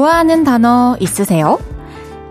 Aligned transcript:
좋아하는 0.00 0.44
단어 0.44 0.96
있으세요? 0.98 1.58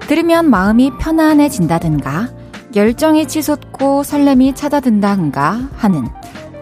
들으면 0.08 0.50
마음이 0.50 0.92
편안해진다든가, 1.00 2.30
열정이 2.76 3.28
치솟고 3.28 4.02
설렘이 4.02 4.56
찾아든다든가 4.56 5.70
하는 5.76 6.08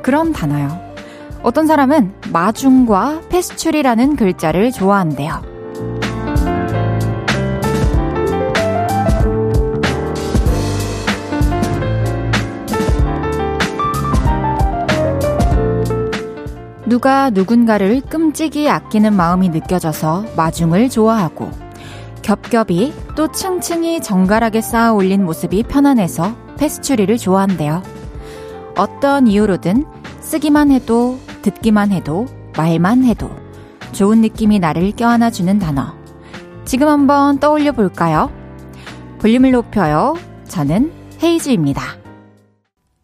그런 0.02 0.34
단어요. 0.34 0.82
어떤 1.44 1.66
사람은 1.66 2.14
마중과 2.34 3.22
페스츄리라는 3.30 4.18
글자를 4.18 4.74
좋아한대요. 4.74 5.57
누가 16.88 17.30
누군가를 17.30 18.00
끔찍이 18.00 18.70
아끼는 18.70 19.14
마음이 19.14 19.50
느껴져서 19.50 20.24
마중을 20.38 20.90
좋아하고 20.90 21.52
겹겹이 22.22 22.94
또 23.14 23.30
층층이 23.30 24.02
정갈하게 24.02 24.62
쌓아 24.62 24.94
올린 24.94 25.26
모습이 25.26 25.64
편안해서 25.64 26.34
페스츄리를 26.58 27.18
좋아한대요. 27.18 27.84
어떤 28.78 29.28
이유로든 29.28 29.86
쓰기만 30.22 30.72
해도 30.72 31.20
듣기만 31.42 31.92
해도 31.92 32.26
말만 32.56 33.04
해도 33.04 33.30
좋은 33.92 34.22
느낌이 34.22 34.60
나를 34.60 34.94
껴안아주는 34.94 35.60
단어. 35.60 35.94
지금 36.64 36.88
한번 36.88 37.40
떠올려 37.40 37.74
볼까요? 37.74 38.32
볼륨을 39.20 39.52
높여요. 39.52 40.16
저는 40.48 40.94
헤이즈입니다. 41.22 41.82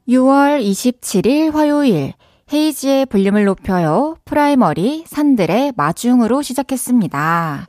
6월 0.08 0.62
27일 0.64 1.52
화요일 1.52 2.14
헤이즈의 2.54 3.08
볼륨을 3.08 3.46
높여요. 3.46 4.16
프라이머리 4.26 5.06
산들의 5.08 5.74
마중으로 5.76 6.44
시작했습니다. 6.44 7.66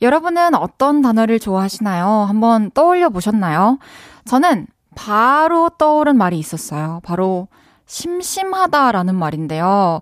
여러분은 0.00 0.54
어떤 0.54 1.02
단어를 1.02 1.38
좋아하시나요? 1.38 2.24
한번 2.26 2.70
떠올려 2.70 3.10
보셨나요? 3.10 3.78
저는 4.24 4.66
바로 4.94 5.68
떠오른 5.68 6.16
말이 6.16 6.38
있었어요. 6.38 7.00
바로 7.04 7.48
심심하다라는 7.84 9.14
말인데요. 9.14 10.00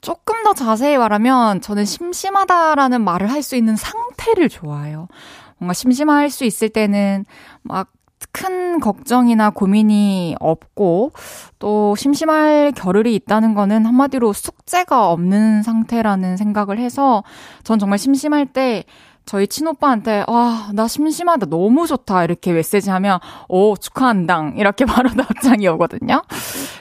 조금 0.00 0.44
더 0.44 0.54
자세히 0.54 0.96
말하면 0.96 1.60
저는 1.60 1.84
심심하다라는 1.84 3.02
말을 3.02 3.30
할 3.32 3.42
수 3.42 3.56
있는 3.56 3.74
상태를 3.74 4.48
좋아해요. 4.48 5.08
뭔가 5.58 5.72
심심할 5.72 6.30
수 6.30 6.44
있을 6.44 6.68
때는 6.68 7.24
막 7.62 7.88
큰 8.32 8.80
걱정이나 8.80 9.50
고민이 9.50 10.36
없고 10.40 11.12
또 11.58 11.94
심심할 11.96 12.72
겨를이 12.76 13.14
있다는 13.14 13.54
거는 13.54 13.86
한마디로 13.86 14.32
숙제가 14.32 15.10
없는 15.10 15.62
상태라는 15.62 16.36
생각을 16.36 16.78
해서 16.78 17.24
전 17.64 17.78
정말 17.78 17.98
심심할 17.98 18.46
때 18.46 18.84
저희 19.26 19.48
친오빠한테 19.48 20.24
와, 20.28 20.68
나 20.72 20.86
심심하다. 20.86 21.46
너무 21.46 21.86
좋다. 21.88 22.22
이렇게 22.22 22.52
메시지 22.52 22.90
하면 22.90 23.18
오, 23.48 23.76
축하한당. 23.76 24.54
이렇게 24.56 24.84
바로 24.86 25.10
답장이 25.10 25.66
오거든요. 25.68 26.22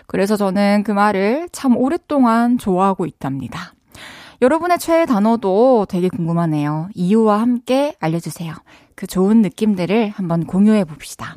그래서 0.05 0.37
저는 0.37 0.83
그 0.83 0.91
말을 0.91 1.49
참 1.51 1.75
오랫동안 1.75 2.59
좋아하고 2.59 3.07
있답니다. 3.07 3.73
여러분의 4.43 4.77
최애 4.77 5.07
단어도 5.07 5.87
되게 5.89 6.07
궁금하네요. 6.07 6.89
이유와 6.93 7.41
함께 7.41 7.95
알려주세요. 7.99 8.53
그 8.95 9.07
좋은 9.07 9.41
느낌들을 9.41 10.09
한번 10.09 10.45
공유해 10.45 10.83
봅시다. 10.83 11.35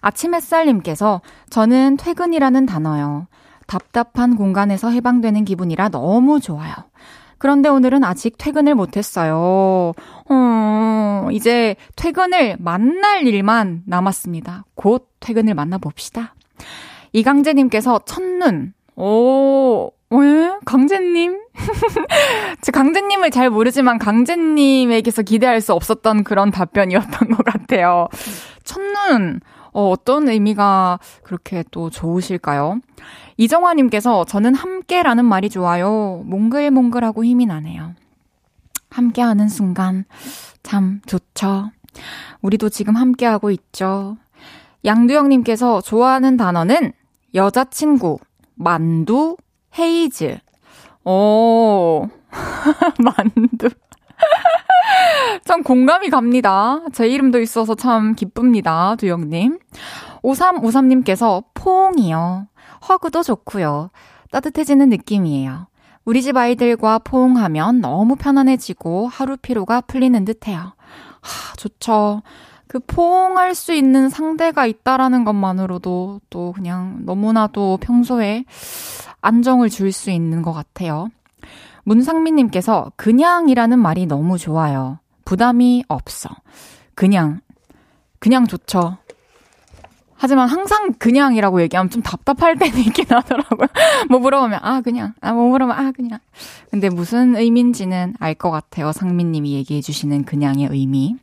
아침 0.00 0.34
햇살님께서 0.34 1.22
저는 1.50 1.96
퇴근이라는 1.96 2.66
단어요. 2.66 3.26
답답한 3.66 4.36
공간에서 4.36 4.90
해방되는 4.90 5.44
기분이라 5.44 5.88
너무 5.88 6.40
좋아요. 6.40 6.74
그런데 7.38 7.68
오늘은 7.68 8.04
아직 8.04 8.36
퇴근을 8.38 8.74
못했어요. 8.74 9.92
어, 10.28 11.28
이제 11.32 11.76
퇴근을 11.96 12.56
만날 12.58 13.26
일만 13.26 13.82
남았습니다. 13.86 14.64
곧 14.74 15.08
퇴근을 15.20 15.54
만나봅시다. 15.54 16.34
이강재님께서 17.12 18.00
첫눈. 18.06 18.74
오, 18.96 19.90
왜? 20.10 20.52
강재님? 20.64 21.43
제 22.60 22.72
강재님을 22.72 23.30
잘 23.30 23.50
모르지만 23.50 23.98
강재님에게서 23.98 25.22
기대할 25.22 25.60
수 25.60 25.72
없었던 25.72 26.24
그런 26.24 26.50
답변이었던 26.50 27.28
것 27.36 27.44
같아요. 27.44 28.08
첫눈. 28.64 29.40
어, 29.72 29.90
어떤 29.90 30.28
의미가 30.28 31.00
그렇게 31.24 31.64
또 31.72 31.90
좋으실까요? 31.90 32.78
이정화님께서 33.36 34.24
저는 34.24 34.54
함께라는 34.54 35.24
말이 35.24 35.50
좋아요. 35.50 36.22
몽글몽글하고 36.26 37.24
힘이 37.24 37.46
나네요. 37.46 37.94
함께하는 38.90 39.48
순간 39.48 40.04
참 40.62 41.00
좋죠. 41.06 41.70
우리도 42.40 42.68
지금 42.68 42.94
함께하고 42.94 43.50
있죠. 43.50 44.16
양두영님께서 44.84 45.80
좋아하는 45.80 46.36
단어는 46.36 46.92
여자친구, 47.34 48.18
만두, 48.54 49.36
헤이즈. 49.76 50.38
오, 51.04 52.08
만두. 52.98 53.68
참 55.44 55.62
공감이 55.62 56.08
갑니다. 56.10 56.80
제 56.92 57.06
이름도 57.08 57.40
있어서 57.40 57.74
참 57.74 58.14
기쁩니다. 58.14 58.96
두영님. 58.96 59.58
5353님께서 60.22 61.44
포옹이요. 61.54 62.46
허그도 62.88 63.22
좋고요. 63.22 63.90
따뜻해지는 64.30 64.88
느낌이에요. 64.88 65.66
우리 66.04 66.22
집 66.22 66.36
아이들과 66.36 66.98
포옹하면 66.98 67.80
너무 67.80 68.16
편안해지고 68.16 69.08
하루 69.08 69.36
피로가 69.36 69.82
풀리는 69.82 70.24
듯해요. 70.24 70.58
하, 71.20 71.56
좋죠. 71.56 72.22
그 72.66 72.80
포옹할 72.80 73.54
수 73.54 73.72
있는 73.72 74.08
상대가 74.08 74.66
있다라는 74.66 75.24
것만으로도 75.24 76.20
또 76.28 76.52
그냥 76.52 76.98
너무나도 77.04 77.78
평소에 77.80 78.44
안정을 79.24 79.68
줄 79.70 79.92
수 79.92 80.10
있는 80.10 80.42
것 80.42 80.52
같아요. 80.52 81.08
문상민님께서 81.84 82.92
그냥이라는 82.96 83.78
말이 83.78 84.06
너무 84.06 84.38
좋아요. 84.38 84.98
부담이 85.24 85.84
없어. 85.88 86.30
그냥, 86.94 87.40
그냥 88.18 88.46
좋죠. 88.46 88.98
하지만 90.16 90.48
항상 90.48 90.94
그냥이라고 90.94 91.60
얘기하면 91.62 91.90
좀 91.90 92.00
답답할 92.02 92.56
때는 92.56 92.78
있긴 92.78 93.06
하더라고요. 93.10 93.66
뭐 94.08 94.18
물어보면, 94.20 94.60
아, 94.62 94.80
그냥. 94.80 95.12
아, 95.20 95.32
뭐 95.32 95.48
물어보면, 95.48 95.76
아, 95.86 95.92
그냥. 95.92 96.18
근데 96.70 96.88
무슨 96.88 97.36
의미인지는 97.36 98.14
알 98.20 98.34
것 98.34 98.50
같아요. 98.50 98.92
상민님이 98.92 99.52
얘기해 99.54 99.80
주시는 99.82 100.24
그냥의 100.24 100.68
의미. 100.70 101.16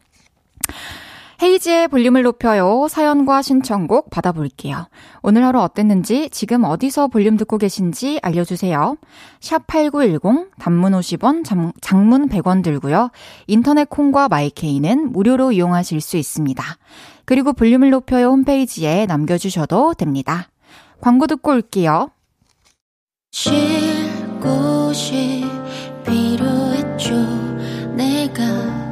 헤이지의 1.41 1.88
볼륨을 1.88 2.22
높여요. 2.22 2.88
사연과 2.88 3.41
신청곡 3.41 4.12
받아볼게요. 4.12 4.88
오늘 5.24 5.44
하루 5.44 5.59
어땠는지, 5.59 6.29
지금 6.29 6.63
어디서 6.63 7.07
볼륨 7.07 7.35
듣고 7.35 7.57
계신지 7.57 8.19
알려주세요. 8.22 8.97
샵 9.40 9.66
8910, 9.66 10.52
단문 10.59 10.91
50원, 10.91 11.44
장, 11.44 11.72
장문 11.81 12.29
100원 12.29 12.63
들고요. 12.63 13.09
인터넷 13.47 13.90
콩과 13.90 14.29
마이케이는 14.29 15.12
무료로 15.12 15.53
이용하실 15.53 16.00
수 16.00 16.18
있습니다. 16.18 16.63
그리고 17.25 17.53
볼륨을 17.53 17.90
높여요 17.90 18.28
홈페이지에 18.28 19.08
남겨주셔도 19.08 19.96
됩니다. 19.96 20.50
광고 21.00 21.25
듣고 21.25 21.52
올게요. 21.52 22.12
쉴 23.32 23.53
곳이 24.40 25.44
필요했죠. 26.05 27.16
내가 27.96 28.81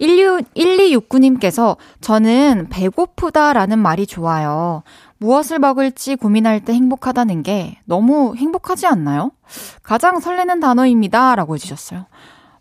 16, 0.00 0.54
1269님께서 0.54 1.76
저는 2.00 2.68
배고프다라는 2.70 3.78
말이 3.78 4.06
좋아요. 4.06 4.82
무엇을 5.18 5.58
먹을지 5.58 6.16
고민할 6.16 6.60
때 6.64 6.74
행복하다는 6.74 7.42
게 7.42 7.78
너무 7.86 8.34
행복하지 8.36 8.86
않나요? 8.86 9.30
가장 9.82 10.20
설레는 10.20 10.60
단어입니다. 10.60 11.34
라고 11.36 11.54
해주셨어요. 11.54 12.06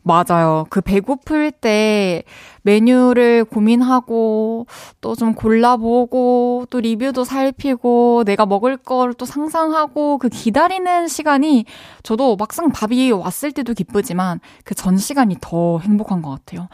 맞아요. 0.07 0.65
그 0.69 0.81
배고플 0.81 1.51
때 1.51 2.23
메뉴를 2.61 3.43
고민하고 3.43 4.67
또 5.01 5.15
좀 5.15 5.33
골라보고 5.33 6.67
또 6.69 6.79
리뷰도 6.79 7.23
살피고 7.23 8.23
내가 8.25 8.45
먹을 8.45 8.77
걸 8.77 9.13
또 9.17 9.25
상상하고 9.25 10.19
그 10.19 10.29
기다리는 10.29 11.07
시간이 11.07 11.65
저도 12.03 12.35
막상 12.35 12.71
밥이 12.71 13.11
왔을 13.11 13.51
때도 13.51 13.73
기쁘지만 13.73 14.39
그 14.63 14.75
전 14.75 14.97
시간이 14.97 15.37
더 15.41 15.79
행복한 15.79 16.21
것 16.21 16.29
같아요. 16.31 16.67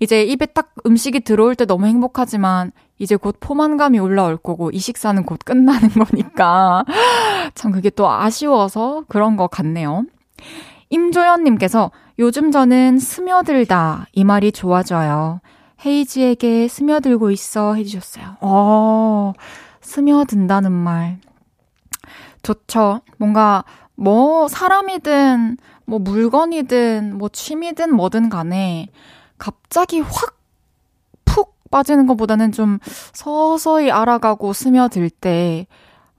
이제 0.00 0.22
입에 0.22 0.46
딱 0.46 0.74
음식이 0.84 1.20
들어올 1.20 1.54
때 1.54 1.64
너무 1.64 1.86
행복하지만 1.86 2.72
이제 2.98 3.16
곧 3.16 3.36
포만감이 3.40 3.98
올라올 3.98 4.36
거고 4.36 4.70
이 4.70 4.78
식사는 4.78 5.22
곧 5.24 5.40
끝나는 5.44 5.88
거니까 6.04 6.84
참 7.54 7.72
그게 7.72 7.90
또 7.90 8.10
아쉬워서 8.10 9.04
그런 9.08 9.36
것 9.36 9.50
같네요. 9.50 10.04
임조연님께서 10.90 11.90
요즘 12.18 12.50
저는 12.50 12.98
스며들다 12.98 14.06
이 14.12 14.24
말이 14.24 14.52
좋아져요. 14.52 15.40
헤이지에게 15.84 16.68
스며들고 16.68 17.30
있어 17.30 17.74
해주셨어요. 17.74 18.36
어, 18.40 19.32
스며든다는 19.82 20.72
말. 20.72 21.18
좋죠. 22.42 23.00
뭔가 23.18 23.64
뭐 23.94 24.48
사람이든 24.48 25.58
뭐 25.84 25.98
물건이든 25.98 27.18
뭐 27.18 27.28
취미든 27.28 27.94
뭐든 27.94 28.28
간에 28.28 28.88
갑자기 29.38 30.00
확 30.00 30.36
푹 31.36 31.54
빠지는 31.70 32.06
것보다는 32.06 32.52
좀 32.52 32.78
서서히 33.12 33.90
알아가고 33.90 34.54
스며들 34.54 35.10
때 35.10 35.66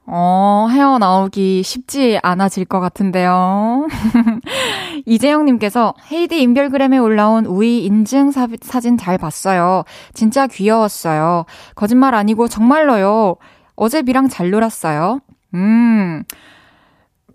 어, 0.06 0.68
헤어나오기 0.70 1.64
쉽지 1.64 2.20
않아질 2.22 2.66
것 2.66 2.80
같은데요. 2.80 3.88
이재영님께서 5.06 5.96
헤이디 6.12 6.42
인별그램에 6.42 6.98
올라온 6.98 7.46
우이 7.46 7.84
인증 7.84 8.32
사, 8.32 8.48
사진 8.62 8.98
잘 8.98 9.18
봤어요. 9.18 9.84
진짜 10.14 10.48
귀여웠어요. 10.48 11.46
거짓말 11.76 12.14
아니고 12.16 12.48
정말로요. 12.48 13.36
어제 13.76 14.02
비랑 14.02 14.30
잘 14.30 14.50
놀았어요. 14.52 15.20
음, 15.56 16.24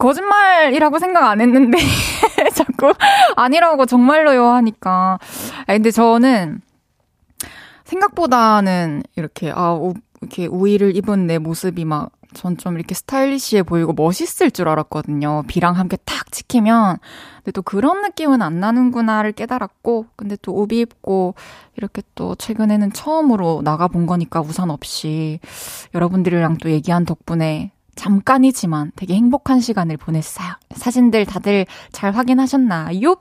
거짓말이라고 0.03 0.99
생각 0.99 1.29
안 1.31 1.41
했는데, 1.41 1.79
자꾸 2.55 2.93
아니라고 3.37 3.87
정말로요 3.87 4.45
하니까. 4.49 5.19
아 5.67 5.73
근데 5.73 5.91
저는 5.93 6.61
생각보다는 7.85 9.03
이렇게, 9.17 9.51
아, 9.55 9.73
우, 9.75 9.95
이렇게 10.21 10.47
우위를 10.47 10.97
입은 10.97 11.27
내 11.27 11.39
모습이 11.39 11.85
막, 11.85 12.11
전 12.35 12.57
좀 12.57 12.77
이렇게 12.77 12.95
스타일리시해 12.95 13.63
보이고 13.63 13.93
멋있을 13.93 14.51
줄 14.53 14.67
알았거든요. 14.69 15.43
비랑 15.49 15.77
함께 15.77 15.99
탁 16.07 16.33
찍히면. 16.33 16.97
근데 17.37 17.51
또 17.53 17.61
그런 17.61 18.01
느낌은 18.01 18.41
안 18.41 18.59
나는구나를 18.59 19.33
깨달았고, 19.33 20.07
근데 20.17 20.37
또 20.41 20.53
우비 20.63 20.81
입고, 20.81 21.35
이렇게 21.77 22.01
또 22.15 22.35
최근에는 22.35 22.93
처음으로 22.95 23.61
나가본 23.63 24.07
거니까 24.07 24.41
우산 24.41 24.71
없이 24.71 25.41
여러분들이랑 25.95 26.57
또 26.59 26.71
얘기한 26.71 27.05
덕분에 27.05 27.71
잠깐이지만 27.95 28.93
되게 28.97 29.15
행복한 29.15 29.61
시간을 29.61 29.97
보냈어요. 29.97 30.55
사진들 30.75 31.27
다들 31.27 31.67
잘 31.93 32.13
확인하셨나요? 32.13 33.17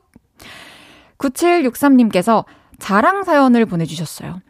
9763님께서 1.17 2.45
자랑 2.79 3.23
사연을 3.23 3.65
보내주셨어요. 3.65 4.41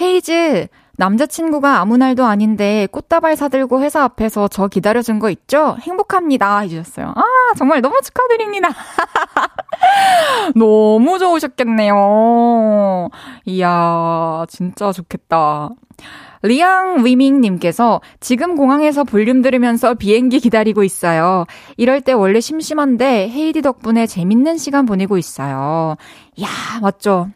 헤이즈, 0.00 0.68
남자친구가 0.96 1.80
아무 1.80 1.96
날도 1.96 2.24
아닌데 2.24 2.86
꽃다발 2.92 3.34
사들고 3.34 3.80
회사 3.82 4.04
앞에서 4.04 4.48
저 4.48 4.68
기다려준 4.68 5.18
거 5.18 5.30
있죠? 5.30 5.76
행복합니다. 5.80 6.58
해주셨어요. 6.60 7.14
아, 7.16 7.22
정말 7.56 7.80
너무 7.80 8.00
축하드립니다. 8.02 8.68
너무 10.54 11.18
좋으셨겠네요. 11.18 13.08
이야, 13.46 14.44
진짜 14.48 14.92
좋겠다. 14.92 15.70
리앙 16.42 17.04
위밍님께서 17.04 18.00
지금 18.20 18.56
공항에서 18.56 19.04
볼륨 19.04 19.42
들으면서 19.42 19.94
비행기 19.94 20.40
기다리고 20.40 20.82
있어요. 20.84 21.44
이럴 21.76 22.00
때 22.00 22.12
원래 22.12 22.40
심심한데 22.40 23.28
헤이디 23.30 23.62
덕분에 23.62 24.06
재밌는 24.06 24.56
시간 24.58 24.86
보내고 24.86 25.18
있어요. 25.18 25.96
야 26.40 26.46
맞죠? 26.80 27.28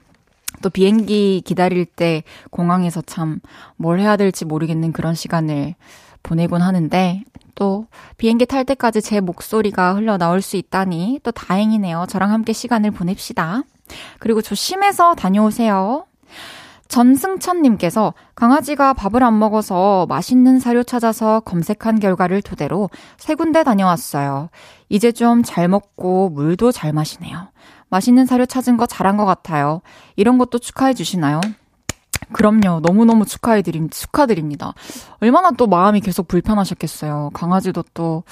또 0.63 0.71
비행기 0.71 1.43
기다릴 1.45 1.85
때 1.85 2.23
공항에서 2.51 3.03
참 3.03 3.41
뭘 3.77 4.01
해야 4.01 4.17
될지 4.17 4.45
모르겠는 4.45 4.93
그런 4.93 5.15
시간을 5.15 5.75
보내곤 6.23 6.63
하는데 6.63 7.23
또 7.55 7.87
비행기 8.17 8.47
탈 8.47 8.65
때까지 8.65 9.03
제 9.03 9.21
목소리가 9.21 9.95
흘러나올 9.95 10.41
수 10.41 10.57
있다니 10.57 11.21
또 11.23 11.31
다행이네요. 11.31 12.07
저랑 12.09 12.31
함께 12.33 12.53
시간을 12.55 12.93
보냅시다. 12.93 13.63
그리고 14.19 14.41
조심해서 14.41 15.15
다녀오세요. 15.15 16.07
전승천님께서 16.95 18.15
강아지가 18.37 18.93
밥을 18.93 19.25
안 19.25 19.37
먹어서 19.37 20.07
맛있는 20.09 20.61
사료 20.61 20.85
찾아서 20.85 21.41
검색한 21.41 21.99
결과를 21.99 22.41
토대로 22.41 22.89
세 23.19 23.35
군데 23.35 23.65
다녀왔어요. 23.65 24.49
이제 24.89 25.11
좀 25.11 25.43
잘 25.43 25.67
먹고 25.67 26.31
물도 26.31 26.71
잘 26.71 26.93
마시네요. 26.93 27.49
맛있는 27.89 28.27
사료 28.27 28.47
찾은 28.47 28.77
거 28.77 28.87
잘한 28.87 29.17
것 29.17 29.25
같아요. 29.25 29.81
이런 30.15 30.39
것도 30.39 30.61
축하해 30.61 30.95
주시나요? 30.95 31.41
그럼요. 32.33 32.79
너무너무 32.81 33.27
축하해드림, 33.27 33.91
축하드립니다. 33.91 34.73
얼마나 35.21 35.51
또 35.51 35.67
마음이 35.67 36.01
계속 36.01 36.29
불편하셨겠어요. 36.29 37.31
강아지도 37.35 37.83
또 37.93 38.23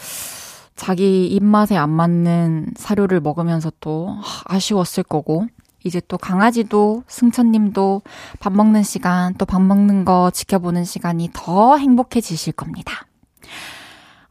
자기 0.76 1.26
입맛에 1.26 1.76
안 1.76 1.91
맞는 1.91 2.75
사료를 2.76 3.20
먹으면서 3.20 3.73
또 3.81 4.17
아쉬웠을 4.44 5.03
거고. 5.03 5.49
이제 5.84 6.00
또 6.08 6.19
강아지도 6.19 7.02
승천님도 7.06 8.02
밥 8.40 8.52
먹는 8.52 8.82
시간 8.82 9.34
또 9.34 9.44
밥 9.44 9.61
먹는 9.62 10.05
거 10.05 10.31
지켜보는 10.31 10.84
시간이 10.84 11.31
더 11.32 11.76
행복해지실 11.76 12.52
겁니다. 12.55 13.06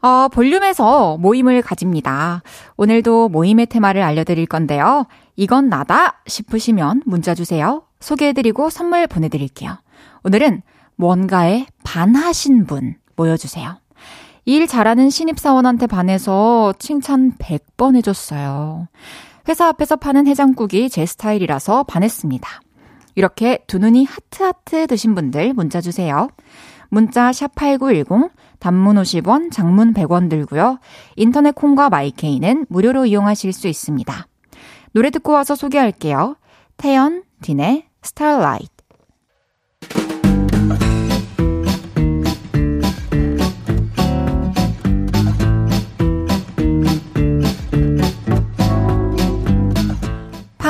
어, 0.01 0.27
볼륨에서 0.29 1.17
모임을 1.17 1.61
가집니다. 1.61 2.41
오늘도 2.75 3.29
모임의 3.29 3.67
테마를 3.67 4.01
알려드릴 4.01 4.47
건데요. 4.47 5.05
이건 5.35 5.69
나다 5.69 6.21
싶으시면 6.25 7.03
문자 7.05 7.35
주세요. 7.35 7.83
소개해드리고 7.99 8.71
선물 8.71 9.05
보내드릴게요. 9.05 9.77
오늘은 10.23 10.63
뭔가에 10.95 11.67
반하신 11.83 12.65
분 12.65 12.95
모여주세요. 13.15 13.77
일 14.45 14.65
잘하는 14.65 15.11
신입사원한테 15.11 15.85
반해서 15.85 16.73
칭찬 16.79 17.33
100번 17.37 17.95
해줬어요. 17.97 18.87
회사 19.47 19.67
앞에서 19.67 19.95
파는 19.95 20.27
해장국이 20.27 20.89
제 20.89 21.05
스타일이라서 21.05 21.83
반했습니다. 21.83 22.61
이렇게 23.15 23.63
두 23.67 23.77
눈이 23.77 24.05
하트하트 24.05 24.87
드신 24.87 25.15
분들 25.15 25.53
문자 25.53 25.81
주세요. 25.81 26.29
문자 26.89 27.31
샵8910 27.31 28.31
단문 28.59 28.97
50원, 28.97 29.51
장문 29.51 29.93
100원 29.93 30.29
들고요. 30.29 30.79
인터넷 31.15 31.55
콩과 31.55 31.89
마이케이는 31.89 32.65
무료로 32.69 33.05
이용하실 33.05 33.53
수 33.53 33.67
있습니다. 33.67 34.27
노래 34.93 35.09
듣고 35.09 35.31
와서 35.31 35.55
소개할게요. 35.55 36.35
태연, 36.77 37.23
딘의 37.41 37.85
스타일라이트. 38.01 38.80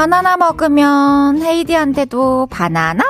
바나나 0.02 0.36
먹으면 0.36 1.44
헤이디한테도 1.44 2.48
바나나? 2.48 3.04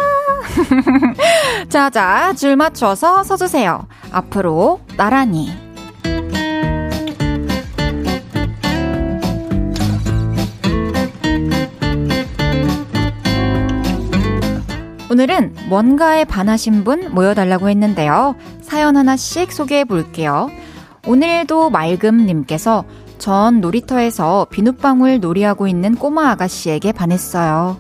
자자, 1.70 2.34
줄 2.34 2.58
맞춰서 2.58 3.24
서주세요. 3.24 3.88
앞으로 4.12 4.82
나란히. 4.98 5.50
오늘은 15.10 15.56
뭔가에 15.70 16.26
반하신 16.26 16.84
분 16.84 17.14
모여달라고 17.14 17.70
했는데요. 17.70 18.36
사연 18.62 18.98
하나씩 18.98 19.54
소개해 19.54 19.86
볼게요. 19.86 20.50
오늘도 21.08 21.70
맑음님께서 21.70 22.84
전 23.22 23.62
놀이터에서 23.62 24.48
비눗방울 24.50 25.20
놀이하고 25.20 25.68
있는 25.68 25.94
꼬마 25.94 26.32
아가씨에게 26.32 26.92
반했어요. 26.92 27.78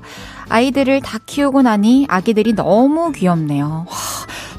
아이들을 0.49 1.01
다 1.01 1.17
키우고 1.25 1.63
나니 1.63 2.05
아기들이 2.07 2.53
너무 2.53 3.11
귀엽네요. 3.11 3.87
와, 3.89 3.95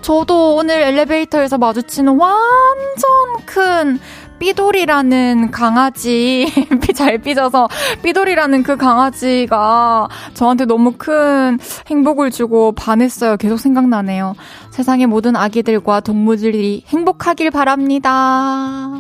저도 0.01 0.57
오늘 0.57 0.83
엘리베이터에서 0.83 1.57
마주치는 1.57 2.17
완전 2.17 3.47
큰 3.47 4.01
삐돌이라는 4.41 5.53
강아지, 5.53 6.51
잘 6.97 7.19
삐져서 7.19 7.69
삐돌이라는 8.03 8.65
그 8.65 8.77
강아지가 8.77 10.09
저한테 10.35 10.65
너무 10.65 10.95
큰 10.99 11.61
행복을 11.87 12.33
주고 12.33 12.73
반했어요. 12.73 13.37
계속 13.37 13.59
생각나네요. 13.59 14.35
세상의 14.73 15.07
모든 15.07 15.37
아기들과 15.37 16.01
동물들이 16.01 16.83
행복하길 16.89 17.53
바랍니다. 17.53 18.91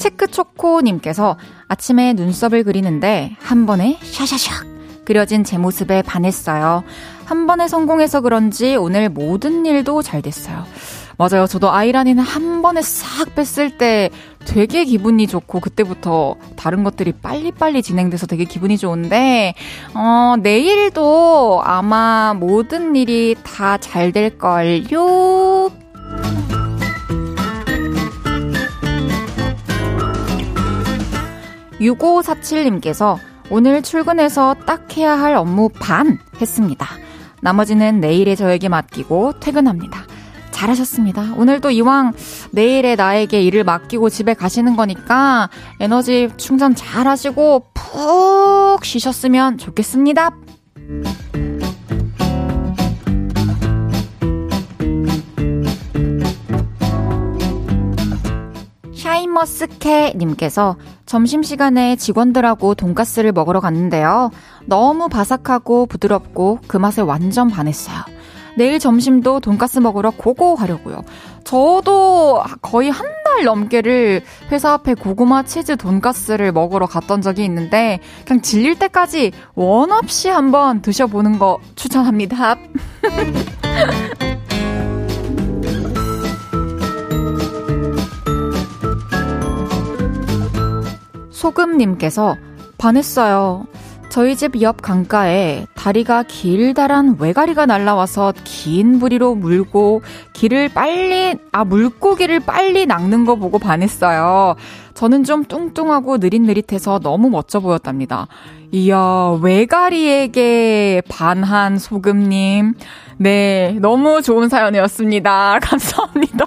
체크초코님께서 0.00 1.36
아침에 1.68 2.14
눈썹을 2.14 2.64
그리는데 2.64 3.36
한 3.40 3.66
번에 3.66 3.98
샤샤샥 4.02 5.04
그려진 5.04 5.44
제 5.44 5.58
모습에 5.58 6.02
반했어요. 6.02 6.82
한 7.24 7.46
번에 7.46 7.68
성공해서 7.68 8.20
그런지 8.20 8.76
오늘 8.76 9.08
모든 9.08 9.64
일도 9.66 10.02
잘 10.02 10.22
됐어요. 10.22 10.64
맞아요. 11.16 11.46
저도 11.46 11.70
아이라니는 11.70 12.22
한 12.22 12.62
번에 12.62 12.80
싹 12.80 13.34
뺐을 13.34 13.76
때 13.76 14.08
되게 14.46 14.84
기분이 14.84 15.26
좋고 15.26 15.60
그때부터 15.60 16.36
다른 16.56 16.82
것들이 16.82 17.12
빨리빨리 17.12 17.82
진행돼서 17.82 18.26
되게 18.26 18.44
기분이 18.44 18.78
좋은데 18.78 19.54
어, 19.94 20.34
내일도 20.40 21.60
아마 21.64 22.34
모든 22.34 22.96
일이 22.96 23.36
다 23.42 23.76
잘 23.78 24.12
될 24.12 24.38
걸요. 24.38 25.70
6547님께서 31.80 33.18
오늘 33.50 33.82
출근해서 33.82 34.54
딱 34.66 34.96
해야 34.96 35.18
할 35.18 35.34
업무 35.34 35.68
반 35.68 36.18
했습니다. 36.40 36.86
나머지는 37.42 38.00
내일에 38.00 38.34
저에게 38.36 38.68
맡기고 38.68 39.40
퇴근합니다. 39.40 40.04
잘하셨습니다. 40.50 41.34
오늘도 41.36 41.70
이왕 41.70 42.12
내일에 42.50 42.94
나에게 42.94 43.42
일을 43.42 43.64
맡기고 43.64 44.10
집에 44.10 44.34
가시는 44.34 44.76
거니까 44.76 45.48
에너지 45.80 46.28
충전 46.36 46.74
잘 46.74 47.06
하시고 47.06 47.66
푹 47.74 48.84
쉬셨으면 48.84 49.58
좋겠습니다. 49.58 50.30
샤인머스켓 59.30 60.14
님께서 60.16 60.76
점심시간에 61.06 61.96
직원들하고 61.96 62.74
돈가스를 62.74 63.32
먹으러 63.32 63.60
갔는데요. 63.60 64.30
너무 64.66 65.08
바삭하고 65.08 65.86
부드럽고 65.86 66.58
그 66.66 66.76
맛에 66.76 67.00
완전 67.00 67.48
반했어요. 67.48 67.96
내일 68.56 68.78
점심도 68.78 69.40
돈가스 69.40 69.78
먹으러 69.78 70.10
go 70.10 70.33
go 70.33 70.56
하려고요. 70.56 71.02
저도 71.44 72.42
거의 72.60 72.90
한 72.90 73.20
달 73.30 73.44
넘게를 73.44 74.22
회사 74.50 74.72
앞에 74.72 74.94
고구마 74.94 75.44
치즈 75.44 75.76
돈가스를 75.76 76.52
먹으러 76.52 76.86
갔던 76.86 77.22
적이 77.22 77.44
있는데 77.44 78.00
그냥 78.26 78.42
질릴 78.42 78.78
때까지 78.78 79.32
원 79.54 79.92
없이 79.92 80.28
한번 80.28 80.82
드셔보는 80.82 81.38
거 81.38 81.58
추천합니다. 81.76 82.56
소금님께서 91.40 92.36
반했어요. 92.76 93.66
저희 94.10 94.34
집 94.34 94.60
옆 94.60 94.82
강가에 94.82 95.66
다리가 95.74 96.24
길다란 96.24 97.16
외가리가 97.20 97.64
날라와서 97.64 98.34
긴 98.42 98.98
부리로 98.98 99.36
물고 99.36 100.02
길을 100.32 100.70
빨리, 100.70 101.38
아, 101.52 101.64
물고기를 101.64 102.40
빨리 102.40 102.86
낚는 102.86 103.24
거 103.24 103.36
보고 103.36 103.58
반했어요. 103.60 104.56
저는 104.94 105.22
좀 105.22 105.44
뚱뚱하고 105.44 106.18
느릿느릿해서 106.18 106.98
너무 106.98 107.30
멋져 107.30 107.60
보였답니다. 107.60 108.26
이야, 108.72 109.38
외가리에게 109.40 111.02
반한 111.08 111.78
소금님. 111.78 112.74
네, 113.18 113.76
너무 113.80 114.22
좋은 114.22 114.48
사연이었습니다. 114.48 115.60
감사합니다. 115.62 116.46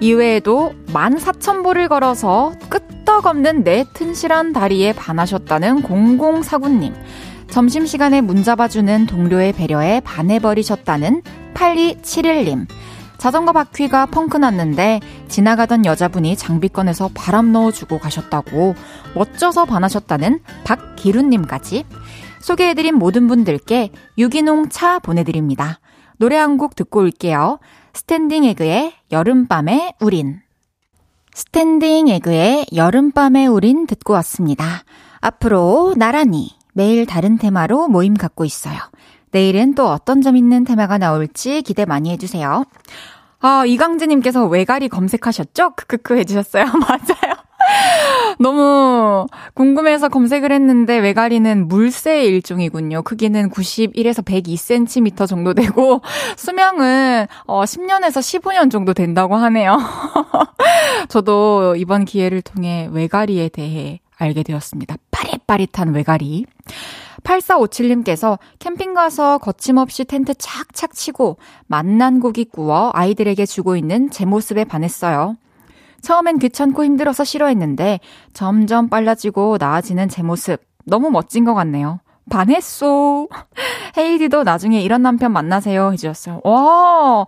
이외에도 0.00 0.74
14,000보를 0.88 1.88
걸어서 1.88 2.52
끄떡없는 2.68 3.64
내 3.64 3.84
튼실한 3.94 4.52
다리에 4.52 4.92
반하셨다는 4.92 5.82
0049님. 5.82 6.94
점심시간에 7.50 8.20
문 8.20 8.44
잡아주는 8.44 9.06
동료의 9.06 9.52
배려에 9.54 10.00
반해버리셨다는 10.00 11.22
8271님. 11.54 12.66
자전거 13.16 13.52
바퀴가 13.52 14.06
펑크 14.06 14.36
났는데 14.36 15.00
지나가던 15.26 15.84
여자분이 15.84 16.36
장비권에서 16.36 17.10
바람 17.14 17.50
넣어주고 17.50 17.98
가셨다고 17.98 18.76
멋져서 19.16 19.64
반하셨다는 19.64 20.38
박기룬님까지 20.62 21.84
소개해드린 22.40 22.94
모든 22.94 23.26
분들께 23.26 23.90
유기농 24.18 24.68
차 24.68 25.00
보내드립니다. 25.00 25.80
노래 26.18 26.36
한 26.36 26.58
곡 26.58 26.76
듣고 26.76 27.00
올게요. 27.00 27.58
스탠딩 27.92 28.44
에그의 28.44 28.92
여름밤의 29.10 29.94
우린. 30.00 30.40
스탠딩 31.34 32.08
에그의 32.08 32.66
여름밤의 32.74 33.46
우린 33.46 33.86
듣고 33.86 34.12
왔습니다. 34.14 34.82
앞으로 35.20 35.94
나란히 35.96 36.50
매일 36.72 37.06
다른 37.06 37.38
테마로 37.38 37.88
모임 37.88 38.14
갖고 38.14 38.44
있어요. 38.44 38.78
내일은 39.30 39.74
또 39.74 39.88
어떤 39.88 40.22
재미있는 40.22 40.64
테마가 40.64 40.98
나올지 40.98 41.62
기대 41.62 41.84
많이 41.84 42.10
해주세요. 42.10 42.64
아, 43.40 43.64
이강재님께서 43.66 44.46
왜가리 44.46 44.88
검색하셨죠? 44.88 45.74
크크크 45.76 46.16
해주셨어요. 46.16 46.64
맞아요. 46.78 47.27
너무 48.38 49.26
궁금해서 49.54 50.08
검색을 50.08 50.52
했는데 50.52 50.98
왜가리는 50.98 51.68
물새의 51.68 52.26
일종이군요. 52.26 53.02
크기는 53.02 53.50
91에서 53.50 54.24
102cm 54.24 55.28
정도 55.28 55.54
되고 55.54 56.00
수명은 56.36 57.26
어 57.46 57.62
10년에서 57.64 58.40
15년 58.40 58.70
정도 58.70 58.94
된다고 58.94 59.36
하네요. 59.36 59.78
저도 61.08 61.76
이번 61.76 62.04
기회를 62.04 62.42
통해 62.42 62.88
외가리에 62.90 63.48
대해 63.48 64.00
알게 64.16 64.42
되었습니다. 64.42 64.96
빠릿빠릿한 65.10 65.94
외가리. 65.94 66.44
8457님께서 67.22 68.38
캠핑 68.58 68.94
가서 68.94 69.38
거침없이 69.38 70.04
텐트 70.04 70.34
착착 70.34 70.94
치고 70.94 71.38
만난 71.66 72.20
고기 72.20 72.44
구워 72.44 72.90
아이들에게 72.94 73.44
주고 73.44 73.76
있는 73.76 74.10
제 74.10 74.24
모습에 74.24 74.64
반했어요. 74.64 75.36
처음엔 76.02 76.38
귀찮고 76.38 76.84
힘들어서 76.84 77.24
싫어했는데 77.24 78.00
점점 78.32 78.88
빨라지고 78.88 79.56
나아지는 79.58 80.08
제 80.08 80.22
모습 80.22 80.60
너무 80.84 81.10
멋진 81.10 81.44
것 81.44 81.54
같네요. 81.54 82.00
반했소. 82.30 83.28
헤이디도 83.96 84.44
나중에 84.44 84.80
이런 84.80 85.02
남편 85.02 85.32
만나세요 85.32 85.92
해주셨어요. 85.92 86.40
와, 86.44 87.26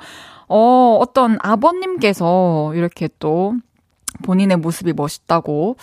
어, 0.48 0.98
어떤 1.00 1.38
아버님께서 1.40 2.72
이렇게 2.74 3.08
또 3.18 3.54
본인의 4.22 4.58
모습이 4.58 4.92
멋있다고 4.92 5.76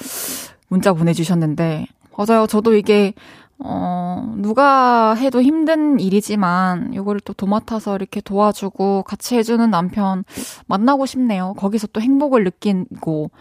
문자 0.67 0.94
보내주셨는데, 0.94 1.88
맞아요. 2.17 2.48
저도 2.48 2.75
이게 2.75 3.13
어, 3.60 4.34
누가 4.38 5.14
해도 5.16 5.42
힘든 5.42 6.00
일이지만 6.00 6.94
이거를 6.94 7.20
또 7.22 7.34
도맡아서 7.34 7.96
이렇게 7.96 8.22
도와주고 8.22 9.04
같이 9.04 9.36
해주는 9.36 9.70
남편 9.70 10.24
만나고 10.68 11.06
싶네요. 11.06 11.54
거기서 11.58 11.88
또 11.88 12.00
행복을 12.02 12.44
느끼고 12.44 13.32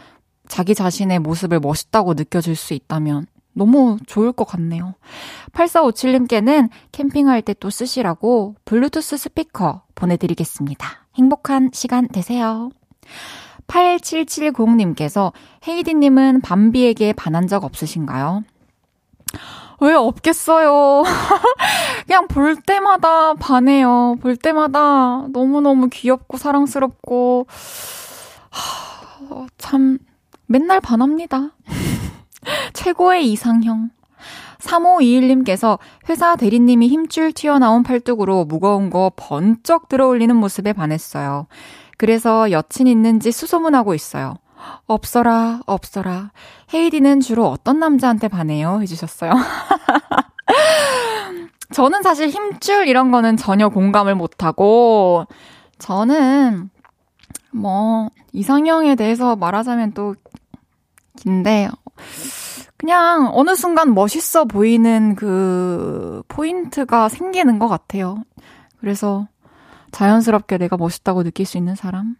자기 0.49 0.75
자신의 0.75 1.19
모습을 1.19 1.61
멋있다고 1.61 2.15
느껴질 2.15 2.57
수 2.57 2.73
있다면 2.73 3.27
너무 3.53 3.99
좋을 4.07 4.33
것 4.33 4.45
같네요. 4.45 4.95
8457님께는 5.53 6.69
캠핑할 6.93 7.43
때 7.43 7.55
또 7.55 7.71
쓰시라고 7.71 8.55
블루투스 8.65 9.17
스피커 9.17 9.83
보내드리겠습니다. 9.95 11.07
행복한 11.17 11.71
시간 11.73 12.07
되세요. 12.09 12.71
8770님께서 13.67 15.33
헤이디님은 15.67 16.43
밤비에게 16.43 17.15
반한 17.15 17.47
적 17.49 17.65
없으신가요? 17.65 18.45
왜 19.81 19.95
없겠어요. 19.95 21.03
그냥 22.07 22.29
볼 22.29 22.57
때마다 22.57 23.35
반해요. 23.35 24.17
볼 24.21 24.37
때마다 24.37 25.27
너무너무 25.29 25.89
귀엽고 25.89 26.39
사랑스럽고, 26.39 27.47
하, 28.51 29.47
참, 29.59 29.99
맨날 30.47 30.81
반합니다. 30.81 31.51
최고의 32.73 33.31
이상형. 33.33 33.91
3521님께서 34.59 35.79
회사 36.09 36.37
대리님이 36.37 36.89
힘줄 36.89 37.33
튀어나온 37.33 37.83
팔뚝으로 37.83 38.45
무거운 38.45 38.91
거 38.91 39.13
번쩍 39.15 39.89
들어올리는 39.89 40.35
모습에 40.35 40.73
반했어요. 40.73 41.47
그래서 41.99 42.51
여친 42.51 42.87
있는지 42.87 43.33
수소문하고 43.33 43.95
있어요. 43.95 44.35
없어라, 44.87 45.61
없어라. 45.67 46.31
헤이디는 46.73 47.21
주로 47.21 47.49
어떤 47.49 47.79
남자한테 47.79 48.29
반해요? 48.29 48.81
해주셨어요. 48.83 49.33
저는 51.73 52.03
사실 52.03 52.29
힘줄 52.29 52.89
이런 52.89 53.11
거는 53.11 53.37
전혀 53.37 53.69
공감을 53.69 54.15
못하고, 54.15 55.27
저는, 55.79 56.71
뭐, 57.53 58.09
이상형에 58.33 58.95
대해서 58.95 59.37
말하자면 59.37 59.93
또, 59.93 60.15
긴데, 61.17 61.69
그냥 62.77 63.31
어느 63.33 63.55
순간 63.55 63.95
멋있어 63.95 64.45
보이는 64.45 65.15
그 65.15 66.23
포인트가 66.29 67.09
생기는 67.09 67.59
것 67.59 67.69
같아요. 67.69 68.23
그래서 68.81 69.29
자연스럽게 69.93 70.59
내가 70.59 70.77
멋있다고 70.77 71.23
느낄 71.23 71.47
수 71.47 71.57
있는 71.57 71.75
사람? 71.75 72.17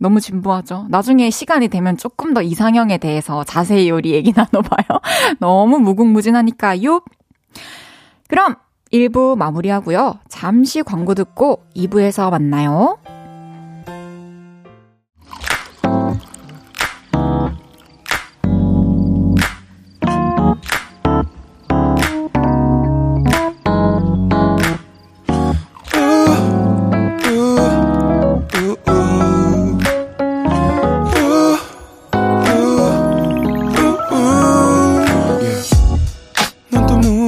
너무 0.00 0.20
진부하죠. 0.20 0.86
나중에 0.88 1.30
시간이 1.30 1.68
되면 1.68 1.96
조금 1.96 2.34
더 2.34 2.42
이상형에 2.42 2.98
대해서 2.98 3.44
자세히 3.44 3.90
우리 3.90 4.12
얘기 4.12 4.32
나눠봐요. 4.36 5.00
너무 5.38 5.78
무궁무진하니까요. 5.78 7.00
그럼 8.28 8.56
1부 8.92 9.36
마무리하고요. 9.36 10.18
잠시 10.28 10.82
광고 10.82 11.14
듣고 11.14 11.64
2부에서 11.76 12.30
만나요. 12.30 12.98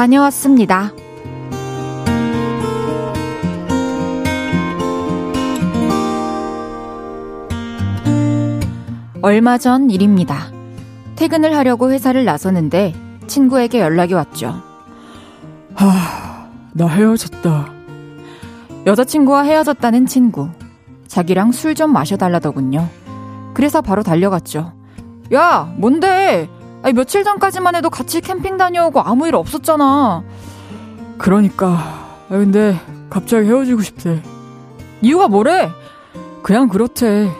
다녀왔습니다. 0.00 0.92
얼마 9.20 9.58
전 9.58 9.90
일입니다. 9.90 10.50
퇴근을 11.16 11.54
하려고 11.54 11.90
회사를 11.92 12.24
나서는데 12.24 12.94
친구에게 13.26 13.80
연락이 13.80 14.14
왔죠. 14.14 14.62
하, 15.74 16.48
나 16.72 16.86
헤어졌다. 16.86 17.70
여자친구와 18.86 19.42
헤어졌다는 19.42 20.06
친구. 20.06 20.48
자기랑 21.08 21.52
술 21.52 21.74
좀 21.74 21.92
마셔달라더군요. 21.92 22.88
그래서 23.52 23.82
바로 23.82 24.02
달려갔죠. 24.02 24.72
야, 25.34 25.70
뭔데? 25.76 26.48
아니, 26.82 26.94
며칠 26.94 27.24
전까지만 27.24 27.74
해도 27.74 27.90
같이 27.90 28.20
캠핑 28.20 28.56
다녀오고 28.56 29.00
아무 29.00 29.26
일 29.28 29.34
없었잖아. 29.34 30.22
그러니까. 31.18 31.68
아, 31.68 32.28
근데 32.30 32.80
갑자기 33.10 33.48
헤어지고 33.48 33.82
싶대. 33.82 34.22
이유가 35.02 35.28
뭐래? 35.28 35.70
그냥 36.42 36.68
그렇대. 36.68 37.30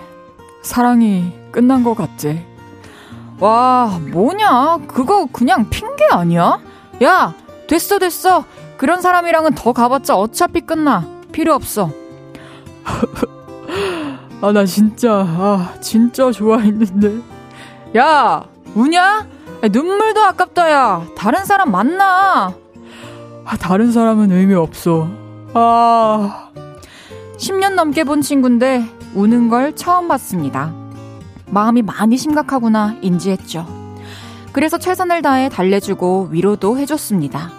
사랑이 0.63 1.33
끝난 1.53 1.83
것 1.85 1.95
같지. 1.95 2.45
와, 3.39 3.99
뭐냐? 4.13 4.81
그거 4.87 5.27
그냥 5.33 5.71
핑계 5.71 6.05
아니야? 6.11 6.61
야, 7.03 7.35
됐어, 7.67 7.99
됐어. 7.99 8.45
그런 8.77 9.01
사람이랑은 9.01 9.55
더 9.55 9.73
가봤자 9.73 10.17
어차피 10.17 10.61
끝나. 10.61 11.07
필요 11.33 11.55
없어. 11.55 11.91
아, 14.43 14.53
나 14.53 14.67
진짜, 14.67 15.25
아, 15.27 15.75
진짜 15.81 16.31
좋아했는데. 16.31 17.21
야, 17.97 18.45
우냐? 18.75 19.27
눈물도 19.71 20.23
아깝다, 20.23 20.71
야. 20.71 21.07
다른 21.17 21.45
사람 21.45 21.71
만나. 21.71 22.55
아, 23.45 23.57
다른 23.57 23.93
사람은 23.93 24.33
의미 24.33 24.55
없어. 24.55 25.09
아. 25.55 26.51
10년 27.37 27.75
넘게 27.75 28.05
본 28.05 28.21
친구인데, 28.23 28.85
우는 29.15 29.49
걸 29.49 29.75
처음 29.75 30.09
봤습니다. 30.09 30.73
마음이 31.47 31.83
많이 31.83 32.17
심각하구나 32.17 32.97
인지했죠. 33.03 33.67
그래서 34.53 34.79
최선을 34.79 35.23
다해 35.23 35.49
달래주고 35.49 36.29
위로도 36.31 36.79
해줬습니다. 36.79 37.51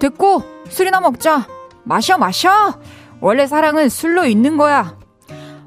됐고, 0.00 0.42
술이나 0.68 1.00
먹자. 1.00 1.46
마셔, 1.84 2.18
마셔! 2.18 2.78
원래 3.20 3.46
사랑은 3.46 3.88
술로 3.88 4.24
있는 4.26 4.56
거야. 4.56 4.96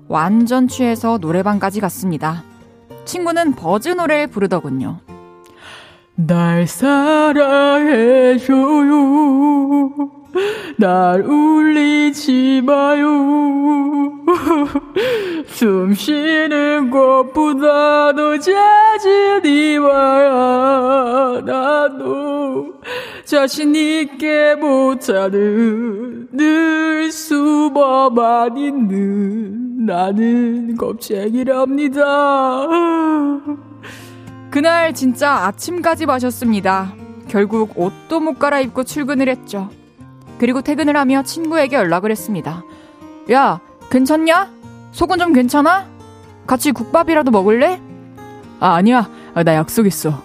완전 0.08 0.68
취해서 0.68 1.18
노래방까지 1.18 1.82
갔습니다. 1.82 2.44
친구는 3.06 3.54
버즈 3.54 3.90
노래를 3.90 4.28
부르더군요. 4.28 5.00
날 6.16 6.68
사랑해줘요. 6.68 7.36
날 10.78 11.22
울리지 11.22 12.62
마요. 12.66 14.12
숨 15.48 15.94
쉬는 15.94 16.90
것보다도 16.90 18.40
자진이 18.40 19.78
와야 19.78 21.42
나도 21.42 22.74
자신 23.24 23.76
있게 23.76 24.56
못하는 24.56 26.28
늘 26.32 27.12
수범만 27.12 28.58
있는 28.58 29.65
나는 29.86 30.76
겁쟁이랍니다. 30.76 32.68
그날 34.50 34.94
진짜 34.94 35.46
아침까지 35.46 36.06
마셨습니다. 36.06 36.94
결국 37.28 37.78
옷도 37.78 38.20
못 38.20 38.40
갈아입고 38.40 38.84
출근을 38.84 39.30
했죠. 39.30 39.70
그리고 40.38 40.62
퇴근을 40.62 40.98
하며 40.98 41.24
친구에게 41.24 41.76
연락을 41.76 42.12
했습니다. 42.12 42.64
야, 43.32 43.60
괜찮냐? 43.90 44.52
속은 44.92 45.18
좀 45.20 45.34
괜찮아? 45.34 45.88
같이 46.48 46.72
국밥이라도 46.72 47.32
먹을래? 47.32 47.82
아, 48.60 48.76
아니야. 48.76 49.10
아, 49.34 49.44
나 49.44 49.56
약속 49.56 49.88
있어. 49.88 50.22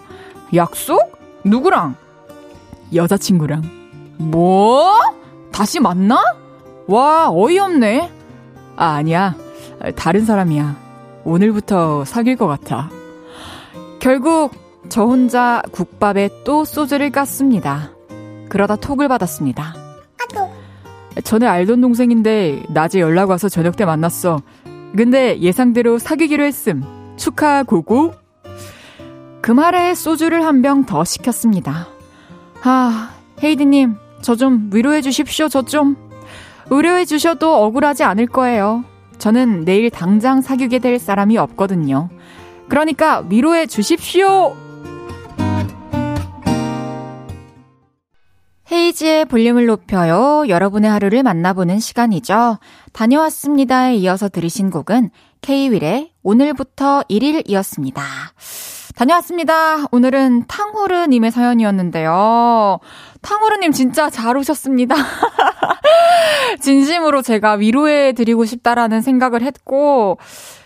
약속? 0.54 1.18
누구랑? 1.44 1.96
여자친구랑. 2.94 3.62
뭐? 4.18 4.94
다시 5.52 5.80
만나? 5.80 6.22
와, 6.86 7.28
어이없네. 7.30 8.10
아, 8.76 8.86
아니야. 8.94 9.34
다른 9.96 10.24
사람이야. 10.24 10.76
오늘부터 11.24 12.04
사귈 12.04 12.36
것 12.36 12.46
같아. 12.46 12.90
결국 14.00 14.52
저 14.88 15.04
혼자 15.04 15.62
국밥에 15.72 16.28
또 16.44 16.64
소주를 16.64 17.10
깠습니다. 17.10 17.90
그러다 18.48 18.76
톡을 18.76 19.08
받았습니다. 19.08 19.74
전에 21.24 21.46
알던 21.46 21.80
동생인데 21.80 22.64
낮에 22.70 23.00
연락 23.00 23.30
와서 23.30 23.48
저녁 23.48 23.76
때 23.76 23.84
만났어. 23.84 24.40
근데 24.96 25.38
예상대로 25.40 25.98
사귀기로 25.98 26.44
했음. 26.44 26.82
축하 27.16 27.62
고고. 27.62 28.12
그 29.42 29.50
말에 29.52 29.94
소주를 29.94 30.44
한 30.44 30.62
병 30.62 30.84
더 30.86 31.04
시켰습니다. 31.04 31.88
아, 32.62 33.10
헤이드님, 33.42 33.96
저 34.22 34.34
좀 34.36 34.70
위로해 34.72 35.00
주십시오, 35.00 35.48
저 35.48 35.62
좀. 35.62 35.96
의뢰해 36.70 37.04
주셔도 37.04 37.54
억울하지 37.64 38.04
않을 38.04 38.26
거예요. 38.26 38.84
저는 39.20 39.64
내일 39.64 39.90
당장 39.90 40.40
사귀게 40.40 40.80
될 40.80 40.98
사람이 40.98 41.38
없거든요. 41.38 42.09
그러니까 42.68 43.24
위로해 43.28 43.66
주십시오! 43.66 44.56
헤이지의 48.72 49.26
볼륨을 49.26 49.66
높여요. 49.66 50.44
여러분의 50.48 50.90
하루를 50.90 51.22
만나보는 51.22 51.80
시간이죠. 51.80 52.59
다녀왔습니다에 52.92 53.96
이어서 53.96 54.28
들으신 54.28 54.70
곡은 54.70 55.11
K-윌의 55.42 56.12
오늘부터 56.22 57.02
1일이었습니다. 57.11 58.00
다녀왔습니다. 58.94 59.87
오늘은 59.90 60.44
탕후르님의 60.46 61.30
사연이었는데요. 61.30 62.78
탕후르님 63.22 63.72
진짜 63.72 64.11
잘 64.11 64.37
오셨습니다. 64.37 64.94
진심으로 66.61 67.22
제가 67.22 67.52
위로해 67.52 68.12
드리고 68.12 68.44
싶다라는 68.44 69.02
생각을 69.02 69.42
했고, 69.42 70.18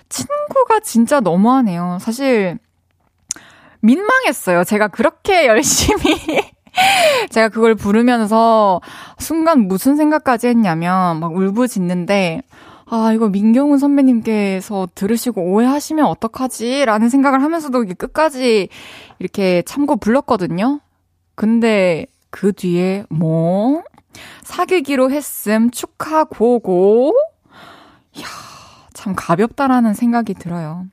친구가 0.08 0.80
진짜 0.80 1.20
너무하네요. 1.20 1.98
사실, 2.00 2.58
민망했어요. 3.80 4.64
제가 4.64 4.88
그렇게 4.88 5.46
열심히 5.46 6.16
제가 7.30 7.50
그걸 7.50 7.74
부르면서 7.74 8.80
순간 9.18 9.68
무슨 9.68 9.96
생각까지 9.96 10.48
했냐면 10.48 11.20
막 11.20 11.36
울부짖는데 11.36 12.42
아, 12.86 13.12
이거 13.14 13.28
민경훈 13.28 13.78
선배님께서 13.78 14.88
들으시고 14.94 15.40
오해하시면 15.40 16.04
어떡하지? 16.04 16.84
라는 16.84 17.08
생각을 17.08 17.42
하면서도 17.42 17.84
끝까지 17.96 18.68
이렇게 19.18 19.62
참고 19.62 19.96
불렀거든요. 19.96 20.80
근데 21.34 22.06
그 22.34 22.52
뒤에 22.52 23.04
뭐? 23.10 23.84
사귀기로 24.42 25.12
했음 25.12 25.70
축하 25.70 26.24
고고? 26.24 27.14
이야, 28.12 28.24
참 28.92 29.14
가볍다라는 29.16 29.94
생각이 29.94 30.34
들어요. 30.34 30.84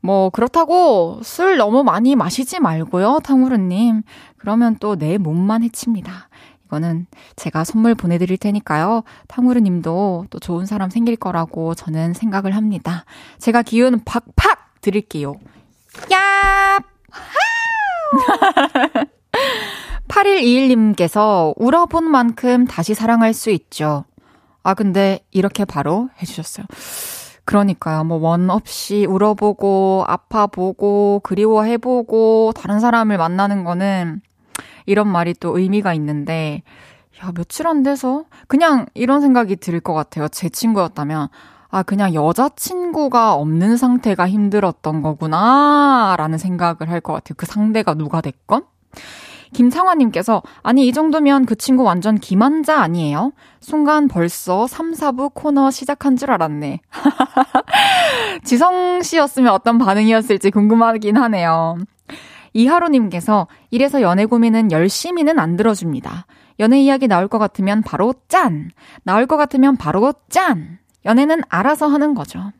뭐, 0.00 0.30
그렇다고 0.30 1.18
술 1.24 1.56
너무 1.56 1.82
많이 1.82 2.14
마시지 2.14 2.60
말고요, 2.60 3.18
탕후루님. 3.24 4.02
그러면 4.38 4.76
또 4.78 4.94
내 4.94 5.18
몸만 5.18 5.64
해칩니다. 5.64 6.28
이거는 6.66 7.08
제가 7.34 7.64
선물 7.64 7.96
보내드릴 7.96 8.38
테니까요. 8.38 9.02
탕후루 9.26 9.58
님도 9.58 10.26
또 10.30 10.38
좋은 10.38 10.66
사람 10.66 10.88
생길 10.88 11.16
거라고 11.16 11.74
저는 11.74 12.14
생각을 12.14 12.54
합니다. 12.54 13.06
제가 13.38 13.62
기운 13.62 13.98
팍팍 14.04 14.82
드릴게요. 14.82 15.34
야! 16.12 16.78
8121님께서 20.12 21.54
울어본 21.56 22.04
만큼 22.04 22.66
다시 22.66 22.94
사랑할 22.94 23.32
수 23.32 23.50
있죠. 23.50 24.04
아, 24.62 24.74
근데 24.74 25.20
이렇게 25.30 25.64
바로 25.64 26.10
해주셨어요. 26.20 26.66
그러니까요. 27.44 28.04
뭐, 28.04 28.18
원 28.18 28.50
없이 28.50 29.06
울어보고, 29.08 30.04
아파보고, 30.06 31.20
그리워해보고, 31.24 32.52
다른 32.54 32.78
사람을 32.78 33.16
만나는 33.16 33.64
거는 33.64 34.20
이런 34.86 35.08
말이 35.08 35.34
또 35.34 35.58
의미가 35.58 35.94
있는데, 35.94 36.62
야, 37.24 37.32
며칠 37.34 37.66
안 37.66 37.82
돼서 37.82 38.24
그냥 38.46 38.86
이런 38.94 39.20
생각이 39.20 39.56
들 39.56 39.80
것 39.80 39.94
같아요. 39.94 40.28
제 40.28 40.48
친구였다면, 40.48 41.28
아, 41.70 41.82
그냥 41.82 42.14
여자친구가 42.14 43.34
없는 43.34 43.76
상태가 43.78 44.28
힘들었던 44.28 45.02
거구나, 45.02 46.14
라는 46.18 46.38
생각을 46.38 46.90
할 46.90 47.00
것 47.00 47.14
같아요. 47.14 47.34
그 47.36 47.46
상대가 47.46 47.94
누가 47.94 48.20
됐건. 48.20 48.64
김상화님께서, 49.52 50.42
아니, 50.62 50.86
이 50.86 50.92
정도면 50.92 51.46
그 51.46 51.54
친구 51.54 51.82
완전 51.82 52.18
기만자 52.18 52.80
아니에요? 52.80 53.32
순간 53.60 54.08
벌써 54.08 54.66
3, 54.66 54.92
4부 54.92 55.32
코너 55.34 55.70
시작한 55.70 56.16
줄 56.16 56.30
알았네. 56.30 56.80
지성 58.44 59.02
씨였으면 59.02 59.52
어떤 59.52 59.78
반응이었을지 59.78 60.50
궁금하긴 60.50 61.16
하네요. 61.16 61.76
이하로님께서 62.54 63.46
이래서 63.70 64.02
연애 64.02 64.24
고민은 64.26 64.72
열심히는 64.72 65.38
안 65.38 65.56
들어줍니다. 65.56 66.26
연애 66.60 66.80
이야기 66.80 67.08
나올 67.08 67.28
것 67.28 67.38
같으면 67.38 67.82
바로 67.82 68.14
짠! 68.28 68.70
나올 69.04 69.26
것 69.26 69.36
같으면 69.36 69.76
바로 69.76 70.12
짠! 70.28 70.78
연애는 71.04 71.42
알아서 71.48 71.88
하는 71.88 72.14
거죠. 72.14 72.52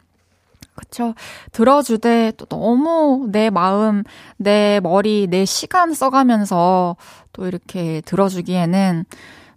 그쵸. 0.82 1.14
들어주되 1.52 2.32
또 2.36 2.44
너무 2.46 3.28
내 3.30 3.50
마음, 3.50 4.02
내 4.36 4.80
머리, 4.82 5.28
내 5.30 5.44
시간 5.44 5.94
써가면서 5.94 6.96
또 7.32 7.46
이렇게 7.46 8.02
들어주기에는 8.04 9.04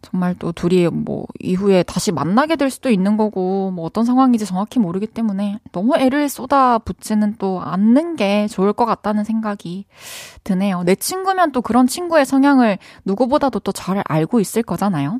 정말 0.03 0.35
또 0.37 0.51
둘이 0.51 0.87
뭐 0.87 1.25
이후에 1.39 1.81
다시 1.81 2.11
만나게 2.11 2.57
될 2.57 2.69
수도 2.69 2.91
있는 2.91 3.17
거고 3.17 3.71
뭐 3.71 3.85
어떤 3.85 4.05
상황인지 4.05 4.45
정확히 4.45 4.77
모르기 4.77 5.07
때문에 5.07 5.57
너무 5.71 5.97
애를 5.97 6.29
쏟아 6.29 6.77
붓지는 6.77 7.35
또 7.39 7.59
않는 7.59 8.15
게 8.15 8.47
좋을 8.47 8.71
것 8.73 8.85
같다는 8.85 9.23
생각이 9.23 9.85
드네요. 10.43 10.83
내 10.83 10.93
친구면 10.93 11.51
또 11.53 11.61
그런 11.63 11.87
친구의 11.87 12.25
성향을 12.27 12.77
누구보다도 13.03 13.59
또 13.59 13.71
잘 13.71 14.03
알고 14.05 14.39
있을 14.39 14.61
거잖아요. 14.61 15.19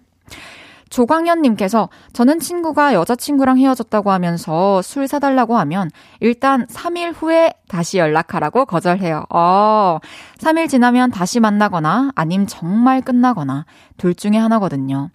조광현님께서 0.89 1.89
저는 2.13 2.39
친구가 2.39 2.93
여자친구랑 2.93 3.57
헤어졌다고 3.57 4.11
하면서 4.11 4.81
술 4.81 5.07
사달라고 5.07 5.57
하면 5.57 5.89
일단 6.19 6.65
3일 6.67 7.13
후에 7.15 7.53
다시 7.67 7.97
연락하라고 7.97 8.65
거절해요. 8.65 9.25
어, 9.29 9.99
3일 10.37 10.69
지나면 10.69 11.11
다시 11.11 11.39
만나거나 11.39 12.11
아님 12.15 12.45
정말 12.47 13.01
끝나거나 13.01 13.65
둘 13.97 14.13
중에 14.15 14.37
하나거든요. 14.37 15.09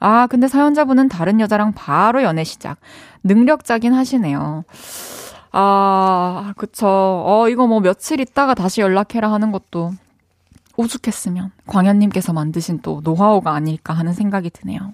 아, 0.00 0.26
근데 0.26 0.48
사연자분은 0.48 1.08
다른 1.08 1.38
여자랑 1.38 1.72
바로 1.74 2.22
연애 2.24 2.42
시작. 2.42 2.78
능력자긴 3.22 3.94
하시네요. 3.94 4.64
아, 5.52 6.54
그쵸. 6.56 6.88
어, 6.88 7.48
이거 7.48 7.68
뭐 7.68 7.80
며칠 7.80 8.18
있다가 8.18 8.54
다시 8.54 8.80
연락해라 8.80 9.32
하는 9.32 9.52
것도 9.52 9.92
오죽했으면 10.76 11.52
광현님께서 11.66 12.32
만드신 12.32 12.80
또 12.82 13.00
노하우가 13.04 13.52
아닐까 13.52 13.92
하는 13.94 14.12
생각이 14.12 14.50
드네요. 14.50 14.92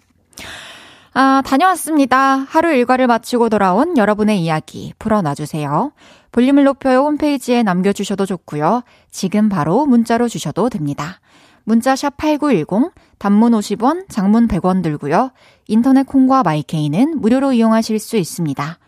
아, 1.15 1.43
다녀왔습니다. 1.45 2.47
하루 2.49 2.73
일과를 2.73 3.07
마치고 3.07 3.49
돌아온 3.49 3.97
여러분의 3.97 4.41
이야기 4.41 4.93
풀어놔주세요. 4.99 5.93
볼륨을 6.31 6.65
높여요 6.65 7.01
홈페이지에 7.01 7.63
남겨주셔도 7.63 8.27
좋고요. 8.27 8.83
지금 9.11 9.49
바로 9.49 9.87
문자로 9.87 10.29
주셔도 10.29 10.69
됩니다. 10.69 11.21
문자 11.65 11.97
샵 11.97 12.17
8910, 12.17 12.93
단문 13.19 13.53
50원, 13.53 14.09
장문 14.09 14.49
100원 14.49 14.83
들고요. 14.83 15.33
인터넷 15.67 16.05
콩과 16.05 16.43
마이케이는 16.43 17.21
무료로 17.21 17.53
이용하실 17.53 17.99
수 17.99 18.17
있습니다. 18.17 18.79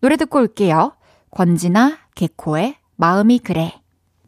노래 0.00 0.16
듣고 0.16 0.38
올게요. 0.38 0.92
권지나 1.30 1.98
개코의 2.14 2.76
마음이 2.96 3.38
그래. 3.40 3.74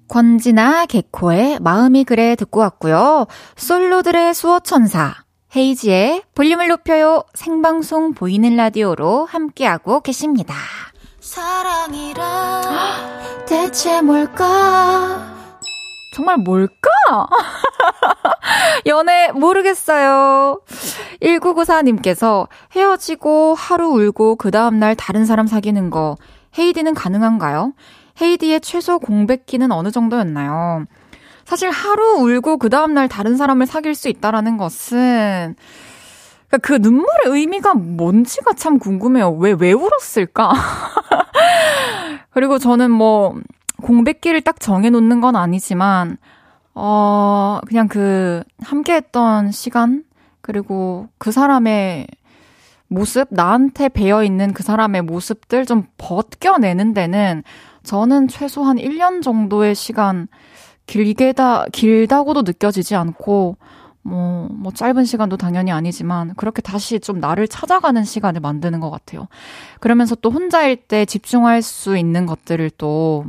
권지나 0.08 0.86
개코의 0.86 1.60
마음이 1.60 2.04
그래 2.04 2.36
듣고 2.36 2.60
왔고요. 2.60 3.26
솔로들의 3.56 4.34
수호천사. 4.34 5.23
헤이지의 5.56 6.22
볼륨을 6.34 6.66
높여요 6.66 7.22
생방송 7.34 8.14
보이는 8.14 8.56
라디오로 8.56 9.24
함께하고 9.26 10.00
계십니다. 10.00 10.54
사랑이란 11.20 12.64
대체 13.46 14.00
뭘까? 14.00 15.32
정말 16.16 16.38
뭘까? 16.38 16.90
연애 18.86 19.30
모르겠어요. 19.30 20.60
1994님께서 21.22 22.48
헤어지고 22.74 23.54
하루 23.54 23.90
울고 23.90 24.34
그 24.36 24.50
다음날 24.50 24.96
다른 24.96 25.24
사람 25.24 25.46
사귀는 25.46 25.90
거 25.90 26.16
헤이디는 26.58 26.94
가능한가요? 26.94 27.74
헤이디의 28.20 28.60
최소 28.60 28.98
공백기는 28.98 29.70
어느 29.70 29.92
정도였나요? 29.92 30.86
사실 31.44 31.70
하루 31.70 32.20
울고 32.20 32.58
그 32.58 32.68
다음날 32.68 33.08
다른 33.08 33.36
사람을 33.36 33.66
사귈 33.66 33.94
수 33.94 34.08
있다라는 34.08 34.56
것은 34.56 35.54
그러니까 36.54 36.58
그 36.62 36.74
눈물의 36.74 37.08
의미가 37.26 37.74
뭔지가 37.74 38.52
참 38.52 38.78
궁금해요. 38.78 39.30
왜, 39.32 39.52
왜 39.52 39.72
울었을까? 39.72 40.52
그리고 42.30 42.58
저는 42.58 42.90
뭐, 42.90 43.34
공백기를 43.82 44.40
딱 44.40 44.60
정해놓는 44.60 45.20
건 45.20 45.36
아니지만, 45.36 46.16
어, 46.74 47.60
그냥 47.66 47.88
그, 47.88 48.42
함께 48.62 48.94
했던 48.94 49.50
시간, 49.50 50.04
그리고 50.40 51.08
그 51.18 51.32
사람의 51.32 52.06
모습, 52.88 53.28
나한테 53.30 53.88
배어있는 53.88 54.52
그 54.52 54.62
사람의 54.62 55.02
모습들 55.02 55.66
좀 55.66 55.86
벗겨내는 55.98 56.94
데는 56.94 57.42
저는 57.82 58.28
최소한 58.28 58.76
1년 58.76 59.22
정도의 59.22 59.74
시간, 59.74 60.28
길게다, 60.86 61.66
길다고도 61.72 62.42
느껴지지 62.42 62.94
않고, 62.94 63.56
뭐, 64.02 64.48
뭐, 64.50 64.72
짧은 64.72 65.04
시간도 65.04 65.36
당연히 65.38 65.72
아니지만, 65.72 66.34
그렇게 66.36 66.60
다시 66.60 67.00
좀 67.00 67.20
나를 67.20 67.48
찾아가는 67.48 68.04
시간을 68.04 68.40
만드는 68.40 68.80
것 68.80 68.90
같아요. 68.90 69.28
그러면서 69.80 70.14
또 70.14 70.30
혼자일 70.30 70.76
때 70.76 71.06
집중할 71.06 71.62
수 71.62 71.96
있는 71.96 72.26
것들을 72.26 72.70
또 72.76 73.24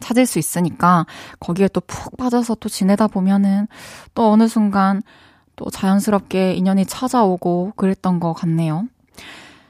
찾을 0.00 0.26
수 0.26 0.38
있으니까, 0.38 1.06
거기에 1.40 1.68
또 1.68 1.80
푹 1.80 2.16
빠져서 2.16 2.56
또 2.60 2.68
지내다 2.68 3.08
보면은, 3.08 3.66
또 4.14 4.30
어느 4.30 4.46
순간 4.46 5.02
또 5.56 5.68
자연스럽게 5.70 6.54
인연이 6.54 6.86
찾아오고 6.86 7.72
그랬던 7.74 8.20
것 8.20 8.32
같네요. 8.34 8.86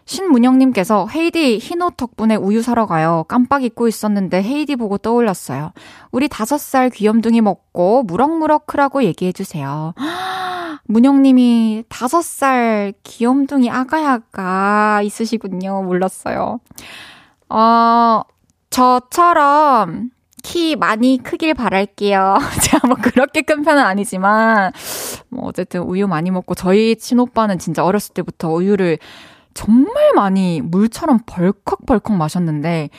신문영님께서 0.08 1.06
헤이디 1.14 1.58
흰옷 1.58 1.98
덕분에 1.98 2.34
우유 2.34 2.62
사러 2.62 2.86
가요. 2.86 3.24
깜빡 3.28 3.62
잊고 3.62 3.86
있었는데 3.88 4.42
헤이디 4.42 4.76
보고 4.76 4.96
떠올랐어요. 4.96 5.72
우리 6.10 6.28
다섯 6.28 6.58
살 6.58 6.88
귀염둥이 6.88 7.42
먹고 7.42 8.04
무럭무럭 8.04 8.66
크라고 8.66 9.04
얘기해 9.04 9.32
주세요. 9.32 9.92
문영님이 10.88 11.84
다섯 11.90 12.22
살 12.22 12.94
귀염둥이 13.02 13.70
아가야가 13.70 15.02
있으시군요. 15.04 15.82
몰랐어요. 15.82 16.60
어, 17.50 18.22
저처럼 18.70 20.10
키 20.42 20.76
많이 20.76 21.18
크길 21.22 21.52
바랄게요. 21.52 22.38
제가 22.64 22.86
뭐 22.86 22.96
그렇게 22.96 23.42
큰 23.42 23.62
편은 23.62 23.82
아니지만, 23.82 24.72
뭐 25.28 25.48
어쨌든 25.48 25.82
우유 25.82 26.06
많이 26.06 26.30
먹고 26.30 26.54
저희 26.54 26.96
친오빠는 26.96 27.58
진짜 27.58 27.84
어렸을 27.84 28.14
때부터 28.14 28.50
우유를 28.50 28.98
정말 29.58 30.12
많이 30.14 30.60
물처럼 30.60 31.18
벌컥벌컥 31.26 32.16
마셨는데, 32.16 32.90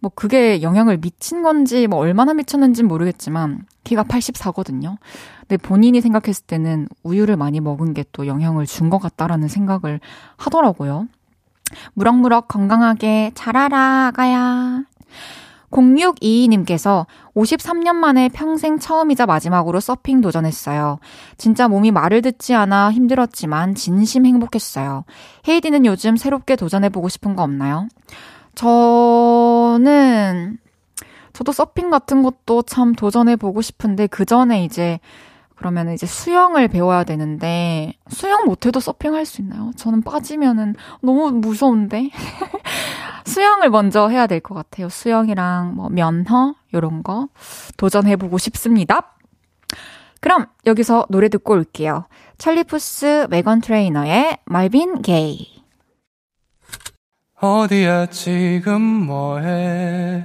뭐 0.00 0.10
그게 0.14 0.62
영향을 0.62 0.96
미친 0.96 1.42
건지, 1.42 1.86
뭐 1.86 1.98
얼마나 1.98 2.32
미쳤는지는 2.32 2.88
모르겠지만, 2.88 3.66
키가 3.84 4.04
84거든요. 4.04 4.96
근데 5.40 5.58
본인이 5.58 6.00
생각했을 6.00 6.46
때는 6.46 6.88
우유를 7.02 7.36
많이 7.36 7.60
먹은 7.60 7.92
게 7.92 8.04
또 8.12 8.26
영향을 8.26 8.64
준 8.66 8.88
것 8.88 8.98
같다라는 8.98 9.48
생각을 9.48 10.00
하더라고요. 10.38 11.06
무럭무럭 11.94 12.48
건강하게 12.48 13.32
자라라, 13.34 14.06
아가야. 14.08 14.84
0622님께서 15.76 17.06
53년 17.34 17.96
만에 17.96 18.28
평생 18.28 18.78
처음이자 18.78 19.26
마지막으로 19.26 19.80
서핑 19.80 20.22
도전했어요. 20.22 20.98
진짜 21.36 21.68
몸이 21.68 21.90
말을 21.90 22.22
듣지 22.22 22.54
않아 22.54 22.92
힘들었지만 22.92 23.74
진심 23.74 24.24
행복했어요. 24.24 25.04
헤이디는 25.46 25.84
요즘 25.84 26.16
새롭게 26.16 26.56
도전해보고 26.56 27.08
싶은 27.08 27.36
거 27.36 27.42
없나요? 27.42 27.88
저는, 28.54 30.58
저도 31.34 31.52
서핑 31.52 31.90
같은 31.90 32.22
것도 32.22 32.62
참 32.62 32.94
도전해보고 32.94 33.60
싶은데, 33.60 34.06
그 34.06 34.24
전에 34.24 34.64
이제, 34.64 34.98
그러면 35.56 35.92
이제 35.92 36.06
수영을 36.06 36.68
배워야 36.68 37.04
되는데, 37.04 37.94
수영 38.08 38.44
못해도 38.44 38.78
서핑할 38.80 39.24
수 39.24 39.40
있나요? 39.40 39.70
저는 39.76 40.02
빠지면은 40.02 40.74
너무 41.02 41.30
무서운데? 41.32 42.10
수영을 43.24 43.70
먼저 43.70 44.08
해야 44.08 44.26
될 44.26 44.40
것 44.40 44.54
같아요. 44.54 44.88
수영이랑 44.88 45.74
뭐 45.74 45.88
면허 45.88 46.54
요런 46.74 47.02
거 47.02 47.28
도전해보고 47.76 48.38
싶습니다. 48.38 49.16
그럼 50.20 50.46
여기서 50.66 51.06
노래 51.10 51.28
듣고 51.28 51.54
올게요. 51.54 52.06
찰리푸스 52.38 53.26
메건 53.30 53.60
트레이너의 53.60 54.38
말빈 54.44 55.02
게이. 55.02 55.56
어디야 57.40 58.06
지금 58.06 58.80
뭐해 58.80 60.24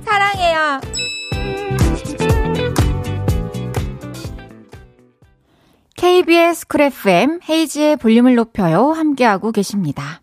사랑해요. 0.31 0.81
KBS 5.95 6.67
쿨 6.67 6.81
FM 6.81 7.39
헤이지의 7.47 7.97
볼륨을 7.97 8.35
높여요 8.35 8.91
함께하고 8.91 9.51
계십니다. 9.51 10.21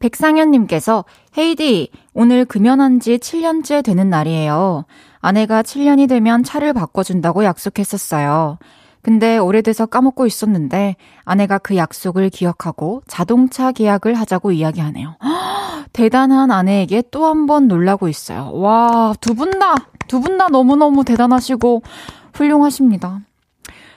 백상현님께서 0.00 1.04
헤이디 1.36 1.90
오늘 2.14 2.44
금연한 2.44 3.00
지 3.00 3.18
7년째 3.18 3.84
되는 3.84 4.10
날이에요. 4.10 4.84
아내가 5.20 5.62
7년이 5.62 6.08
되면 6.08 6.44
차를 6.44 6.72
바꿔준다고 6.72 7.44
약속했었어요. 7.44 8.58
근데 9.02 9.38
오래돼서 9.38 9.86
까먹고 9.86 10.26
있었는데 10.26 10.96
아내가 11.24 11.58
그 11.58 11.76
약속을 11.76 12.30
기억하고 12.30 13.02
자동차 13.06 13.72
계약을 13.72 14.14
하자고 14.14 14.52
이야기하네요. 14.52 15.16
대단한 15.92 16.50
아내에게 16.50 17.02
또 17.10 17.24
한 17.24 17.46
번 17.46 17.68
놀라고 17.68 18.08
있어요. 18.08 18.50
와, 18.54 19.14
두 19.20 19.34
분 19.34 19.58
다, 19.58 19.74
두 20.08 20.20
분 20.20 20.38
다 20.38 20.48
너무너무 20.48 21.04
대단하시고 21.04 21.82
훌륭하십니다. 22.34 23.20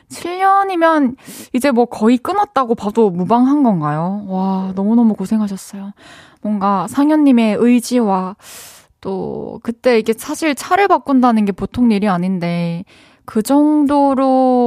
7년이면 0.09 1.15
이제 1.53 1.71
뭐 1.71 1.85
거의 1.85 2.17
끊었다고 2.17 2.75
봐도 2.75 3.09
무방한 3.09 3.63
건가요? 3.63 4.25
와, 4.27 4.73
너무너무 4.75 5.13
고생하셨어요. 5.13 5.93
뭔가 6.41 6.87
상현님의 6.89 7.57
의지와 7.59 8.35
또 8.99 9.59
그때 9.63 9.97
이게 9.99 10.13
사실 10.17 10.53
차를 10.53 10.87
바꾼다는 10.87 11.45
게 11.45 11.51
보통 11.53 11.91
일이 11.91 12.07
아닌데 12.09 12.83
그 13.25 13.41
정도로 13.41 14.60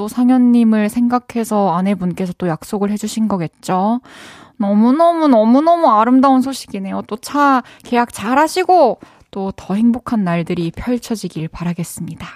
또 0.00 0.08
상현님을 0.08 0.88
생각해서 0.88 1.74
아내분께서 1.74 2.32
또 2.38 2.48
약속을 2.48 2.90
해주신 2.90 3.28
거겠죠. 3.28 4.00
너무너무 4.56 5.28
너무너무 5.28 5.90
아름다운 5.90 6.40
소식이네요. 6.40 7.02
또 7.06 7.18
차 7.18 7.62
계약 7.84 8.10
잘 8.10 8.38
하시고 8.38 8.98
또 9.30 9.52
더 9.54 9.74
행복한 9.74 10.24
날들이 10.24 10.72
펼쳐지길 10.74 11.48
바라겠습니다. 11.48 12.26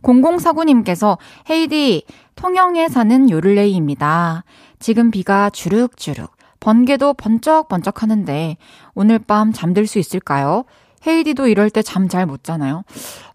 0049님께서 0.00 1.18
헤이디 1.50 2.06
통영에 2.36 2.88
사는 2.88 3.28
요를레이입니다. 3.28 4.44
지금 4.78 5.10
비가 5.10 5.50
주룩주룩 5.50 6.30
번개도 6.60 7.12
번쩍번쩍 7.12 8.02
하는데 8.02 8.56
오늘 8.94 9.18
밤 9.18 9.52
잠들 9.52 9.86
수 9.86 9.98
있을까요? 9.98 10.64
헤이디도 11.06 11.46
이럴 11.48 11.70
때 11.70 11.82
잠 11.82 12.08
잘 12.08 12.26
못 12.26 12.42
자나요? 12.44 12.82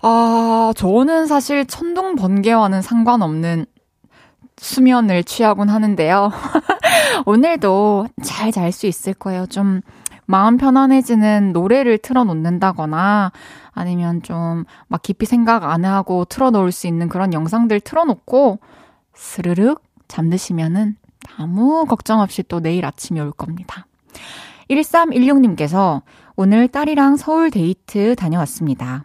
아, 0.02 0.74
저는 0.76 1.28
사실 1.28 1.66
천둥 1.66 2.16
번개와는 2.16 2.82
상관없는 2.82 3.66
수면을 4.58 5.24
취하곤 5.24 5.70
하는데요. 5.70 6.32
오늘도 7.26 8.08
잘 8.24 8.52
잘 8.52 8.72
수 8.72 8.86
있을 8.88 9.14
거예요. 9.14 9.46
좀 9.48 9.82
마음 10.26 10.58
편안해지는 10.58 11.52
노래를 11.54 11.98
틀어놓는다거나 11.98 13.32
아니면 13.74 14.22
좀 14.22 14.66
막 14.88 15.02
깊이 15.02 15.26
생각 15.26 15.64
안 15.64 15.86
하고 15.86 16.26
틀어놓을 16.26 16.72
수 16.72 16.88
있는 16.88 17.10
그런 17.10 17.34
영상들 17.34 17.80
틀어놓고 17.82 18.60
스르륵 19.14 19.82
잠드시면은 20.08 20.96
아무 21.38 21.86
걱정 21.86 22.20
없이 22.20 22.44
또 22.44 22.60
내일 22.60 22.86
아침이 22.86 23.20
올 23.20 23.32
겁니다. 23.32 23.86
1316님께서 24.70 26.02
오늘 26.36 26.68
딸이랑 26.68 27.18
서울 27.18 27.52
데이트 27.52 28.16
다녀왔습니다. 28.16 29.04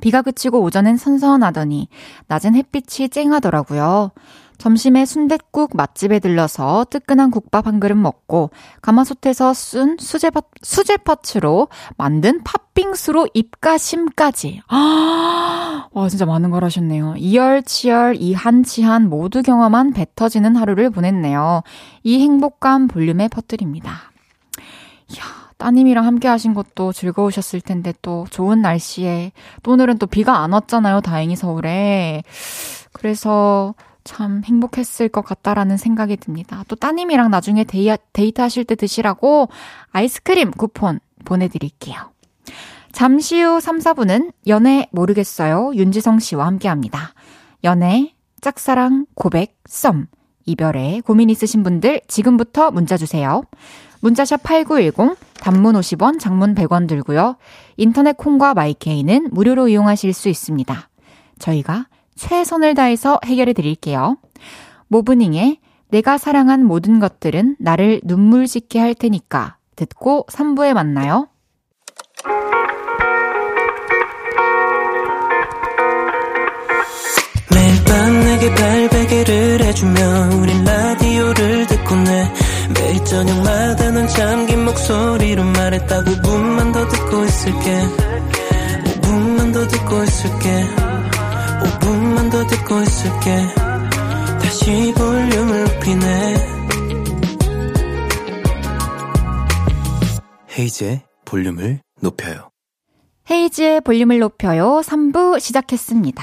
비가 0.00 0.22
그치고 0.22 0.60
오전엔 0.62 0.96
선선하더니 0.96 1.88
낮은 2.26 2.54
햇빛이 2.54 3.08
쨍하더라고요. 3.08 4.10
점심에 4.58 5.06
순댓국 5.06 5.76
맛집에 5.76 6.20
들러서 6.20 6.86
뜨끈한 6.88 7.32
국밥 7.32 7.66
한 7.66 7.80
그릇 7.80 7.96
먹고 7.96 8.50
가마솥에서 8.80 9.54
쓴 9.54 9.96
수제파, 9.98 10.40
수제파츠로 10.62 11.66
만든 11.96 12.42
팥빙수로 12.44 13.26
입가심까지. 13.34 14.62
아, 14.68 15.88
와, 15.90 16.08
진짜 16.08 16.26
많은 16.26 16.50
걸 16.50 16.62
하셨네요. 16.62 17.14
이열치열, 17.16 18.16
이한치한 18.20 19.08
모두 19.08 19.42
경험한 19.42 19.94
배 19.94 20.06
터지는 20.14 20.54
하루를 20.54 20.90
보냈네요. 20.90 21.62
이 22.04 22.20
행복감 22.20 22.86
볼륨에 22.86 23.26
퍼뜨립니다. 23.26 24.12
이야, 25.10 25.24
따님이랑 25.62 26.04
함께 26.04 26.26
하신 26.26 26.54
것도 26.54 26.92
즐거우셨을 26.92 27.60
텐데 27.60 27.94
또 28.02 28.26
좋은 28.30 28.62
날씨에 28.62 29.30
또 29.62 29.70
오늘은 29.70 29.98
또 29.98 30.08
비가 30.08 30.38
안 30.38 30.52
왔잖아요. 30.52 31.02
다행히 31.02 31.36
서울에. 31.36 32.24
그래서 32.92 33.76
참 34.02 34.42
행복했을 34.44 35.08
것 35.08 35.24
같다라는 35.24 35.76
생각이 35.76 36.16
듭니다. 36.16 36.64
또 36.66 36.74
따님이랑 36.74 37.30
나중에 37.30 37.62
데이, 37.62 37.96
데이트 38.12 38.40
하실 38.40 38.64
때 38.64 38.74
드시라고 38.74 39.50
아이스크림 39.92 40.50
쿠폰 40.50 40.98
보내드릴게요. 41.24 42.10
잠시 42.90 43.40
후 43.40 43.60
3, 43.60 43.78
4부는 43.78 44.32
연애 44.48 44.88
모르겠어요. 44.90 45.70
윤지성 45.76 46.18
씨와 46.18 46.44
함께 46.44 46.66
합니다. 46.66 47.14
연애, 47.62 48.12
짝사랑, 48.40 49.06
고백, 49.14 49.56
썸. 49.66 50.08
이별에 50.44 51.02
고민 51.04 51.30
있으신 51.30 51.62
분들 51.62 52.00
지금부터 52.08 52.72
문자 52.72 52.96
주세요. 52.96 53.44
문자 54.02 54.24
샵 54.24 54.42
8910, 54.42 55.16
단문 55.34 55.76
50원, 55.76 56.18
장문 56.18 56.56
100원 56.56 56.88
들고요. 56.88 57.36
인터넷 57.76 58.16
콩과 58.16 58.52
마이케이는 58.54 59.28
무료로 59.30 59.68
이용하실 59.68 60.12
수 60.12 60.28
있습니다. 60.28 60.88
저희가 61.38 61.86
최선을 62.16 62.74
다해서 62.74 63.20
해결해 63.24 63.52
드릴게요. 63.52 64.16
모브닝의 64.88 65.58
내가 65.88 66.18
사랑한 66.18 66.64
모든 66.64 66.98
것들은 66.98 67.56
나를 67.60 68.00
눈물 68.02 68.46
짓게 68.46 68.80
할 68.80 68.94
테니까 68.94 69.56
듣고 69.76 70.26
3부에 70.30 70.74
만나요. 70.74 71.28
매일 77.54 77.84
밤 77.84 78.20
내게 78.20 78.54
발베개를 78.54 79.60
해주며 79.62 80.00
우린 80.40 80.64
저녁마다 83.12 83.90
넌 83.90 84.08
잠긴 84.08 84.64
목소리로 84.64 85.44
말했다 85.44 86.02
5분만 86.02 86.72
더 86.72 86.88
듣고 86.88 87.24
있을게 87.24 87.82
5분만 89.02 89.52
더 89.52 89.68
듣고 89.68 90.02
있을게 90.02 90.64
5분만 91.62 92.30
더 92.32 92.46
듣고 92.46 92.80
있을게 92.80 93.36
다시 94.40 94.94
볼륨을 94.96 95.64
높이네 95.64 96.52
헤이즈의 100.58 101.02
볼륨을 101.26 101.80
높여요. 102.00 102.50
헤이지의 103.30 103.82
볼륨을 103.82 104.18
높여요. 104.20 104.80
3부 104.84 105.38
시작했습니다. 105.40 106.22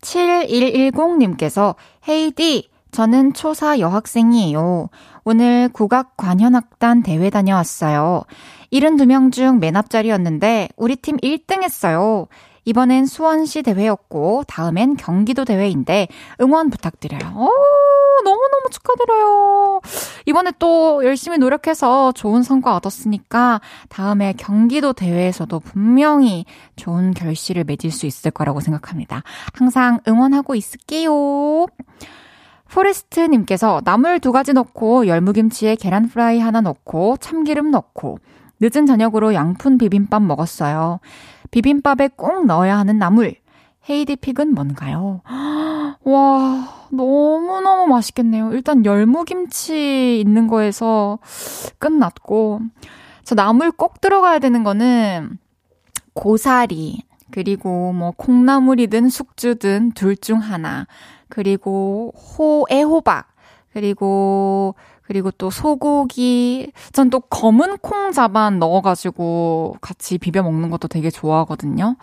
7110님께서 0.00 1.74
헤이디, 2.08 2.70
저는 2.92 3.34
초사 3.34 3.78
여학생이에요. 3.78 4.88
오늘 5.24 5.68
국악 5.72 6.16
관현악단 6.16 7.02
대회 7.02 7.30
다녀왔어요. 7.30 8.22
72명 8.72 9.32
중 9.32 9.58
맨 9.60 9.76
앞자리였는데 9.76 10.70
우리 10.76 10.96
팀 10.96 11.16
1등 11.18 11.62
했어요. 11.62 12.26
이번엔 12.64 13.06
수원시 13.06 13.62
대회였고 13.62 14.44
다음엔 14.46 14.96
경기도 14.96 15.44
대회인데 15.44 16.06
응원 16.40 16.70
부탁드려요. 16.70 17.34
오, 17.34 17.50
너무너무 18.24 18.70
축하드려요. 18.70 19.80
이번에 20.26 20.52
또 20.60 21.04
열심히 21.04 21.38
노력해서 21.38 22.12
좋은 22.12 22.42
성과 22.44 22.76
얻었으니까 22.76 23.60
다음에 23.88 24.32
경기도 24.36 24.92
대회에서도 24.92 25.58
분명히 25.58 26.44
좋은 26.76 27.14
결실을 27.14 27.64
맺을 27.64 27.90
수 27.90 28.06
있을 28.06 28.30
거라고 28.30 28.60
생각합니다. 28.60 29.24
항상 29.52 29.98
응원하고 30.06 30.54
있을게요. 30.54 31.66
포레스트님께서 32.72 33.82
나물 33.84 34.18
두 34.18 34.32
가지 34.32 34.52
넣고 34.52 35.06
열무김치에 35.06 35.76
계란 35.76 36.08
프라이 36.08 36.38
하나 36.40 36.60
넣고 36.60 37.18
참기름 37.18 37.70
넣고 37.70 38.18
늦은 38.60 38.86
저녁으로 38.86 39.34
양푼 39.34 39.76
비빔밥 39.76 40.22
먹었어요. 40.22 41.00
비빔밥에 41.50 42.10
꼭 42.16 42.46
넣어야 42.46 42.78
하는 42.78 42.98
나물. 42.98 43.34
헤이디 43.90 44.16
픽은 44.16 44.54
뭔가요? 44.54 45.20
와, 46.04 46.68
너무너무 46.90 47.88
맛있겠네요. 47.88 48.52
일단 48.52 48.84
열무김치 48.84 50.20
있는 50.20 50.46
거에서 50.46 51.18
끝났고, 51.78 52.60
저 53.24 53.34
나물 53.34 53.72
꼭 53.72 54.00
들어가야 54.00 54.38
되는 54.38 54.62
거는 54.62 55.38
고사리, 56.14 57.02
그리고 57.32 57.92
뭐 57.92 58.12
콩나물이든 58.16 59.08
숙주든 59.08 59.92
둘 59.92 60.16
중 60.16 60.38
하나, 60.38 60.86
그리고 61.32 62.12
호, 62.14 62.66
애호박, 62.70 63.26
그리고 63.72 64.74
그리고 65.02 65.30
또 65.30 65.48
소고기, 65.50 66.72
전 66.92 67.08
또 67.08 67.20
검은 67.20 67.78
콩 67.78 68.12
자반 68.12 68.58
넣어가지고 68.58 69.76
같이 69.80 70.18
비벼 70.18 70.42
먹는 70.42 70.68
것도 70.68 70.88
되게 70.88 71.08
좋아하거든요. 71.10 71.96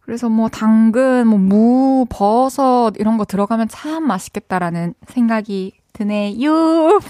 그래서 0.00 0.28
뭐 0.28 0.48
당근, 0.48 1.26
뭐 1.26 1.38
무, 1.38 2.06
버섯 2.08 2.92
이런 2.98 3.18
거 3.18 3.24
들어가면 3.24 3.68
참 3.68 4.06
맛있겠다라는 4.06 4.94
생각이 5.06 5.72
드네요. 5.92 7.00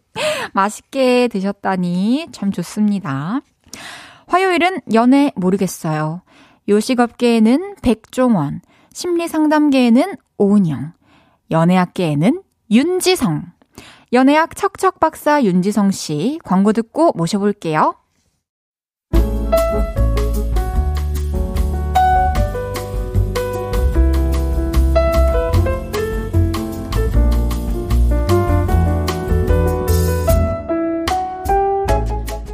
맛있게 0.54 1.28
드셨다니 1.28 2.28
참 2.32 2.50
좋습니다. 2.50 3.40
화요일은 4.26 4.80
연애 4.94 5.30
모르겠어요. 5.36 6.22
요식업계에는 6.68 7.76
백종원, 7.82 8.60
심리상담계에는 8.92 10.16
오은영, 10.38 10.92
연애학계에는 11.52 12.42
윤지성. 12.70 13.52
연애학 14.14 14.56
척척 14.56 14.98
박사 15.00 15.42
윤지성 15.44 15.90
씨 15.90 16.38
광고 16.44 16.72
듣고 16.72 17.12
모셔볼게요. 17.14 17.94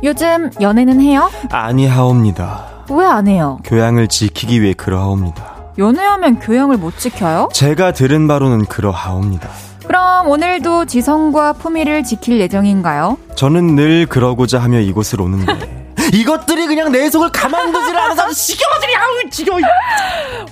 요즘 0.02 0.50
연애는 0.60 1.00
해요? 1.00 1.30
아니 1.50 1.86
하옵니다. 1.86 2.84
왜 2.90 3.04
안 3.04 3.26
해요? 3.26 3.58
교양을 3.64 4.08
지키기 4.08 4.62
위해 4.62 4.72
그러하옵니다. 4.72 5.57
연애하면 5.78 6.40
교양을 6.40 6.76
못 6.76 6.98
지켜요? 6.98 7.48
제가 7.52 7.92
들은 7.92 8.26
바로는 8.26 8.66
그러하옵니다. 8.66 9.48
그럼 9.86 10.28
오늘도 10.28 10.84
지성과 10.86 11.54
품위를 11.54 12.02
지킬 12.04 12.40
예정인가요? 12.40 13.16
저는 13.36 13.76
늘 13.76 14.06
그러고자 14.06 14.58
하며 14.58 14.80
이곳을 14.80 15.20
오는데 15.22 15.86
이것들이 16.12 16.66
그냥 16.66 16.90
내 16.90 17.08
속을 17.08 17.30
가만두질 17.30 17.96
않아서 17.96 18.30
지겨워들이 18.32 18.96
아우 18.96 19.30
지겨워 19.30 19.58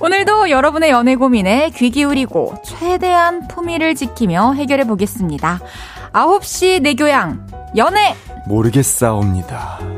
오늘도 0.01 0.51
여러분의 0.51 0.91
연애 0.91 1.17
고민에 1.17 1.71
귀 1.75 1.91
기울이고 1.91 2.63
최대한 2.65 3.47
품위를 3.49 3.95
지키며 3.95 4.53
해결해 4.53 4.87
보겠습니다. 4.87 5.61
9시 6.13 6.83
내 6.83 6.95
교양 6.95 7.47
연애 7.77 8.15
모르겠사옵니다. 8.47 9.96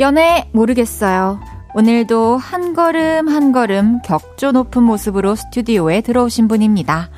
연애 0.00 0.48
모르겠어요. 0.52 1.38
오늘도 1.74 2.38
한 2.38 2.72
걸음 2.72 3.28
한 3.28 3.52
걸음 3.52 4.00
격조 4.02 4.52
높은 4.52 4.82
모습으로 4.82 5.36
스튜디오에 5.36 6.00
들어오신 6.00 6.48
분입니다. 6.48 7.10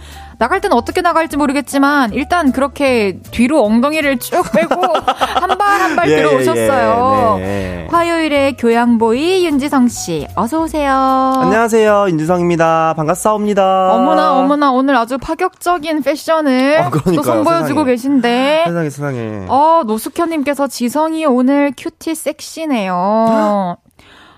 나갈 0.43 0.61
땐 0.61 0.73
어떻게 0.73 1.03
나갈지 1.03 1.37
모르겠지만 1.37 2.13
일단 2.15 2.51
그렇게 2.51 3.21
뒤로 3.31 3.65
엉덩이를 3.65 4.19
쭉 4.19 4.43
빼고 4.51 4.75
한발 5.17 5.81
한발 5.81 6.11
예, 6.11 6.17
들어오셨어요. 6.17 7.37
예, 7.39 7.43
네. 7.45 7.89
화요일에 7.89 8.57
교양보이 8.59 9.47
윤지성 9.47 9.87
씨 9.87 10.27
어서 10.35 10.63
오세요. 10.63 10.91
안녕하세요 11.37 12.07
윤지성입니다. 12.09 12.95
반갑사옵니다. 12.97 13.93
어머나 13.93 14.33
어머나 14.33 14.73
오늘 14.73 14.97
아주 14.97 15.17
파격적인 15.17 16.03
패션을 16.03 16.81
아, 16.81 16.91
그러니까요, 16.91 17.15
또 17.15 17.23
선보여주고. 17.23 17.85
계신데 17.85 18.65
세상에 18.67 18.91
세상에. 18.91 19.45
어, 19.47 19.83
노숙현님께서 19.87 20.67
지성이 20.67 21.25
오늘 21.25 21.73
큐티 21.77 22.17
섹시네요. 22.17 23.77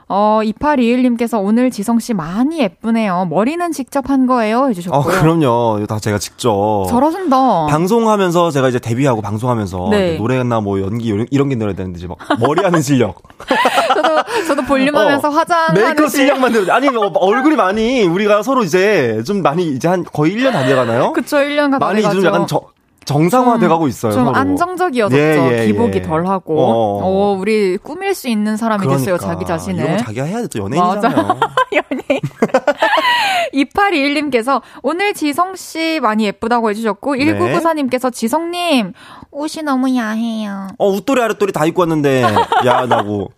어, 0.08 0.40
2821님께서 0.44 1.42
오늘 1.42 1.70
지성씨 1.70 2.12
많이 2.14 2.58
예쁘네요. 2.60 3.26
머리는 3.30 3.72
직접 3.72 4.10
한 4.10 4.26
거예요? 4.26 4.60
어 4.64 4.66
해주셨고요. 4.68 5.02
그럼요. 5.20 5.76
이거 5.78 5.86
다 5.86 5.98
제가 5.98 6.18
직접 6.18 6.86
잘하신다. 6.88 7.66
방송하면서 7.66 8.50
제가 8.50 8.68
이제 8.68 8.78
데뷔하고 8.78 9.22
방송하면서 9.22 9.88
네. 9.90 10.16
노래나 10.18 10.60
뭐 10.60 10.80
연기 10.80 11.06
이런, 11.06 11.26
이런 11.30 11.48
게 11.48 11.54
노래야 11.54 11.74
되는데 11.74 11.98
이제 11.98 12.06
막 12.06 12.18
머리 12.38 12.62
하는 12.62 12.82
실력, 12.82 13.22
저도, 13.94 14.08
저도 14.46 14.62
볼륨하면서 14.64 15.28
어, 15.28 15.30
화장하는 15.30 15.82
메이크업 15.82 16.10
실- 16.10 16.20
실력만 16.20 16.52
들 16.52 16.70
아니 16.70 16.90
뭐 16.90 17.10
얼굴이 17.14 17.56
많이 17.56 18.02
우리가 18.04 18.42
서로 18.42 18.62
이제 18.62 19.22
좀 19.26 19.42
많이 19.42 19.68
이제 19.68 19.88
한 19.88 20.04
거의 20.04 20.34
1년 20.36 20.52
다 20.52 20.64
돼가나요? 20.64 21.12
그쵸, 21.12 21.38
1년간 21.38 21.78
많이 21.78 22.02
다 22.02 22.10
좀. 22.12 22.24
약간 22.24 22.46
정, 22.46 22.60
정상화돼가고 23.04 23.88
있어요. 23.88 24.12
좀 24.12 24.24
서로. 24.26 24.36
안정적이어졌죠. 24.36 25.20
예, 25.20 25.60
예, 25.60 25.66
기복이 25.66 25.98
예. 25.98 26.02
덜 26.02 26.26
하고. 26.26 26.58
어. 26.58 27.00
어. 27.02 27.36
우리 27.38 27.76
꾸밀 27.78 28.14
수 28.14 28.28
있는 28.28 28.56
사람이 28.56 28.86
됐어요, 28.86 29.16
그러니까. 29.16 29.26
자기 29.26 29.44
자신을. 29.44 29.84
이런 29.84 29.96
거 29.96 30.04
자기가 30.04 30.24
해야 30.24 30.42
돼. 30.42 30.48
또 30.48 30.58
연예인이잖아요. 30.60 31.40
연예인. 31.72 32.20
2821님께서 33.54 34.62
오늘 34.82 35.14
지성 35.14 35.54
씨 35.56 36.00
많이 36.00 36.24
예쁘다고 36.24 36.70
해주셨고, 36.70 37.16
네. 37.16 37.24
1994님께서 37.26 38.12
지성님, 38.12 38.92
옷이 39.30 39.62
너무 39.64 39.94
야해요. 39.96 40.68
어, 40.78 40.88
웃돌이 40.88 41.20
아랫돌이 41.20 41.52
다 41.52 41.66
입고 41.66 41.82
왔는데, 41.82 42.24
야하다고. 42.64 43.30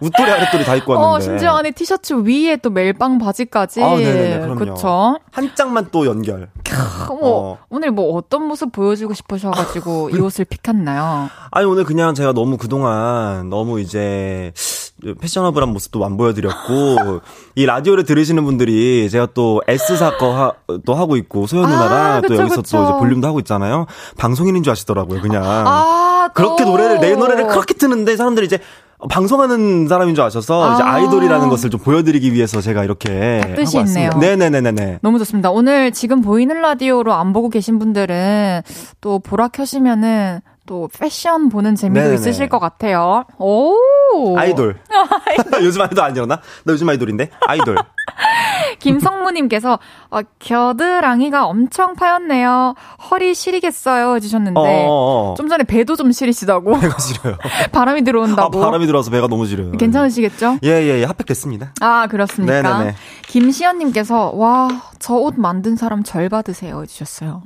웃돌이 0.00 0.30
아랫돌이 0.30 0.64
다 0.64 0.74
입고 0.76 0.92
왔는데. 0.92 1.14
어, 1.14 1.20
심지어 1.20 1.56
안에 1.56 1.72
티셔츠 1.72 2.14
위에 2.24 2.56
또 2.56 2.70
멜빵 2.70 3.18
바지까지. 3.18 3.82
아, 3.82 3.96
네네네. 3.96 4.54
그쵸? 4.54 5.18
한 5.30 5.50
짝만 5.54 5.88
또 5.92 6.06
연결. 6.06 6.48
어머, 7.08 7.18
어. 7.22 7.58
오늘 7.68 7.90
뭐 7.90 8.16
어떤 8.16 8.46
모습 8.46 8.72
보여주고 8.72 9.12
싶으셔가지고 9.14 10.10
이 10.10 10.20
옷을 10.20 10.46
픽했나요? 10.46 11.28
아니, 11.50 11.66
오늘 11.66 11.84
그냥 11.84 12.14
제가 12.14 12.32
너무 12.32 12.56
그동안 12.56 13.50
너무 13.50 13.80
이제 13.80 14.52
패셔너블한 15.20 15.70
모습도 15.70 16.04
안 16.04 16.16
보여드렸고, 16.16 17.20
이 17.54 17.66
라디오를 17.66 18.04
들으시는 18.04 18.44
분들이 18.44 19.08
제가 19.10 19.28
또 19.34 19.60
S사 19.66 20.16
거도 20.16 20.94
하고 20.94 21.16
있고, 21.16 21.46
소연 21.46 21.64
아, 21.64 21.68
누나랑 21.68 22.22
또 22.22 22.28
그쵸, 22.28 22.42
여기서 22.42 22.56
그쵸. 22.62 22.76
또 22.76 22.84
이제 22.84 22.92
볼륨도 22.92 23.26
하고 23.26 23.38
있잖아요. 23.40 23.86
방송인인 24.18 24.62
줄 24.62 24.72
아시더라고요, 24.72 25.20
그냥. 25.20 25.42
아, 25.44 26.28
또. 26.28 26.34
그렇게 26.34 26.64
노래를, 26.64 27.00
내 27.00 27.16
노래를 27.16 27.48
그렇게 27.48 27.74
트는데 27.74 28.16
사람들이 28.16 28.46
이제 28.46 28.58
방송하는 29.08 29.88
사람인 29.88 30.14
줄 30.14 30.24
아셔서 30.24 30.74
이제 30.74 30.82
아. 30.82 30.94
아이돌이라는 30.94 31.48
것을 31.48 31.70
좀 31.70 31.80
보여드리기 31.80 32.32
위해서 32.34 32.60
제가 32.60 32.84
이렇게 32.84 33.40
딱 33.42 33.54
뜻이. 33.54 33.78
있네요. 33.78 34.10
네네네네네. 34.20 34.98
너무 35.02 35.18
좋습니다. 35.18 35.50
오늘 35.50 35.92
지금 35.92 36.20
보이는 36.20 36.60
라디오로 36.60 37.12
안 37.12 37.32
보고 37.32 37.48
계신 37.48 37.78
분들은 37.78 38.62
또 39.00 39.18
보라 39.18 39.48
켜시면은 39.48 40.40
또 40.66 40.88
패션 40.98 41.48
보는 41.48 41.74
재미도 41.74 41.98
네네네. 42.00 42.14
있으실 42.14 42.48
것 42.48 42.58
같아요. 42.58 43.24
오! 43.38 43.74
아이돌. 44.36 44.78
요즘 45.62 45.80
아이돌 45.82 46.00
아니었나? 46.00 46.36
나 46.36 46.72
요즘 46.72 46.88
아이돌인데? 46.88 47.30
아이돌. 47.46 47.76
김성무님께서 48.78 49.78
어, 50.10 50.20
겨드랑이가 50.38 51.46
엄청 51.46 51.94
파였네요. 51.94 52.74
허리 53.10 53.34
시리겠어요 53.34 54.14
해주셨는데 54.16 54.58
어어어. 54.60 55.34
좀 55.36 55.48
전에 55.48 55.64
배도 55.64 55.96
좀 55.96 56.12
시리시다고 56.12 56.78
배가 56.78 56.98
싫어요. 56.98 57.36
바람이 57.72 58.00
아, 58.00 58.04
들어온다고 58.04 58.60
바람이 58.60 58.86
들어와서 58.86 59.10
배가 59.10 59.26
너무 59.26 59.46
싫어요. 59.46 59.72
괜찮으시겠죠? 59.72 60.58
예, 60.64 60.68
예, 60.82 61.00
예. 61.00 61.04
핫팩 61.04 61.26
됐습니다. 61.26 61.72
아 61.80 62.06
그렇습니까? 62.06 62.62
네네네. 62.62 62.94
김시연님께서 63.26 64.32
와 64.34 64.68
저 65.00 65.14
옷 65.20 65.34
만든 65.38 65.76
사람 65.76 66.02
절 66.02 66.28
받으세요 66.28 66.82
해주셨어요. 66.82 67.42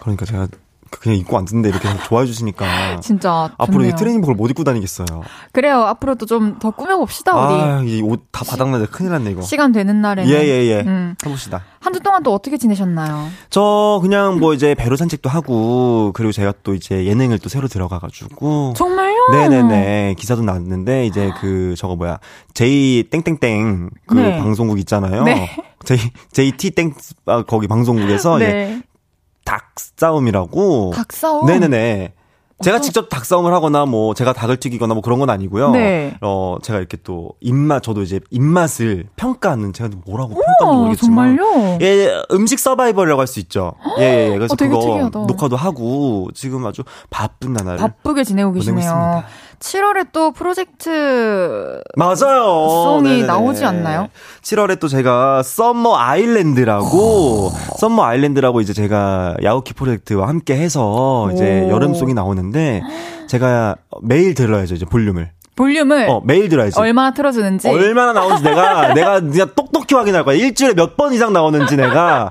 그러니까 0.00 0.24
제가 0.24 0.48
그냥 0.90 1.18
입고 1.18 1.38
앉는데 1.38 1.68
이렇게 1.68 1.88
좋아해 2.04 2.26
주시니까 2.26 3.00
진짜 3.00 3.50
앞으로 3.58 3.84
이. 3.84 3.94
트레이닝복을 3.94 4.34
못 4.34 4.50
입고 4.50 4.64
다니겠어요. 4.64 5.06
그래요. 5.52 5.82
앞으로도 5.82 6.26
좀 6.26 6.58
더 6.58 6.70
꾸며봅시다 6.72 7.32
우리. 7.34 7.54
아, 7.62 7.80
이옷다 7.82 8.44
바닥나서 8.44 8.86
큰일 8.90 9.12
났네 9.12 9.30
이거. 9.30 9.42
시간 9.42 9.72
되는 9.72 10.00
날에는. 10.02 10.30
예, 10.30 10.36
예, 10.44 10.66
예. 10.66 10.80
음. 10.80 11.14
해봅시다. 11.24 11.62
한 11.80 11.92
주 11.94 12.00
동안 12.00 12.22
또 12.22 12.34
어떻게 12.34 12.56
지내셨나요? 12.58 13.28
저 13.48 13.98
그냥 14.02 14.38
뭐 14.38 14.52
이제 14.52 14.74
배로 14.74 14.96
산책도 14.96 15.28
하고 15.30 16.12
그리고 16.14 16.30
제가 16.32 16.52
또 16.62 16.74
이제 16.74 17.06
예능을 17.06 17.38
또 17.38 17.48
새로 17.48 17.68
들어가가지고 17.68 18.74
정말요? 18.76 19.28
네네네 19.32 20.14
기사도 20.18 20.42
났는데 20.42 21.06
이제 21.06 21.30
그 21.40 21.74
저거 21.78 21.96
뭐야 21.96 22.18
제이 22.54 23.04
땡땡땡 23.10 23.90
그 24.06 24.14
네. 24.14 24.38
방송국 24.38 24.78
있잖아요. 24.80 25.22
네. 25.24 25.50
제이 25.84 25.98
제이 26.32 26.52
티땡 26.52 26.92
아, 27.26 27.42
거기 27.42 27.66
방송국에서 27.66 28.36
네. 28.38 28.82
닭 29.50 29.72
싸움이라고. 29.96 30.92
닭싸움? 30.94 31.46
네네네. 31.46 32.14
제가 32.62 32.78
직접 32.82 33.08
닭 33.08 33.24
싸움을 33.24 33.54
하거나 33.54 33.86
뭐 33.86 34.12
제가 34.12 34.34
닭을 34.34 34.58
튀기거나 34.58 34.92
뭐 34.92 35.02
그런 35.02 35.18
건 35.18 35.30
아니고요. 35.30 35.70
네. 35.70 36.14
어 36.20 36.58
제가 36.62 36.78
이렇게 36.78 36.98
또 37.02 37.30
입맛 37.40 37.82
저도 37.82 38.02
이제 38.02 38.20
입맛을 38.30 39.06
평가하는 39.16 39.72
제가 39.72 39.88
뭐라고 40.04 40.34
평가하는지 40.34 40.64
우와, 40.64 40.74
모르겠지만 40.76 41.36
정말요? 41.38 41.78
예 41.80 42.22
음식 42.32 42.58
서바이벌이라고 42.58 43.18
할 43.18 43.26
수 43.26 43.40
있죠. 43.40 43.72
예, 43.98 44.02
예, 44.02 44.32
예. 44.32 44.36
그래서 44.36 44.52
어, 44.52 44.56
그거 44.58 44.78
특이하다. 44.78 45.18
녹화도 45.20 45.56
하고 45.56 46.28
지금 46.34 46.66
아주 46.66 46.82
바쁜 47.08 47.54
나날을 47.54 47.78
바쁘게 47.78 48.24
지내고 48.24 48.52
계시네요. 48.52 49.24
있습니다. 49.60 49.90
7월에 50.00 50.06
또 50.12 50.32
프로젝트 50.32 51.80
맞아요. 51.96 52.68
song이 52.68 53.08
네네네. 53.08 53.26
나오지 53.26 53.64
않나요? 53.64 54.08
7월에 54.42 54.80
또 54.80 54.88
제가 54.88 55.42
Summer 55.42 55.96
Island라고 55.96 57.50
Summer 57.78 58.02
Island라고 58.02 58.60
이제 58.60 58.72
제가 58.72 59.36
야오키 59.42 59.74
프로젝트와 59.74 60.28
함께 60.28 60.56
해서 60.56 61.30
이제 61.34 61.64
오. 61.66 61.70
여름 61.70 61.96
song이 61.96 62.14
나오는데 62.14 62.82
제가 63.28 63.76
매일 64.02 64.34
들어야죠 64.34 64.74
이제 64.74 64.84
볼륨을. 64.86 65.30
볼륨을 65.56 66.08
어 66.08 66.22
매일 66.24 66.48
들어야지. 66.48 66.78
얼마나 66.80 67.12
틀어주는지. 67.12 67.68
얼마나 67.68 68.14
나오는지 68.14 68.42
내가 68.44 68.94
내가 68.94 69.20
그냥 69.20 69.50
똑똑히 69.54 69.94
확인할 69.94 70.24
거야. 70.24 70.36
일주일에 70.36 70.72
몇 70.74 70.96
번 70.96 71.12
이상 71.12 71.32
나오는지 71.34 71.76
내가 71.76 72.30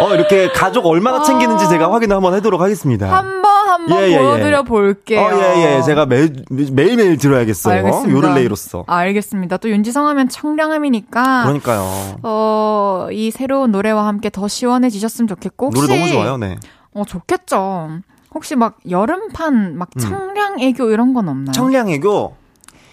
어 0.00 0.14
이렇게 0.14 0.48
가족 0.52 0.86
얼마나 0.86 1.22
챙기는지 1.24 1.68
제가 1.68 1.92
확인을 1.92 2.14
한번 2.14 2.34
해도록 2.34 2.60
하겠습니다. 2.60 3.08
한번 3.12 3.57
한번 3.68 4.02
예, 4.02 4.08
예, 4.08 4.12
예. 4.12 4.18
보여드려 4.18 4.62
볼게요. 4.62 5.20
어, 5.20 5.30
예, 5.34 5.76
예. 5.76 5.82
제가 5.82 6.06
매일, 6.06 6.44
매일매일 6.50 7.16
들어야겠어요. 7.18 7.76
알겠습니다. 7.78 8.10
요를레이로서. 8.10 8.84
알겠습니다. 8.86 9.56
또 9.58 9.70
윤지성 9.70 10.06
하면 10.08 10.28
청량함이니까. 10.28 11.42
그러니까요. 11.44 12.18
어, 12.22 13.08
이 13.12 13.30
새로운 13.30 13.70
노래와 13.72 14.06
함께 14.06 14.30
더 14.30 14.48
시원해지셨으면 14.48 15.28
좋겠고. 15.28 15.66
혹시, 15.66 15.80
노래 15.82 15.98
너무 15.98 16.10
좋아요, 16.10 16.36
네. 16.36 16.56
어, 16.94 17.04
좋겠죠. 17.04 18.00
혹시 18.34 18.56
막 18.56 18.76
여름판, 18.88 19.76
막 19.78 19.88
음. 19.96 20.00
청량애교 20.00 20.90
이런 20.90 21.14
건 21.14 21.28
없나요? 21.28 21.52
청량애교. 21.52 22.36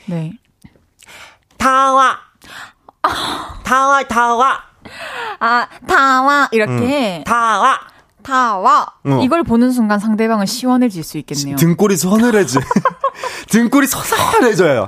네. 0.08 0.34
타와. 1.58 2.18
타와, 3.64 4.04
타와. 4.04 4.60
아, 5.40 5.68
다와. 5.88 6.50
이렇게. 6.52 7.24
타와. 7.26 7.80
다와. 8.26 8.88
어. 9.06 9.20
이걸 9.22 9.44
보는 9.44 9.72
순간 9.72 10.00
상대방은 10.00 10.46
시원해질 10.48 11.04
수 11.04 11.18
있겠네요. 11.20 11.56
등골이 11.58 11.96
서늘해져. 11.96 12.60
등골이 13.50 13.88
서늘해져요. 13.88 14.88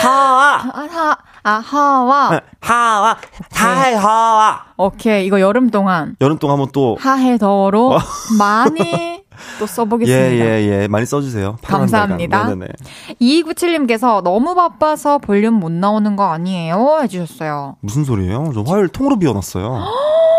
하와. 0.00 0.54
아, 0.74 0.88
하, 0.90 1.16
아, 1.42 1.50
하와. 1.58 2.40
하와. 2.60 3.16
하해, 3.52 3.94
하와. 3.94 4.64
오케이. 4.76 5.24
이거 5.26 5.40
여름 5.40 5.70
동안. 5.70 6.16
여름 6.20 6.38
동안 6.38 6.58
한번 6.58 6.70
또. 6.72 6.96
하해 7.00 7.38
더로 7.38 7.98
많이 8.38 9.24
또 9.58 9.66
써보겠습니다. 9.66 10.44
어. 10.44 10.46
예, 10.46 10.60
예, 10.62 10.82
예. 10.82 10.88
많이 10.88 11.06
써주세요. 11.06 11.56
감사합니다. 11.62 12.44
네네네. 12.48 12.66
2297님께서 13.20 14.22
너무 14.22 14.54
바빠서 14.54 15.18
볼륨 15.18 15.54
못 15.54 15.72
나오는 15.72 16.14
거 16.16 16.24
아니에요? 16.24 16.98
해주셨어요. 17.02 17.76
무슨 17.80 18.04
소리예요? 18.04 18.50
저 18.54 18.62
화요일 18.62 18.88
통으로 18.88 19.18
비워놨어요. 19.18 19.84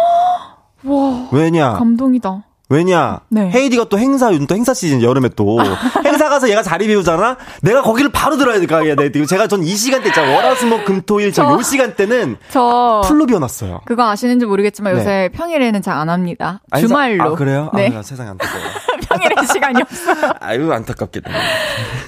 와, 0.83 1.27
왜냐? 1.31 1.73
감동이다. 1.73 2.43
왜냐? 2.69 3.21
네. 3.29 3.49
헤이디가 3.49 3.85
또 3.85 3.97
행사, 3.97 4.29
요즘 4.33 4.45
또 4.45 4.53
행사 4.53 4.73
시즌, 4.73 5.01
여름에 5.01 5.29
또. 5.37 5.57
행사 6.03 6.27
가서 6.27 6.49
얘가 6.49 6.61
자리 6.61 6.87
비우잖아? 6.87 7.37
내가 7.61 7.81
거기를 7.81 8.11
바로 8.11 8.35
들어야 8.35 8.59
돼. 8.59 8.65
가야 8.65 8.93
돼. 8.95 9.09
제가 9.25 9.47
전 9.47 9.63
이 9.63 9.73
시간대 9.73 10.09
있잖아. 10.09 10.35
월화수목 10.35 10.83
금토일 10.83 11.31
저요 11.31 11.55
저- 11.57 11.63
시간대는 11.63 12.35
저 12.49 13.01
풀로 13.05 13.25
비워놨어요. 13.25 13.81
그거 13.85 14.09
아시는지 14.09 14.45
모르겠지만 14.45 14.93
네. 14.95 14.99
요새 14.99 15.29
평일에는 15.33 15.81
잘 15.81 15.97
안 15.97 16.09
합니다. 16.09 16.59
아, 16.69 16.79
주말로. 16.81 17.23
아, 17.23 17.35
그래요? 17.35 17.71
네. 17.73 17.87
아, 17.87 17.89
나 17.93 18.01
세상에 18.03 18.31
안타까워. 18.35 18.61
평일에 19.09 19.35
시간이 19.45 19.81
없어요. 19.83 20.33
아유, 20.41 20.69
안타깝겠다. 20.73 21.31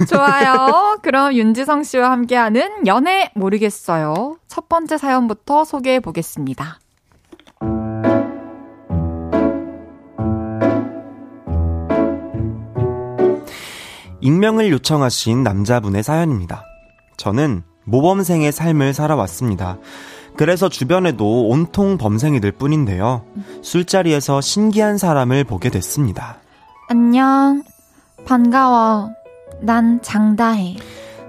좋아요. 0.10 0.98
그럼 1.02 1.34
윤지성 1.34 1.84
씨와 1.84 2.12
함께하는 2.12 2.86
연애 2.86 3.32
모르겠어요. 3.36 4.36
첫 4.48 4.68
번째 4.68 4.98
사연부터 4.98 5.64
소개해 5.64 6.02
보겠습니다. 6.02 6.80
익명을 14.22 14.72
요청하신 14.72 15.44
남자분의 15.44 16.04
사연입니다. 16.04 16.64
저는 17.18 17.64
모범생의 17.86 18.52
삶을 18.52 18.94
살아왔습니다. 18.94 19.78
그래서 20.38 20.70
주변에도 20.70 21.48
온통 21.50 21.98
범생이들 21.98 22.54
뿐인데요. 22.54 23.26
술자리에서 23.62 24.42
신기한 24.42 24.98
사람을 24.98 25.44
보게 25.44 25.70
됐습니다. 25.70 26.38
안녕. 26.88 27.64
반가워. 28.26 29.10
난 29.62 30.02
장다혜. 30.02 30.76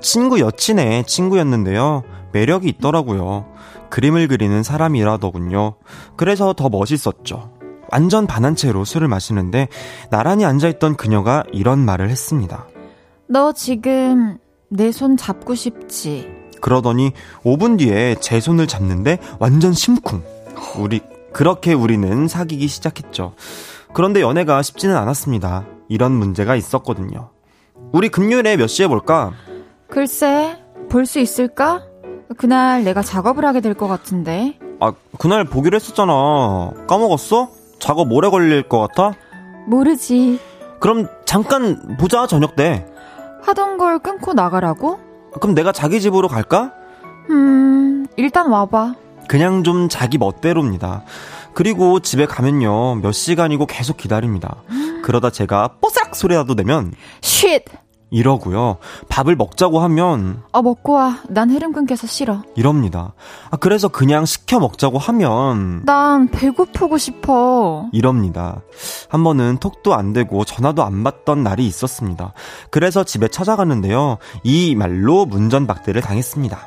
친구 0.01 0.41
여친의 0.41 1.05
친구였는데요. 1.07 2.05
매력이 2.33 2.69
있더라고요. 2.69 3.47
그림을 3.91 4.29
그리는 4.29 4.63
사람이라더군요. 4.63 5.75
그래서 6.17 6.53
더 6.53 6.69
멋있었죠. 6.69 7.53
완전 7.91 8.27
반한 8.27 8.55
채로 8.55 8.85
술을 8.85 9.09
마시는데 9.09 9.69
나란히 10.11 10.45
앉아있던 10.45 10.97
그녀가 10.97 11.43
이런 11.53 11.81
말을 11.81 12.09
했습니다. 12.09 12.67
너 13.31 13.53
지금 13.53 14.39
내 14.69 14.91
손 14.93 15.17
잡고 15.17 15.55
싶지? 15.55 16.29
그러더니 16.61 17.13
5분 17.45 17.79
뒤에 17.79 18.17
제 18.21 18.41
손을 18.41 18.67
잡는데 18.67 19.19
완전 19.39 19.73
심쿵. 19.73 20.23
우리 20.79 21.01
그렇게 21.33 21.73
우리는 21.73 22.29
사귀기 22.29 22.67
시작했죠. 22.69 23.35
그런데 23.93 24.21
연애가 24.21 24.63
쉽지는 24.63 24.97
않았습니다. 24.97 25.65
이런 25.89 26.13
문제가 26.13 26.55
있었거든요. 26.57 27.31
우리 27.93 28.09
금요일에 28.09 28.57
몇 28.57 28.67
시에 28.67 28.87
볼까? 28.89 29.33
글쎄, 29.89 30.59
볼 30.89 31.07
수 31.07 31.19
있을까? 31.19 31.83
그날 32.37 32.85
내가 32.85 33.03
작업을 33.03 33.45
하게 33.45 33.61
될 33.61 33.75
것 33.75 33.89
같은데. 33.89 34.59
아, 34.81 34.93
그날 35.19 35.45
보기로 35.45 35.77
했었잖아. 35.77 36.73
까먹었어? 36.87 37.51
작업 37.81 38.13
오래 38.13 38.29
걸릴 38.29 38.69
것 38.69 38.79
같아? 38.81 39.13
모르지. 39.67 40.39
그럼 40.79 41.09
잠깐 41.27 41.97
보자, 41.99 42.27
저녁 42.27 42.55
때. 42.55 42.87
하던 43.43 43.79
걸 43.79 43.99
끊고 43.99 44.33
나가라고? 44.33 45.01
그럼 45.41 45.55
내가 45.55 45.73
자기 45.73 46.01
집으로 46.01 46.29
갈까? 46.29 46.73
음, 47.31 48.07
일단 48.17 48.49
와봐. 48.51 48.95
그냥 49.29 49.63
좀 49.63 49.89
자기 49.89 50.19
멋대로입니다. 50.19 51.05
그리고 51.55 52.01
집에 52.01 52.27
가면요, 52.27 52.97
몇 52.97 53.13
시간이고 53.13 53.67
계속 53.67 53.97
기다립니다. 53.97 54.57
그러다 55.03 55.31
제가 55.31 55.77
뽀싹 55.81 56.15
소리라도 56.17 56.55
내면 56.55 56.93
쉿! 57.21 57.65
이러고요. 58.11 58.79
밥을 59.09 59.37
먹자고 59.37 59.81
하면 59.81 60.43
어, 60.53 60.63
먹고 60.63 60.93
와. 60.95 61.19
난 61.29 61.51
흐름 61.51 61.73
끊겨서 61.73 62.07
싫어. 62.07 62.43
이럽니다. 62.57 63.15
아, 63.51 63.57
그래서 63.57 63.89
그냥 63.89 64.27
시켜 64.27 64.59
먹자고 64.59 64.99
하면 64.99 65.83
난 65.85 66.29
배고프고 66.29 66.99
싶어. 66.99 67.89
이럽니다. 67.93 68.61
한 69.09 69.23
번은 69.25 69.59
톡도 69.59 69.95
안 69.95 70.13
되고 70.13 70.45
전화도 70.45 70.83
안 70.83 71.05
받던 71.05 71.43
날이 71.43 71.67
있었습니다. 71.67 72.33
그래서 72.71 73.05
집에 73.05 73.29
찾아갔는데요. 73.29 74.19
이 74.43 74.75
말로 74.75 75.25
문전박대를 75.27 76.03
당했습니다. 76.03 76.59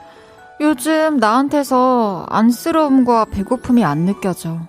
요즘 0.61 1.17
나한테서 1.17 2.25
안쓰러움과 2.29 3.25
배고픔이 3.25 3.83
안 3.83 3.99
느껴져. 4.05 4.59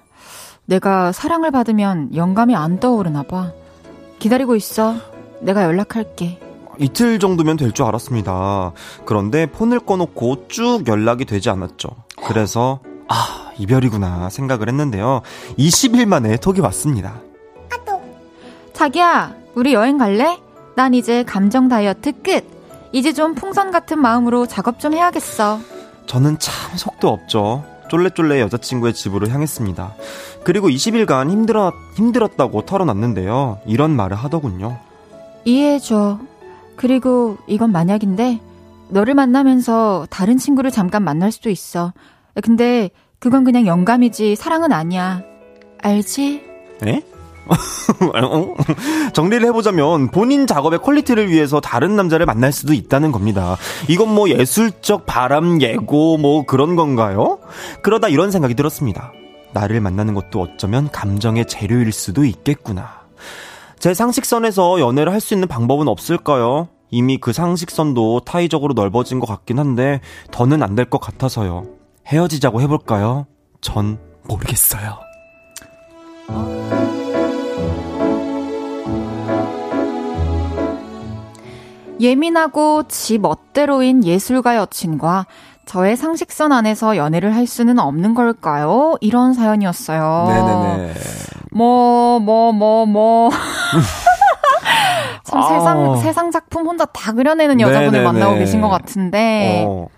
내가 0.67 1.13
사랑을 1.13 1.51
받으면 1.51 2.17
영감이 2.17 2.57
안 2.57 2.81
떠오르나 2.81 3.23
봐. 3.23 3.53
기다리고 4.19 4.57
있어. 4.57 4.95
내가 5.41 5.63
연락할게. 5.65 6.41
이틀 6.79 7.19
정도면 7.19 7.57
될 7.57 7.73
줄 7.73 7.85
알았습니다. 7.87 8.73
그런데 9.05 9.47
폰을 9.47 9.81
꺼놓고 9.81 10.49
쭉 10.49 10.85
연락이 10.87 11.25
되지 11.25 11.51
않았죠. 11.51 11.89
그래서 12.27 12.81
아 13.09 13.51
이별이구나 13.59 14.31
생각을 14.31 14.69
했는데요. 14.69 15.23
20일 15.59 16.07
만에 16.07 16.37
톡이 16.37 16.61
왔습니다. 16.61 17.15
자기야, 18.73 19.35
우리 19.55 19.73
여행 19.73 19.99
갈래? 19.99 20.39
난 20.75 20.95
이제 20.95 21.23
감정 21.23 21.69
다이어트 21.69 22.13
끝. 22.23 22.45
이제 22.93 23.13
좀 23.13 23.35
풍선 23.35 23.71
같은 23.71 23.99
마음으로 24.01 24.47
작업 24.47 24.81
좀 24.81 24.95
해야겠어. 24.95 25.61
저는 26.07 26.39
참 26.39 26.77
속도 26.77 27.09
없죠. 27.09 27.65
쫄래쫄래 27.89 28.41
여자친구의 28.41 28.95
집으로 28.95 29.29
향했습니다. 29.29 29.95
그리고 30.43 30.69
20일간 30.69 31.31
힘들어, 31.31 31.73
힘들었다고 31.97 32.63
털어놨는데요. 32.67 33.61
이런 33.67 33.93
말을 33.93 34.17
하더군요. 34.17 34.79
이해해줘. 35.45 36.19
그리고 36.77 37.37
이건 37.47 37.73
만약인데, 37.73 38.41
너를 38.89 39.15
만나면서 39.15 40.07
다른 40.11 40.39
친구를 40.39 40.71
잠깐 40.71 41.03
만날 41.03 41.33
수도 41.33 41.51
있어. 41.51 41.93
근데 42.43 42.91
그건 43.19 43.45
그냥 43.45 43.67
영감이지 43.67 44.37
사랑은 44.37 44.73
아니야. 44.73 45.23
알지? 45.83 46.43
에? 46.87 47.03
정리를 49.13 49.47
해보자면 49.47 50.09
본인 50.11 50.47
작업의 50.47 50.79
퀄리티를 50.81 51.31
위해서 51.31 51.61
다른 51.61 51.95
남자를 51.97 52.27
만날 52.27 52.53
수도 52.53 52.73
있다는 52.73 53.13
겁니다. 53.13 53.57
이건 53.89 54.15
뭐 54.15 54.29
예술적 54.29 55.07
바람 55.07 55.61
예고 55.61 56.17
뭐 56.17 56.45
그런 56.47 56.75
건가요? 56.75 57.39
그러다 57.83 58.09
이런 58.09 58.31
생각이 58.31 58.55
들었습니다. 58.55 59.13
나를 59.53 59.81
만나는 59.81 60.15
것도 60.15 60.41
어쩌면 60.41 60.91
감정의 60.91 61.47
재료일 61.47 61.93
수도 61.93 62.25
있겠구나. 62.25 63.04
제 63.79 63.93
상식선에서 63.95 64.81
연애를 64.81 65.13
할 65.13 65.21
수 65.21 65.35
있는 65.35 65.49
방법은 65.49 65.89
없을까요? 65.89 66.69
이미 66.91 67.19
그 67.19 67.33
상식선도 67.33 68.21
타의적으로 68.21 68.75
넓어진 68.75 69.19
것 69.21 69.27
같긴 69.27 69.59
한데 69.59 70.01
더는 70.31 70.63
안 70.63 70.75
될 70.77 70.85
것 70.91 71.01
같아서요. 71.01 71.65
헤어지자고 72.07 72.61
해볼까요? 72.61 73.27
전 73.61 73.99
모르겠어요. 74.29 74.99
예민하고 82.01 82.85
지 82.89 83.19
멋대로인 83.19 84.05
예술가 84.05 84.57
여친과 84.57 85.27
저의 85.67 85.97
상식선 85.97 86.53
안에서 86.53 86.97
연애를 86.97 87.35
할 87.35 87.47
수는 87.47 87.79
없는 87.79 88.15
걸까요? 88.15 88.97
이런 89.01 89.33
사연이었어요. 89.33 90.25
네네네. 90.29 90.95
뭐, 91.53 92.19
뭐, 92.19 92.53
뭐, 92.53 92.85
뭐. 92.85 93.31
참 95.25 95.41
아. 95.41 95.49
세상, 95.49 95.97
세상 95.97 96.31
작품 96.31 96.67
혼자 96.67 96.85
다 96.85 97.13
그려내는 97.13 97.61
여자분을 97.61 97.91
네네네. 97.93 98.05
만나고 98.05 98.37
계신 98.37 98.61
것 98.61 98.69
같은데, 98.69 99.65
어. 99.67 99.89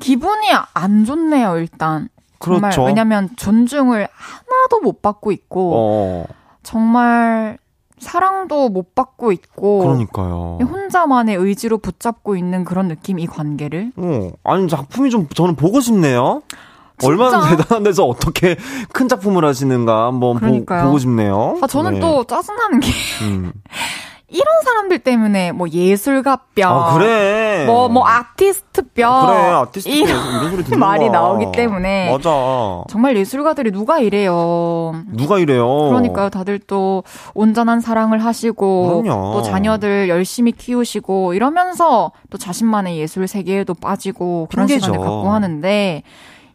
기분이 0.00 0.48
안 0.74 1.04
좋네요, 1.04 1.56
일단. 1.58 2.08
정말 2.42 2.70
그렇죠. 2.70 2.84
왜냐면 2.84 3.28
존중을 3.36 4.08
하나도 4.10 4.80
못 4.82 5.02
받고 5.02 5.32
있고, 5.32 5.72
어. 5.74 6.24
정말 6.62 7.58
사랑도 7.98 8.70
못 8.70 8.94
받고 8.94 9.30
있고 9.32 9.80
그러니까요. 9.80 10.58
혼자만의 10.62 11.36
의지로 11.36 11.78
붙잡고 11.78 12.34
있는 12.34 12.64
그런 12.64 12.88
느낌 12.88 13.18
이 13.18 13.26
관계를. 13.26 13.92
어. 13.96 14.30
아니 14.42 14.68
작품이 14.68 15.10
좀 15.10 15.28
저는 15.28 15.54
보고 15.54 15.80
싶네요. 15.80 16.42
얼마나 17.04 17.48
대단한 17.48 17.82
데서 17.82 18.04
어떻게 18.04 18.56
큰 18.92 19.08
작품을 19.08 19.44
하시는가 19.44 20.06
한번 20.06 20.38
보, 20.38 20.64
고 20.64 20.98
싶네요. 20.98 21.58
아 21.60 21.66
저는 21.66 21.94
네. 21.94 22.00
또 22.00 22.24
짜증나는 22.24 22.80
게 22.80 22.88
음. 23.22 23.52
이런 24.32 24.46
사람들 24.64 25.00
때문에 25.00 25.50
뭐 25.50 25.68
예술가뼈, 25.68 26.68
아, 26.68 26.94
그래. 26.94 27.64
뭐, 27.66 27.88
뭐 27.88 28.06
아티스트뼈, 28.06 29.26
그래, 29.26 29.36
아티스트 29.36 29.88
이런 29.88 30.50
소리 30.50 30.62
듣는 30.62 30.78
말이 30.78 31.10
나오기 31.10 31.46
때문에. 31.52 32.12
맞아. 32.12 32.30
정말 32.88 33.16
예술가들이 33.16 33.72
누가 33.72 33.98
이래요. 33.98 34.94
누가 35.08 35.40
이래요. 35.40 35.66
그러니까요, 35.88 36.30
다들 36.30 36.60
또 36.60 37.02
온전한 37.34 37.80
사랑을 37.80 38.24
하시고, 38.24 39.02
그럼요. 39.02 39.32
또 39.32 39.42
자녀들 39.42 40.08
열심히 40.08 40.52
키우시고, 40.52 41.34
이러면서 41.34 42.12
또 42.30 42.38
자신만의 42.38 42.98
예술 42.98 43.26
세계에도 43.26 43.74
빠지고, 43.74 44.46
그런 44.48 44.66
핑계죠. 44.66 44.86
시간을 44.86 45.04
갖고 45.04 45.30
하는데, 45.30 46.04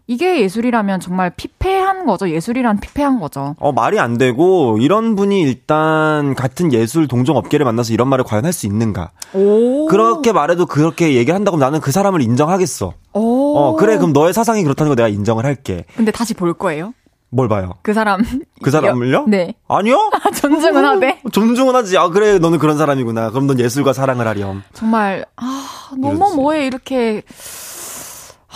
이게 0.07 0.41
예술이라면 0.41 0.99
정말 0.99 1.31
피폐한 1.35 2.05
거죠. 2.05 2.29
예술이란 2.29 2.79
피폐한 2.79 3.19
거죠. 3.19 3.55
어, 3.59 3.71
말이 3.71 3.99
안 3.99 4.17
되고, 4.19 4.77
이런 4.79 5.15
분이 5.15 5.41
일단 5.41 6.35
같은 6.35 6.71
예술 6.73 7.07
동종 7.07 7.37
업계를 7.37 7.65
만나서 7.65 7.91
이런 7.93 8.07
말을 8.09 8.23
과연 8.23 8.45
할 8.45 8.53
수 8.53 8.67
있는가. 8.67 9.09
오. 9.33 9.87
그렇게 9.87 10.31
말해도 10.31 10.67
그렇게 10.67 11.15
얘기를 11.15 11.33
한다고 11.35 11.57
나는 11.57 11.79
그 11.81 11.91
사람을 11.91 12.21
인정하겠어. 12.21 12.93
오. 13.13 13.57
어, 13.57 13.75
그래, 13.75 13.97
그럼 13.97 14.13
너의 14.13 14.33
사상이 14.33 14.63
그렇다는 14.63 14.89
거 14.91 14.95
내가 14.95 15.07
인정을 15.09 15.43
할게. 15.45 15.85
근데 15.95 16.11
다시 16.11 16.33
볼 16.35 16.53
거예요? 16.53 16.93
뭘 17.31 17.49
봐요? 17.49 17.73
그 17.81 17.93
사람. 17.93 18.23
그 18.61 18.69
사람을요? 18.71 19.25
네. 19.27 19.55
아니요? 19.67 20.11
존중은 20.39 20.85
하되? 20.85 21.19
존중은 21.31 21.75
하지. 21.75 21.97
아, 21.97 22.07
그래, 22.09 22.37
너는 22.39 22.59
그런 22.59 22.77
사람이구나. 22.77 23.31
그럼 23.31 23.47
넌 23.47 23.59
예술과 23.59 23.91
사랑을 23.91 24.27
하렴. 24.27 24.61
정말, 24.73 25.25
아, 25.35 25.89
너무. 25.97 26.33
뭐에 26.35 26.67
이렇게. 26.67 27.23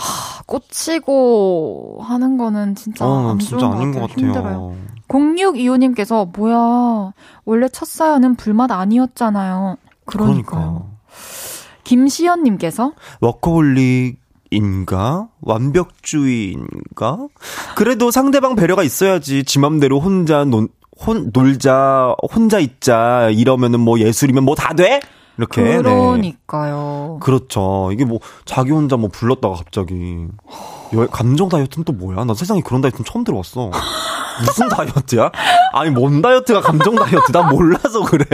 하, 0.00 0.42
꽂히고 0.46 1.98
하는 2.02 2.38
거는 2.38 2.74
진짜 2.74 3.04
어, 3.06 3.30
안 3.30 3.38
진짜 3.38 3.68
아닌 3.70 3.92
것 3.92 4.00
같아요. 4.08 4.26
힘들어요. 4.26 4.74
0625님께서 5.08 6.36
뭐야 6.36 7.12
원래 7.44 7.68
첫 7.68 7.86
사연은 7.86 8.36
불맛 8.36 8.70
아니었잖아요. 8.70 9.76
그러니까요. 10.06 10.88
김시연님께서 11.84 12.92
워커홀릭인가 13.20 15.28
완벽주의인가 15.40 17.18
그래도 17.76 18.10
상대방 18.10 18.54
배려가 18.54 18.82
있어야지 18.82 19.44
지 19.44 19.58
맘대로 19.58 20.00
혼자 20.00 20.44
논, 20.44 20.68
혼, 21.04 21.30
놀자 21.32 22.14
혼자 22.32 22.58
있자 22.60 23.30
이러면은 23.30 23.80
뭐 23.80 23.98
예술이면 23.98 24.44
뭐 24.44 24.54
다 24.54 24.74
돼? 24.74 25.00
이렇게. 25.40 25.62
네. 25.62 25.76
그러니까요. 25.78 27.18
네. 27.20 27.24
그렇죠. 27.24 27.90
이게 27.92 28.04
뭐 28.04 28.20
자기 28.44 28.72
혼자 28.72 28.96
뭐 28.96 29.08
불렀다가 29.10 29.54
갑자기 29.54 30.26
감정 31.10 31.48
다이어트는 31.48 31.84
또 31.84 31.92
뭐야? 31.92 32.24
나 32.24 32.34
세상에 32.34 32.60
그런 32.60 32.82
다이어트는 32.82 33.04
처음 33.04 33.24
들어봤어. 33.24 33.70
무슨 34.44 34.68
다이어트야? 34.68 35.30
아니 35.72 35.90
뭔 35.90 36.22
다이어트가 36.22 36.60
감정 36.60 36.94
다이어트? 36.94 37.32
나 37.32 37.42
몰라서 37.50 38.04
그래. 38.04 38.24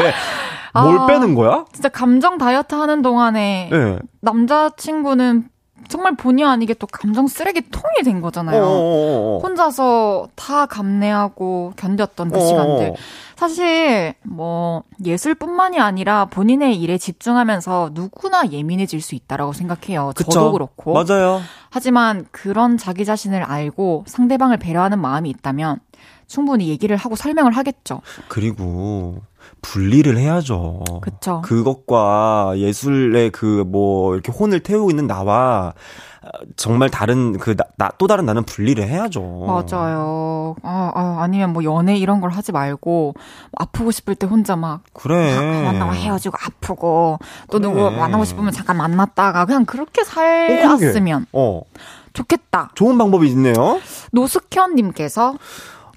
뭘 0.75 0.99
아, 0.99 1.07
빼는 1.07 1.35
거야? 1.35 1.65
진짜 1.73 1.89
감정 1.89 2.37
다이어트 2.39 2.75
하는 2.75 3.01
동안에 3.03 3.71
네. 3.73 3.99
남자친구는 4.21 5.49
정말 5.89 6.17
본의 6.17 6.45
아니게 6.45 6.75
또 6.75 6.87
감정 6.87 7.27
쓰레기통이 7.27 8.03
된 8.05 8.21
거잖아요. 8.21 8.63
어어어어. 8.63 8.77
어, 8.77 9.37
어. 9.37 9.41
혼자서 9.43 10.29
다 10.35 10.67
감내하고 10.67 11.73
견뎠던 11.77 12.33
그 12.33 12.39
어어. 12.39 12.47
시간들. 12.47 12.95
사실 13.37 14.15
뭐 14.23 14.83
예술뿐만이 15.05 15.79
아니라 15.79 16.25
본인의 16.27 16.81
일에 16.81 16.97
집중하면서 16.99 17.91
누구나 17.93 18.49
예민해질 18.51 19.01
수 19.03 19.15
있다라고 19.15 19.53
생각해요. 19.53 20.13
그쵸? 20.17 20.31
저도 20.31 20.53
그렇고. 20.53 20.95
맞아요. 20.95 21.41
하지만 21.71 22.27
그런 22.31 22.79
자기 22.79 23.05
자신을 23.05 23.43
알고 23.43 24.05
상대방을 24.07 24.57
배려하는 24.57 24.99
마음이 24.99 25.29
있다면 25.31 25.81
충분히 26.27 26.69
얘기를 26.69 26.97
하고 26.97 27.17
설명을 27.17 27.53
하겠죠. 27.53 28.01
그리고 28.29 29.21
분리를 29.63 30.17
해야죠. 30.17 30.83
그쵸. 31.01 31.41
그것과 31.45 32.55
예술의 32.57 33.31
그 33.31 33.65
뭐 33.65 34.15
이렇게 34.15 34.33
혼을 34.33 34.61
태우고 34.61 34.91
있는 34.91 35.07
나와 35.07 35.73
정말 36.57 36.91
다른 36.91 37.39
그나또 37.39 38.07
다른 38.09 38.27
나는 38.27 38.43
분리를 38.43 38.83
해야죠. 38.83 39.21
맞아요. 39.47 40.57
아, 40.63 40.91
아 40.95 41.19
아니면 41.21 41.53
뭐 41.53 41.63
연애 41.63 41.97
이런 41.97 42.21
걸 42.21 42.31
하지 42.31 42.51
말고 42.53 43.15
아프고 43.57 43.93
싶을 43.93 44.17
때 44.17 44.27
혼자 44.27 44.57
막 44.57 44.81
그래 44.93 45.63
만나고 45.65 45.95
헤어지고 45.95 46.37
아프고 46.45 47.19
또 47.51 47.59
그래. 47.61 47.69
누구 47.69 47.91
만나고 47.91 48.25
싶으면 48.25 48.53
잠깐 48.53 48.77
만났다가 48.77 49.45
그냥 49.45 49.65
그렇게 49.65 50.03
살았으면 50.03 51.27
어, 51.33 51.61
어. 51.61 51.63
좋겠다. 52.13 52.71
좋은 52.75 52.99
방법이 52.99 53.29
있네요. 53.29 53.81
노숙현님께서 54.13 55.37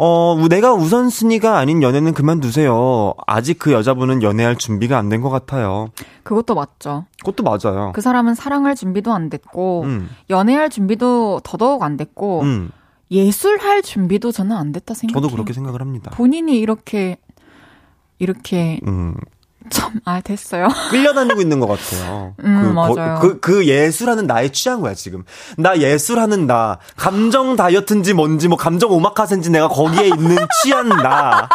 어, 0.02 0.38
내가 0.50 0.74
우선순위가 0.74 1.58
아닌 1.58 1.84
연애는 1.84 2.14
그만두세요. 2.14 3.14
아직 3.28 3.60
그 3.60 3.74
여자분은 3.74 4.24
연애할 4.24 4.56
준비가 4.56 4.98
안 4.98 5.10
된 5.10 5.22
것 5.22 5.30
같아요. 5.30 5.90
그것도 6.24 6.56
맞죠. 6.56 7.06
그것도 7.20 7.44
맞아요. 7.44 7.92
그 7.94 8.00
사람은 8.02 8.34
사랑할 8.36 8.76
준비도 8.76 9.12
안 9.12 9.30
됐고, 9.30 9.82
음. 9.84 10.10
연애할 10.30 10.70
준비도 10.70 11.42
더더욱 11.44 11.84
안 11.84 11.98
됐고, 11.98 12.42
음. 12.44 12.72
예술할 13.12 13.82
준비도 13.82 14.32
저는 14.32 14.56
안 14.56 14.72
됐다 14.72 14.94
생각해요. 14.94 15.22
저도 15.22 15.34
그렇게 15.36 15.52
생각을 15.52 15.82
합니다. 15.82 16.12
본인이 16.12 16.58
이렇게, 16.60 17.18
이렇게, 18.20 18.80
음. 18.88 19.16
참, 19.70 20.00
아, 20.06 20.22
됐어요. 20.22 20.68
끌려다니고 20.92 21.42
있는 21.42 21.60
것 21.60 21.68
같아요. 21.68 22.34
음, 22.44 22.62
그, 22.64 22.68
맞아요. 22.68 23.20
그, 23.20 23.40
그 23.40 23.68
예술하는 23.68 24.28
나에 24.28 24.50
취한 24.52 24.82
거야, 24.82 24.94
지금. 24.94 25.24
나 25.58 25.78
예술하는 25.78 26.48
나. 26.48 26.80
감정 26.98 27.56
다이어트인지 27.56 28.14
뭔지, 28.14 28.48
뭐, 28.48 28.58
감정 28.58 28.92
오마카세인지 28.92 29.50
내가 29.52 29.68
거기에 29.68 30.08
있는 30.08 30.38
취한 30.64 30.90
나. 30.90 31.48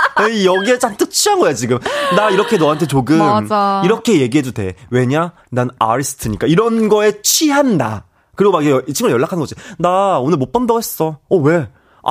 여기에 0.44 0.78
잔뜩 0.78 1.10
취한 1.10 1.38
거야, 1.38 1.52
지금. 1.54 1.78
나 2.16 2.30
이렇게 2.30 2.56
너한테 2.56 2.86
조금. 2.86 3.18
맞아. 3.18 3.82
이렇게 3.84 4.20
얘기해도 4.20 4.52
돼. 4.52 4.74
왜냐? 4.90 5.32
난 5.50 5.70
아리스트니까. 5.78 6.46
이런 6.46 6.88
거에 6.88 7.20
취한 7.22 7.76
나. 7.76 8.04
그리고 8.36 8.52
막 8.52 8.62
이 8.64 8.92
친구가 8.92 9.12
연락하는 9.12 9.40
거지. 9.40 9.54
나 9.78 10.18
오늘 10.18 10.38
못 10.38 10.52
본다고 10.52 10.78
했어. 10.78 11.18
어, 11.28 11.36
왜? 11.36 11.68
아, 12.02 12.10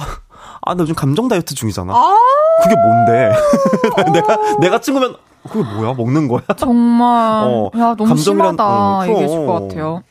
아, 0.66 0.74
나 0.74 0.82
요즘 0.82 0.95
감정 0.95 1.28
다이어트 1.28 1.53
중이잖아. 1.55 1.93
아~ 1.93 2.18
그게 2.64 2.76
뭔데? 2.76 3.32
내가, 4.14 4.38
내가 4.59 4.80
친구면, 4.82 5.16
그게 5.49 5.64
뭐야? 5.76 5.93
먹는 5.93 6.28
거야? 6.28 6.41
정말. 6.57 7.07
어, 7.47 7.66
야, 7.78 7.95
너무 7.95 8.05
감정이란, 8.07 8.18
심하다. 8.53 8.66
어, 8.66 9.05
얘기해 9.07 9.28
줄 9.28 9.45
것 9.45 9.53
같아요. 9.68 10.03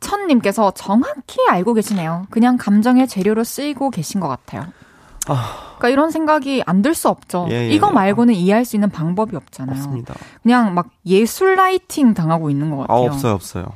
천님께서 0.00 0.70
정확히 0.76 1.38
알고 1.48 1.74
계시네요. 1.74 2.26
그냥 2.30 2.56
감정의 2.56 3.08
재료로 3.08 3.42
쓰이고 3.44 3.90
계신 3.90 4.20
것 4.20 4.28
같아요. 4.28 4.64
아... 5.26 5.74
그러니까 5.78 5.88
이런 5.90 6.10
생각이 6.10 6.62
안 6.66 6.82
들 6.82 6.94
수 6.94 7.08
없죠. 7.08 7.46
예, 7.50 7.54
예. 7.54 7.68
이거 7.70 7.90
말고는 7.90 8.34
이해할 8.34 8.64
수 8.64 8.76
있는 8.76 8.90
방법이 8.90 9.36
없잖아요. 9.36 9.76
없습니다. 9.76 10.14
그냥 10.42 10.74
막 10.74 10.86
예술 11.06 11.54
라이팅 11.56 12.14
당하고 12.14 12.50
있는 12.50 12.70
것 12.70 12.78
같아요. 12.86 12.96
아, 12.96 13.00
없어요, 13.00 13.32
없어요. 13.34 13.66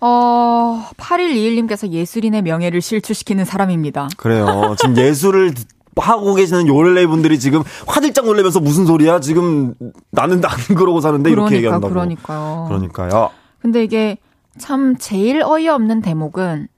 어, 0.00 0.88
8121님께서 0.96 1.88
예술인의 1.88 2.42
명예를 2.42 2.80
실추시키는 2.80 3.44
사람입니다. 3.44 4.08
그래요. 4.16 4.74
지금 4.78 4.96
예술을 4.96 5.52
하고 5.96 6.34
계시는 6.34 6.66
요렐레 6.66 7.06
분들이 7.06 7.38
지금 7.38 7.62
화들짝 7.86 8.24
놀라면서 8.24 8.60
무슨 8.60 8.86
소리야? 8.86 9.20
지금 9.20 9.74
나는 10.10 10.42
안 10.44 10.76
그러고 10.76 11.00
사는데 11.00 11.30
그러니까, 11.30 11.50
이렇게 11.50 11.56
얘기한다고. 11.56 11.92
그러니까요. 11.92 12.64
그러니까요. 12.68 13.30
근데 13.60 13.84
이게 13.84 14.18
참 14.58 14.96
제일 14.98 15.42
어이없는 15.42 16.02
대목은 16.02 16.68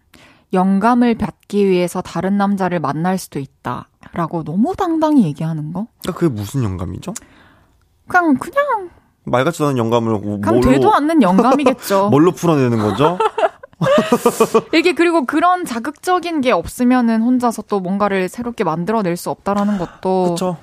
영감을 0.52 1.16
받기 1.16 1.66
위해서 1.66 2.00
다른 2.00 2.36
남자를 2.36 2.80
만날 2.80 3.18
수도 3.18 3.38
있다 3.38 3.88
라고 4.12 4.44
너무 4.44 4.74
당당히 4.76 5.24
얘기하는 5.24 5.72
거. 5.72 5.86
그러니까 6.02 6.18
그게 6.18 6.28
무슨 6.32 6.62
영감이죠? 6.62 7.12
그냥 8.08 8.36
그냥 8.36 8.90
말 9.26 9.44
같지도 9.44 9.66
않은 9.66 9.76
영감을 9.78 10.20
그냥 10.40 10.60
되도 10.60 10.94
않는 10.94 11.20
영감이겠죠. 11.20 12.08
뭘로 12.10 12.30
풀어내는 12.32 12.78
거죠? 12.78 13.18
이게 14.72 14.94
그리고 14.94 15.26
그런 15.26 15.64
자극적인 15.64 16.40
게 16.40 16.52
없으면은 16.52 17.22
혼자서 17.22 17.62
또 17.68 17.80
뭔가를 17.80 18.28
새롭게 18.28 18.64
만들어낼 18.64 19.16
수 19.16 19.30
없다라는 19.30 19.78
것도 19.78 20.30
그쵸. 20.30 20.56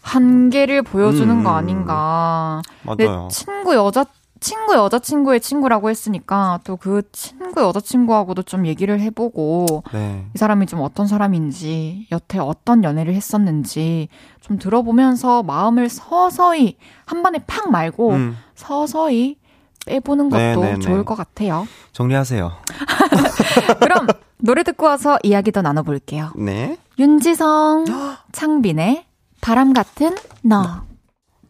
한계를 0.00 0.82
보여주는 0.82 1.30
음, 1.30 1.44
거 1.44 1.50
아닌가. 1.50 2.62
맞아요. 2.82 2.96
내 2.96 3.28
친구 3.28 3.74
여자 3.74 4.04
친구 4.44 4.74
여자친구의 4.74 5.40
친구라고 5.40 5.88
했으니까 5.88 6.60
또 6.64 6.76
그 6.76 7.00
친구 7.12 7.62
여자친구하고도 7.62 8.42
좀 8.42 8.66
얘기를 8.66 9.00
해보고 9.00 9.84
네. 9.92 10.26
이 10.34 10.38
사람이 10.38 10.66
좀 10.66 10.82
어떤 10.82 11.06
사람인지 11.06 12.08
여태 12.12 12.38
어떤 12.38 12.84
연애를 12.84 13.14
했었는지 13.14 14.08
좀 14.42 14.58
들어보면서 14.58 15.42
마음을 15.42 15.88
서서히 15.88 16.76
한 17.06 17.22
번에 17.22 17.38
팍 17.46 17.70
말고 17.70 18.10
음. 18.10 18.36
서서히 18.54 19.38
빼보는 19.86 20.28
것도 20.28 20.38
네네네. 20.42 20.72
네, 20.74 20.78
좋을 20.78 20.98
네. 20.98 21.04
것 21.04 21.14
같아요. 21.14 21.66
정리하세요. 21.92 22.52
그럼 23.80 24.08
노래 24.38 24.62
듣고 24.62 24.84
와서 24.84 25.18
이야기 25.22 25.52
더 25.52 25.62
나눠볼게요. 25.62 26.32
네. 26.36 26.76
윤지성, 26.98 27.86
창빈의 28.32 29.06
바람 29.40 29.72
같은 29.72 30.14
너. 30.42 30.82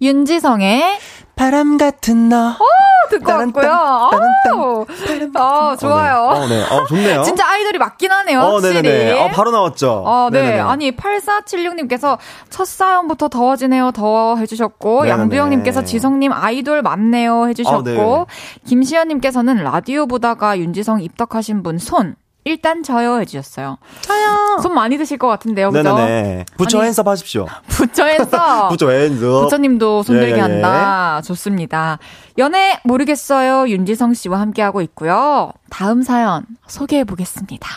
윤지성의 0.01 0.99
바람 1.37 1.76
같은 1.78 2.28
너. 2.28 2.51
오, 2.53 3.09
듣고 3.11 3.30
왔고요. 3.30 4.11
오, 4.57 4.87
아, 5.35 5.76
좋아요. 5.78 6.28
어, 6.28 6.47
네. 6.47 6.62
어, 6.62 6.87
좋네요. 6.87 7.22
진짜 7.24 7.47
아이돌이 7.49 7.78
맞긴 7.78 8.12
하네요. 8.12 8.41
어, 8.41 8.53
확실히. 8.55 8.82
네네네. 8.82 9.20
어, 9.20 9.28
바로 9.32 9.51
나왔죠. 9.51 10.03
어, 10.07 10.28
네. 10.30 10.41
네네네. 10.43 10.61
아니, 10.61 10.97
8476님께서 10.97 12.18
첫 12.51 12.66
사연부터 12.66 13.28
더워지네요. 13.28 13.91
더워 13.93 14.37
해주셨고, 14.37 15.09
양두영님께서 15.09 15.85
지성님 15.85 16.32
아이돌 16.32 16.82
맞네요 16.82 17.49
해주셨고, 17.49 17.78
어, 17.78 18.26
네. 18.28 18.64
김시연님께서는 18.66 19.62
라디오 19.62 20.07
보다가 20.07 20.59
윤지성 20.59 21.01
입덕하신 21.03 21.62
분 21.62 21.78
손. 21.78 22.16
일단 22.45 22.82
저요 22.82 23.18
해주셨어요. 23.20 23.78
저요. 24.03 24.59
손 24.62 24.74
많이 24.74 24.99
드실 24.99 25.16
것 25.16 25.28
같은데요, 25.28 25.70
그죠? 25.70 25.97
네네네. 25.97 26.45
부처 26.59 26.82
핸섭 26.82 27.09
하십시오. 27.09 27.47
부처 27.68 28.05
핸섭. 28.05 28.68
부처 28.68 28.90
핸섭. 28.90 29.42
부처님도 29.45 30.03
손들게 30.03 30.32
예, 30.32 30.34
예, 30.34 30.36
예. 30.36 30.40
한다. 30.40 31.22
좋습니다. 31.22 31.99
연애 32.36 32.78
모르겠어요. 32.84 33.68
윤지성 33.68 34.12
씨와 34.14 34.40
함께하고 34.40 34.82
있고요. 34.82 35.53
다음 35.70 36.03
사연 36.03 36.45
소개해 36.66 37.05
보겠습니다. 37.05 37.68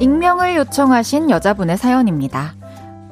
익명을 0.00 0.56
요청하신 0.56 1.30
여자분의 1.30 1.78
사연입니다. 1.78 2.54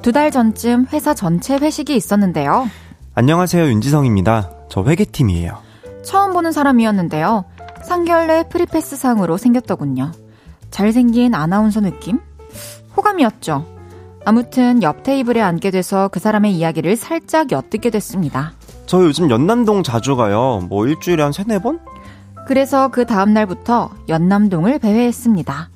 두 0.01 0.11
달 0.11 0.31
전쯤 0.31 0.87
회사 0.93 1.13
전체 1.13 1.55
회식이 1.55 1.95
있었는데요. 1.95 2.67
안녕하세요, 3.13 3.65
윤지성입니다. 3.65 4.49
저 4.69 4.83
회계팀이에요. 4.83 5.57
처음 6.03 6.33
보는 6.33 6.51
사람이었는데요. 6.51 7.45
상견례 7.83 8.43
free 8.49 8.72
pass 8.72 8.95
상으로 8.95 9.37
생겼더군요. 9.37 10.11
잘생긴 10.71 11.35
아나운서 11.35 11.81
느낌? 11.81 12.19
호감이었죠. 12.97 13.65
아무튼 14.25 14.81
옆 14.83 15.03
테이블에 15.03 15.41
앉게 15.41 15.71
돼서 15.71 16.07
그 16.07 16.19
사람의 16.19 16.53
이야기를 16.55 16.95
살짝 16.95 17.51
엿듣게 17.51 17.89
됐습니다. 17.91 18.53
저 18.85 19.03
요즘 19.03 19.29
연남동 19.29 19.83
자주 19.83 20.15
가요. 20.15 20.65
뭐 20.67 20.87
일주일에 20.87 21.21
한 21.23 21.31
세네 21.31 21.59
번? 21.59 21.79
그래서 22.47 22.89
그 22.89 23.05
다음날부터 23.05 23.91
연남동을 24.09 24.79
배회했습니다. 24.79 25.69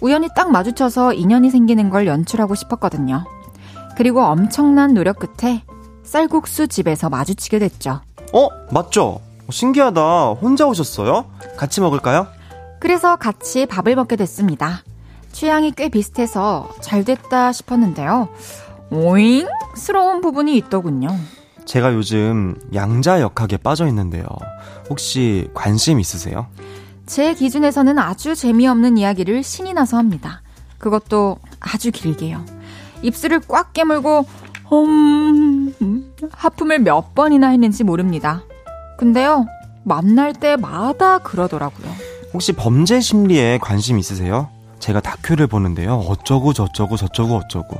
우연히 0.00 0.28
딱 0.34 0.50
마주쳐서 0.50 1.12
인연이 1.12 1.50
생기는 1.50 1.90
걸 1.90 2.06
연출하고 2.06 2.54
싶었거든요. 2.54 3.24
그리고 3.98 4.22
엄청난 4.22 4.94
노력 4.94 5.18
끝에 5.18 5.64
쌀국수 6.04 6.68
집에서 6.68 7.10
마주치게 7.10 7.58
됐죠. 7.58 8.00
어? 8.32 8.48
맞죠? 8.70 9.20
신기하다. 9.50 10.34
혼자 10.34 10.68
오셨어요? 10.68 11.24
같이 11.56 11.80
먹을까요? 11.80 12.28
그래서 12.78 13.16
같이 13.16 13.66
밥을 13.66 13.96
먹게 13.96 14.14
됐습니다. 14.14 14.84
취향이 15.32 15.72
꽤 15.72 15.88
비슷해서 15.88 16.68
잘 16.80 17.04
됐다 17.04 17.50
싶었는데요. 17.50 18.28
오잉? 18.92 19.48
스러운 19.74 20.20
부분이 20.20 20.56
있더군요. 20.58 21.08
제가 21.64 21.92
요즘 21.92 22.54
양자 22.72 23.20
역학에 23.20 23.56
빠져 23.56 23.88
있는데요. 23.88 24.24
혹시 24.88 25.50
관심 25.54 25.98
있으세요? 25.98 26.46
제 27.06 27.34
기준에서는 27.34 27.98
아주 27.98 28.36
재미없는 28.36 28.96
이야기를 28.96 29.42
신이 29.42 29.72
나서 29.74 29.96
합니다. 29.96 30.42
그것도 30.78 31.38
아주 31.58 31.90
길게요. 31.90 32.57
입술을 33.02 33.40
꽉 33.48 33.72
깨물고 33.72 34.26
음, 34.72 35.72
하품을 36.32 36.80
몇 36.80 37.14
번이나 37.14 37.48
했는지 37.48 37.84
모릅니다. 37.84 38.42
근데요, 38.98 39.46
만날 39.84 40.32
때마다 40.32 41.18
그러더라고요. 41.18 41.88
혹시 42.34 42.52
범죄 42.52 43.00
심리에 43.00 43.58
관심 43.58 43.98
있으세요? 43.98 44.50
제가 44.78 45.00
다큐를 45.00 45.46
보는데요. 45.46 45.94
어쩌고 46.08 46.52
저쩌고 46.52 46.96
저쩌고 46.96 47.36
어쩌고. 47.36 47.78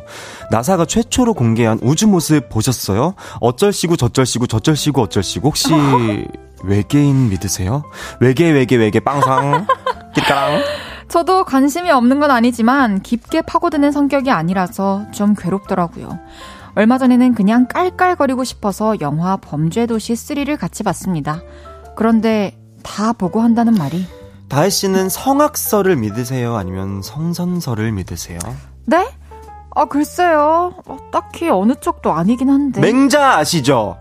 나사가 0.51 0.85
최초로 0.85 1.35
공개한 1.35 1.79
우주 1.83 2.09
모습 2.09 2.49
보셨어요? 2.49 3.15
어쩔시고 3.41 3.97
저쩔시고 3.97 4.47
저쩔시고 4.47 5.03
어쩔시고 5.03 5.49
혹시 5.49 5.69
외계인 6.65 7.29
믿으세요? 7.29 7.85
외계 8.21 8.51
외계 8.51 8.77
외계 8.77 8.99
빵상 9.01 9.67
끼까랑 10.15 10.61
저도 11.09 11.45
관심이 11.45 11.91
없는 11.91 12.21
건 12.21 12.31
아니지만 12.31 13.01
깊게 13.01 13.43
파고드는 13.43 13.93
성격이 13.93 14.31
아니라서 14.31 15.07
좀 15.11 15.35
괴롭더라고요. 15.35 16.19
얼마 16.75 16.99
전에는 16.99 17.35
그냥 17.35 17.67
깔깔거리고 17.67 18.45
싶어서 18.45 19.01
영화 19.01 19.37
범죄도시 19.37 20.13
3를 20.13 20.59
같이 20.59 20.83
봤습니다. 20.83 21.43
그런데 21.97 22.57
다 22.83 23.13
보고 23.13 23.41
한다는 23.41 23.75
말이 23.75 24.07
다혜 24.49 24.71
씨는 24.71 25.09
성악설을 25.09 25.97
믿으세요? 25.97 26.57
아니면 26.57 27.03
성선설을 27.03 27.93
믿으세요? 27.93 28.39
네? 28.87 29.09
아, 29.75 29.85
글쎄요. 29.85 30.75
어, 30.87 30.97
딱히 31.13 31.49
어느 31.49 31.75
쪽도 31.75 32.13
아니긴 32.13 32.49
한데. 32.49 32.81
맹자 32.81 33.39
아시죠? 33.39 33.99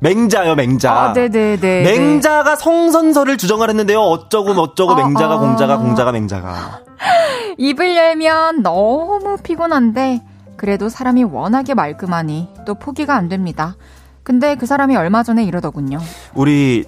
맹자요, 0.00 0.54
맹자. 0.54 0.92
아, 0.92 1.12
네네네. 1.12 1.82
맹자가 1.82 2.56
성선설을 2.56 3.36
주장을 3.36 3.68
했는데요. 3.68 4.00
어쩌고 4.00 4.52
어쩌고 4.52 4.92
아, 4.92 4.96
맹자가 4.96 5.34
아. 5.34 5.38
공자가 5.38 5.76
공자가 5.78 6.12
맹자가. 6.12 6.80
입을 7.58 7.96
열면 7.96 8.62
너무 8.62 9.36
피곤한데 9.42 10.22
그래도 10.56 10.88
사람이 10.88 11.24
워낙에 11.24 11.74
말끔하니 11.74 12.48
또 12.66 12.74
포기가 12.74 13.14
안 13.14 13.28
됩니다. 13.28 13.76
근데 14.22 14.54
그 14.54 14.66
사람이 14.66 14.96
얼마 14.96 15.22
전에 15.22 15.44
이러더군요. 15.44 15.98
우리 16.34 16.84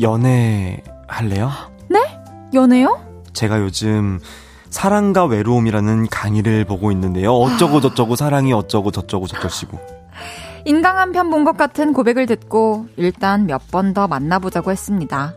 연애 0.00 0.82
할래요? 1.06 1.50
네? 1.88 2.00
연애요? 2.54 3.00
제가 3.32 3.60
요즘 3.60 4.18
사랑과 4.70 5.24
외로움이라는 5.24 6.08
강의를 6.08 6.64
보고 6.64 6.90
있는데요. 6.92 7.32
어쩌고 7.32 7.80
저쩌고 7.80 8.16
사랑이 8.16 8.52
어쩌고 8.52 8.90
저쩌고 8.90 9.26
저쩌시고. 9.28 9.97
인강 10.68 10.98
한 10.98 11.12
편 11.12 11.30
본 11.30 11.44
것 11.44 11.56
같은 11.56 11.92
고백을 11.94 12.26
듣고 12.26 12.86
일단 12.96 13.46
몇 13.46 13.70
번 13.72 13.94
더 13.94 14.06
만나보자고 14.06 14.70
했습니다. 14.70 15.34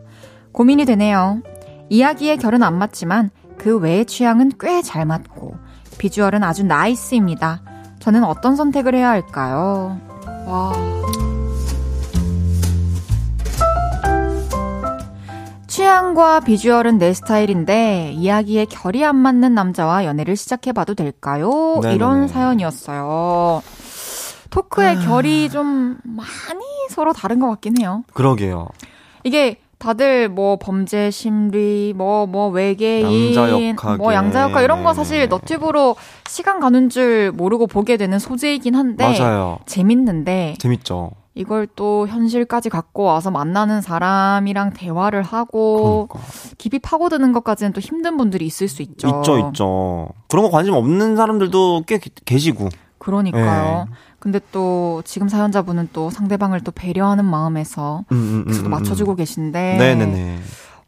고민이 0.52 0.84
되네요. 0.86 1.42
이야기의 1.90 2.38
결은 2.38 2.64
안 2.64 2.78
맞지만 2.78 3.30
그 3.58 3.78
외의 3.78 4.06
취향은 4.06 4.54
꽤 4.60 4.82
잘 4.82 5.06
맞고 5.06 5.56
비주얼은 5.98 6.44
아주 6.44 6.64
nice입니다. 6.66 7.62
저는 8.00 8.24
어떤 8.24 8.56
선택을 8.56 8.94
해야 8.96 9.10
할까요? 9.10 9.98
와. 10.48 10.74
취향과 15.68 16.42
비주얼은 16.42 16.98
내 16.98 17.14
스타일인데 17.14 18.12
이야기에 18.14 18.66
결이 18.66 19.06
안 19.06 19.16
맞는 19.16 19.54
남자와 19.54 20.04
연애를 20.06 20.36
시작해봐도 20.36 20.96
될까요? 20.96 21.76
네네네. 21.82 21.96
이런 21.96 22.28
사연이었어요. 22.28 23.62
토크의 24.52 24.98
아... 24.98 25.00
결이 25.00 25.50
좀 25.50 25.98
많이 26.04 26.64
서로 26.90 27.14
다른 27.14 27.40
것 27.40 27.50
같긴 27.50 27.82
해요. 27.82 28.04
그러게요. 28.14 28.68
이게 29.24 29.60
다들 29.80 30.30
뭐 30.30 30.58
범죄 30.58 31.10
심리, 31.10 31.94
뭐, 31.96 32.28
뭐 32.28 32.50
외계인, 32.50 33.36
양자역학 33.36 33.98
뭐 33.98 34.14
양자역학 34.14 34.64
이런 34.64 34.84
거 34.84 34.94
사실 34.94 35.28
너튜브로 35.28 35.96
시간 36.28 36.60
가는 36.60 36.90
줄 36.90 37.32
모르고 37.32 37.66
보게 37.66 37.98
되는 37.98 38.20
소재이긴 38.20 38.76
한데. 38.76 39.18
맞아요. 39.18 39.58
재밌는데. 39.66 40.56
재밌죠. 40.60 41.12
이걸 41.34 41.66
또 41.76 42.08
현실까지 42.08 42.70
갖고 42.70 43.04
와서 43.04 43.32
만나는 43.32 43.82
사람이랑 43.82 44.74
대화를 44.74 45.24
하고 45.24 46.08
그러니까. 46.10 46.30
깊이 46.58 46.78
파고드는 46.78 47.32
것까지는 47.32 47.74
또 47.74 47.80
힘든 47.80 48.18
분들이 48.18 48.46
있을 48.46 48.68
수 48.68 48.82
있죠. 48.84 49.08
있죠, 49.08 49.40
있죠. 49.40 50.10
그런 50.28 50.44
거 50.44 50.52
관심 50.52 50.74
없는 50.74 51.16
사람들도 51.16 51.86
꽤 51.88 52.00
계시고. 52.26 52.70
그러니까요. 53.00 53.88
네. 53.90 53.96
근데 54.22 54.40
또 54.52 55.02
지금 55.04 55.28
사연자분은 55.28 55.90
또 55.94 56.10
상대방을 56.12 56.62
또 56.62 56.72
배려하는 56.72 57.26
마음에서 57.26 58.04
음, 58.12 58.46
음, 58.48 58.52
음, 58.54 58.66
음. 58.66 58.70
맞춰주고 58.70 59.16
계신데. 59.16 59.78
네네네. 59.78 60.40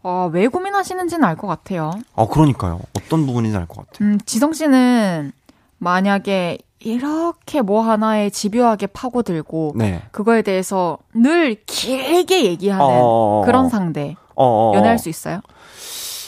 어, 0.03 0.29
왜 0.31 0.47
고민하시는지는 0.47 1.23
알 1.25 1.35
것 1.35 1.47
같아요. 1.47 1.91
아, 2.15 2.27
그러니까요. 2.27 2.79
어떤 2.95 3.25
부분인지 3.25 3.57
알 3.57 3.65
것 3.67 3.87
같아요. 3.87 4.07
음, 4.07 4.19
지성 4.25 4.53
씨는 4.53 5.31
만약에 5.79 6.59
이렇게 6.79 7.61
뭐 7.61 7.81
하나에 7.81 8.29
집요하게 8.29 8.87
파고들고 8.87 9.73
네. 9.77 10.01
그거에 10.11 10.43
대해서 10.43 10.99
늘 11.15 11.55
길게 11.65 12.45
얘기하는 12.45 12.85
어어어. 12.85 13.01
어, 13.01 13.41
어. 13.41 13.45
그런 13.45 13.69
상대. 13.69 14.15
어, 14.35 14.73
연애할 14.75 14.99
수 14.99 15.09
있어요? 15.09 15.39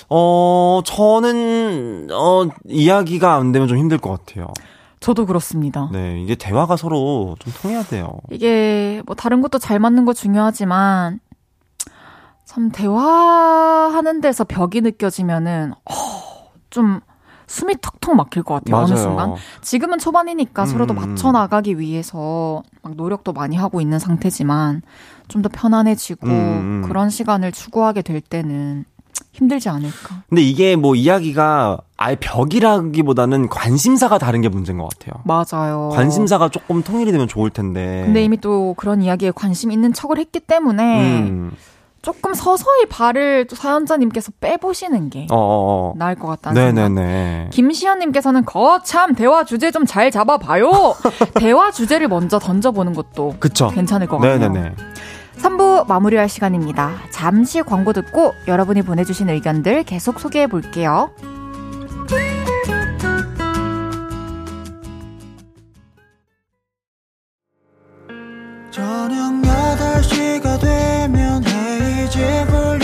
어, 0.10 0.82
저는 0.86 2.08
어 2.12 2.48
이야기가 2.68 3.36
안 3.36 3.52
되면 3.52 3.68
좀 3.68 3.78
힘들 3.78 3.98
것 4.00 4.26
같아요. 4.26 4.48
저도 5.06 5.28
그렇습니다. 5.28 5.88
네, 5.92 6.20
이게 6.20 6.34
대화가 6.34 6.78
서로 6.78 7.36
좀 7.38 7.54
통해야 7.62 7.84
돼요. 7.84 8.18
이게 8.32 9.04
뭐 9.06 9.16
다른 9.16 9.40
것도 9.40 9.60
잘 9.60 9.78
맞는 9.78 10.04
거 10.04 10.14
중요하지만 10.14 11.20
참 12.44 12.72
대화하는 12.72 14.20
데서 14.20 14.46
벽이 14.46 14.82
느껴지면은 14.82 15.74
어, 15.74 15.94
좀 16.72 17.02
숨이 17.46 17.76
턱턱 17.84 18.16
막힐 18.16 18.42
것 18.42 18.56
같아요. 18.56 18.78
맞아요. 18.78 18.86
어느 18.88 18.96
순간. 19.00 19.36
지금은 19.62 20.00
초반이니까 20.00 20.64
음. 20.64 20.66
서로 20.66 20.88
더 20.88 20.96
맞춰 20.96 21.32
나가기 21.32 21.78
위해서 21.78 22.64
막 22.82 22.96
노력도 22.96 23.32
많이 23.32 23.56
하고 23.56 23.82
있는 23.82 24.00
상태지만 24.00 24.82
좀 25.28 25.44
더 25.44 25.50
편안해지고 25.54 26.26
음, 26.26 26.32
음. 26.32 26.84
그런 26.88 27.12
시간을 27.12 27.52
추구하게 27.52 28.02
될 28.02 28.22
때는 28.22 28.86
힘들지 29.34 29.70
않을까. 29.70 30.24
근데 30.30 30.42
이게 30.42 30.76
뭐 30.76 30.96
이야기가 30.96 31.78
아예 31.98 32.16
벽이라기보다는 32.20 33.48
관심사가 33.50 34.18
다른 34.18 34.42
게 34.42 34.50
문제인 34.50 34.78
것 34.78 34.90
같아요. 34.90 35.24
맞아요. 35.24 35.90
관심사가 35.94 36.50
조금 36.50 36.84
통일이 36.84 37.12
되면 37.12 37.28
좋을 37.28 37.50
텐데. 37.50 38.04
근데 38.06 38.24
이미 38.24 38.38
또 38.38 38.74
그런 38.78 39.02
이야기에 39.02 39.32
관심 39.34 39.72
있는 39.72 39.94
척을 39.94 40.18
했기 40.18 40.40
때문에 40.42 41.22
음. 41.22 41.52
조금 42.02 42.34
서서히 42.36 42.86
발을 42.88 43.48
또 43.48 43.56
사연자님께서 43.56 44.34
빼보시는 44.40 45.10
게 45.10 45.26
어어어. 45.32 45.40
어, 45.40 45.92
어. 45.92 45.94
나을 45.98 46.16
것 46.16 46.28
같다는 46.28 46.76
네네네. 46.76 47.50
김시현님께서는 47.52 48.46
거참 48.46 49.16
대화 49.16 49.44
주제 49.44 49.72
좀 49.72 49.86
잘 49.88 50.12
잡아봐요. 50.12 50.96
대화 51.40 51.72
주제를 51.72 52.08
먼저 52.10 52.38
던져보는 52.40 52.94
것도 52.94 53.36
그쵸. 53.40 53.70
괜찮을 53.70 54.08
것 54.08 54.18
같아요. 54.18 54.38
네네네. 54.38 54.76
3부 55.38 55.88
마무리할 55.88 56.28
시간입니다. 56.30 56.92
잠시 57.12 57.62
광고 57.62 57.94
듣고 57.94 58.34
여러분이 58.48 58.82
보내주신 58.84 59.30
의견들 59.30 59.84
계속 59.84 60.20
소개해 60.20 60.48
볼게요. 60.48 61.10
저녁 68.76 69.32
8시가 69.42 70.60
되면 70.60 71.42
헤이즈 71.48 72.20
KBS 72.20 72.75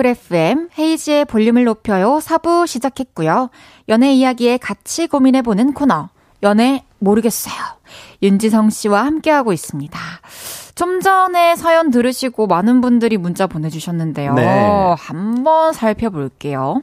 쿨 0.00 0.06
FM 0.06 0.70
헤이지의 0.78 1.26
볼륨을 1.26 1.64
높여요 1.64 2.20
4부 2.22 2.66
시작했고요. 2.66 3.50
연애 3.90 4.14
이야기에 4.14 4.56
같이 4.56 5.06
고민해보는 5.06 5.74
코너 5.74 6.08
연애 6.42 6.86
모르겠어요. 7.00 7.54
윤지성 8.22 8.70
씨와 8.70 9.04
함께하고 9.04 9.52
있습니다. 9.52 10.00
좀 10.74 11.02
전에 11.02 11.54
사연 11.54 11.90
들으시고 11.90 12.46
많은 12.46 12.80
분들이 12.80 13.18
문자 13.18 13.46
보내주셨는데요. 13.46 14.32
네. 14.32 14.94
한번 14.96 15.74
살펴볼게요. 15.74 16.80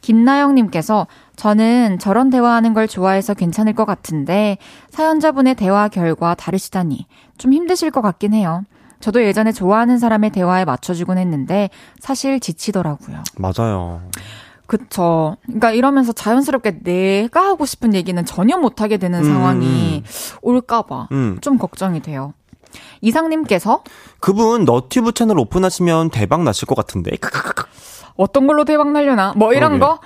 김나영님께서 0.00 1.08
저는 1.34 1.98
저런 1.98 2.30
대화하는 2.30 2.74
걸 2.74 2.86
좋아해서 2.86 3.34
괜찮을 3.34 3.72
것 3.72 3.86
같은데 3.86 4.56
사연자분의 4.90 5.56
대화 5.56 5.88
결과 5.88 6.36
다르시다니 6.36 7.06
좀 7.38 7.52
힘드실 7.52 7.90
것 7.90 8.02
같긴 8.02 8.34
해요. 8.34 8.62
저도 9.02 9.22
예전에 9.22 9.52
좋아하는 9.52 9.98
사람의 9.98 10.30
대화에 10.30 10.64
맞춰주곤 10.64 11.18
했는데 11.18 11.68
사실 12.00 12.40
지치더라고요. 12.40 13.22
맞아요. 13.36 14.00
그쵸. 14.66 15.36
그러니까 15.44 15.72
이러면서 15.72 16.12
자연스럽게 16.12 16.78
내가 16.82 17.44
하고 17.44 17.66
싶은 17.66 17.92
얘기는 17.94 18.24
전혀 18.24 18.56
못하게 18.56 18.96
되는 18.96 19.18
음. 19.18 19.24
상황이 19.24 20.02
올까봐 20.40 21.08
음. 21.12 21.38
좀 21.42 21.58
걱정이 21.58 22.00
돼요. 22.00 22.32
이상님께서 23.02 23.82
그분 24.20 24.64
너튜브 24.64 25.12
채널 25.12 25.38
오픈하시면 25.40 26.10
대박 26.10 26.42
나실 26.42 26.66
것 26.66 26.74
같은데. 26.74 27.10
어떤 28.16 28.46
걸로 28.46 28.64
대박 28.64 28.92
날려나? 28.92 29.34
뭐 29.36 29.52
이런 29.52 29.78
그러게. 29.78 29.84
거? 29.84 30.00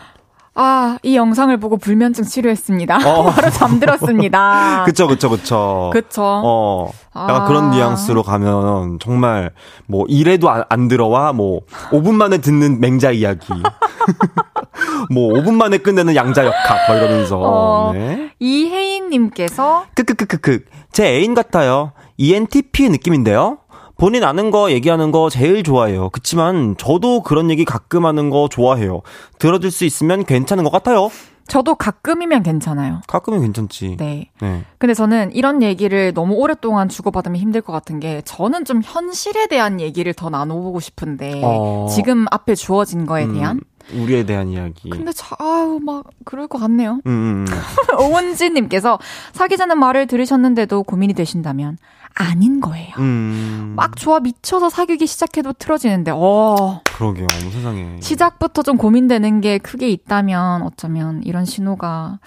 아, 0.58 0.96
이 1.02 1.16
영상을 1.16 1.54
보고 1.58 1.76
불면증 1.76 2.24
치료했습니다. 2.24 2.96
어. 3.06 3.24
바로 3.30 3.50
잠들었습니다. 3.50 4.84
그쵸, 4.88 5.06
그쵸, 5.06 5.28
그쵸. 5.28 5.90
그쵸. 5.92 6.22
어. 6.24 6.90
약간 7.14 7.42
아. 7.42 7.44
그런 7.44 7.70
뉘앙스로 7.70 8.22
가면 8.22 8.98
정말 8.98 9.50
뭐 9.86 10.06
이래도 10.08 10.48
안, 10.50 10.64
안 10.70 10.88
들어와 10.88 11.34
뭐 11.34 11.60
5분 11.90 12.14
만에 12.14 12.38
듣는 12.38 12.80
맹자 12.80 13.10
이야기. 13.10 13.46
뭐 15.12 15.32
5분 15.34 15.54
만에 15.54 15.78
끝내는 15.78 16.16
양자 16.16 16.46
역학 16.46 16.88
막 16.88 16.96
이러면서. 16.96 17.38
어. 17.38 17.92
네. 17.92 18.30
이혜인 18.40 19.10
님께서 19.10 19.84
크크크크크 19.94 20.64
제 20.90 21.06
애인 21.06 21.34
같아요. 21.34 21.92
ENTP 22.16 22.88
느낌인데요. 22.88 23.58
본인 23.98 24.24
아는 24.24 24.50
거 24.50 24.70
얘기하는 24.70 25.10
거 25.10 25.30
제일 25.30 25.62
좋아해요. 25.62 26.10
그치만 26.10 26.76
저도 26.76 27.22
그런 27.22 27.50
얘기 27.50 27.64
가끔 27.64 28.04
하는 28.04 28.30
거 28.30 28.48
좋아해요. 28.50 29.02
들어줄 29.38 29.70
수 29.70 29.84
있으면 29.84 30.24
괜찮은 30.24 30.64
것 30.64 30.70
같아요. 30.70 31.10
저도 31.48 31.76
가끔이면 31.76 32.42
괜찮아요. 32.42 33.00
가끔은 33.06 33.40
괜찮지. 33.40 33.96
네. 33.98 34.30
네. 34.40 34.64
근데 34.78 34.94
저는 34.94 35.32
이런 35.32 35.62
얘기를 35.62 36.12
너무 36.12 36.34
오랫동안 36.34 36.88
주고받으면 36.88 37.36
힘들 37.36 37.60
것 37.60 37.72
같은 37.72 38.00
게 38.00 38.20
저는 38.24 38.64
좀 38.64 38.80
현실에 38.82 39.46
대한 39.46 39.80
얘기를 39.80 40.12
더 40.12 40.28
나눠보고 40.28 40.80
싶은데 40.80 41.40
어... 41.44 41.86
지금 41.88 42.26
앞에 42.30 42.56
주어진 42.56 43.06
거에 43.06 43.24
음, 43.24 43.34
대한 43.34 43.60
우리에 43.94 44.24
대한 44.24 44.48
이야기. 44.48 44.90
근데 44.90 45.12
저, 45.12 45.36
아유, 45.38 45.78
막, 45.80 46.06
그럴 46.24 46.48
것 46.48 46.58
같네요. 46.58 47.00
음, 47.06 47.10
음. 47.10 47.46
음. 47.48 47.54
오은지님께서 48.12 48.98
사귀자는 49.32 49.78
말을 49.78 50.08
들으셨는데도 50.08 50.82
고민이 50.82 51.14
되신다면 51.14 51.78
아닌 52.16 52.60
거예요. 52.60 52.94
음. 52.98 53.74
막 53.76 53.96
좋아 53.96 54.20
미쳐서 54.20 54.70
사귀기 54.70 55.06
시작해도 55.06 55.52
틀어지는데, 55.52 56.12
어. 56.14 56.80
그러게요. 56.96 57.28
세상에. 57.52 57.98
시작부터 58.00 58.62
좀 58.62 58.76
고민되는 58.76 59.40
게 59.42 59.58
크게 59.58 59.88
있다면 59.90 60.62
어쩌면 60.62 61.22
이런 61.24 61.44
신호가 61.44 62.18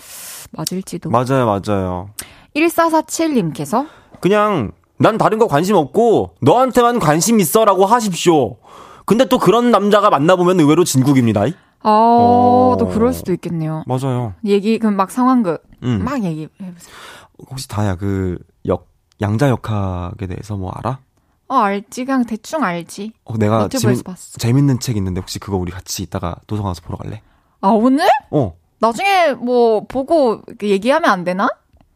맞을지도. 0.51 1.09
맞아요, 1.09 1.45
맞아요. 1.45 2.09
1447님께서 2.55 3.87
그냥 4.21 4.71
난 4.97 5.17
다른 5.17 5.39
거 5.39 5.47
관심 5.47 5.75
없고 5.75 6.35
너한테만 6.41 6.99
관심 6.99 7.39
있어라고 7.39 7.85
하십시오. 7.85 8.57
근데 9.05 9.25
또 9.25 9.39
그런 9.39 9.71
남자가 9.71 10.09
만나보면 10.09 10.59
의외로 10.59 10.83
진국입니다. 10.83 11.45
어, 11.81 11.89
어, 11.89 12.77
또 12.77 12.87
그럴 12.89 13.13
수도 13.13 13.31
있겠네요. 13.33 13.83
맞아요. 13.87 14.33
얘기, 14.45 14.77
그럼 14.77 14.95
막 14.95 15.09
상황극, 15.09 15.63
음. 15.83 16.03
막 16.03 16.23
얘기해보세요. 16.23 16.73
혹시 17.49 17.67
다야, 17.69 17.95
그, 17.95 18.37
역, 18.67 18.88
양자 19.21 19.49
역학에 19.49 20.27
대해서 20.27 20.55
뭐 20.55 20.71
알아? 20.71 20.99
어, 21.49 21.55
알지. 21.55 22.05
그냥 22.05 22.25
대충 22.25 22.63
알지. 22.63 23.13
어, 23.25 23.37
내가 23.37 23.67
봤어. 24.05 24.37
재밌는 24.37 24.79
책 24.79 24.97
있는데 24.97 25.19
혹시 25.19 25.39
그거 25.39 25.57
우리 25.57 25.71
같이 25.71 26.03
이따가 26.03 26.35
도서관 26.47 26.69
가서 26.71 26.81
보러 26.83 26.97
갈래? 26.97 27.21
아, 27.61 27.69
오늘? 27.69 28.07
어. 28.31 28.53
나중에 28.79 29.33
뭐 29.33 29.85
보고 29.87 30.41
얘기하면 30.61 31.09
안 31.09 31.23
되나? 31.23 31.49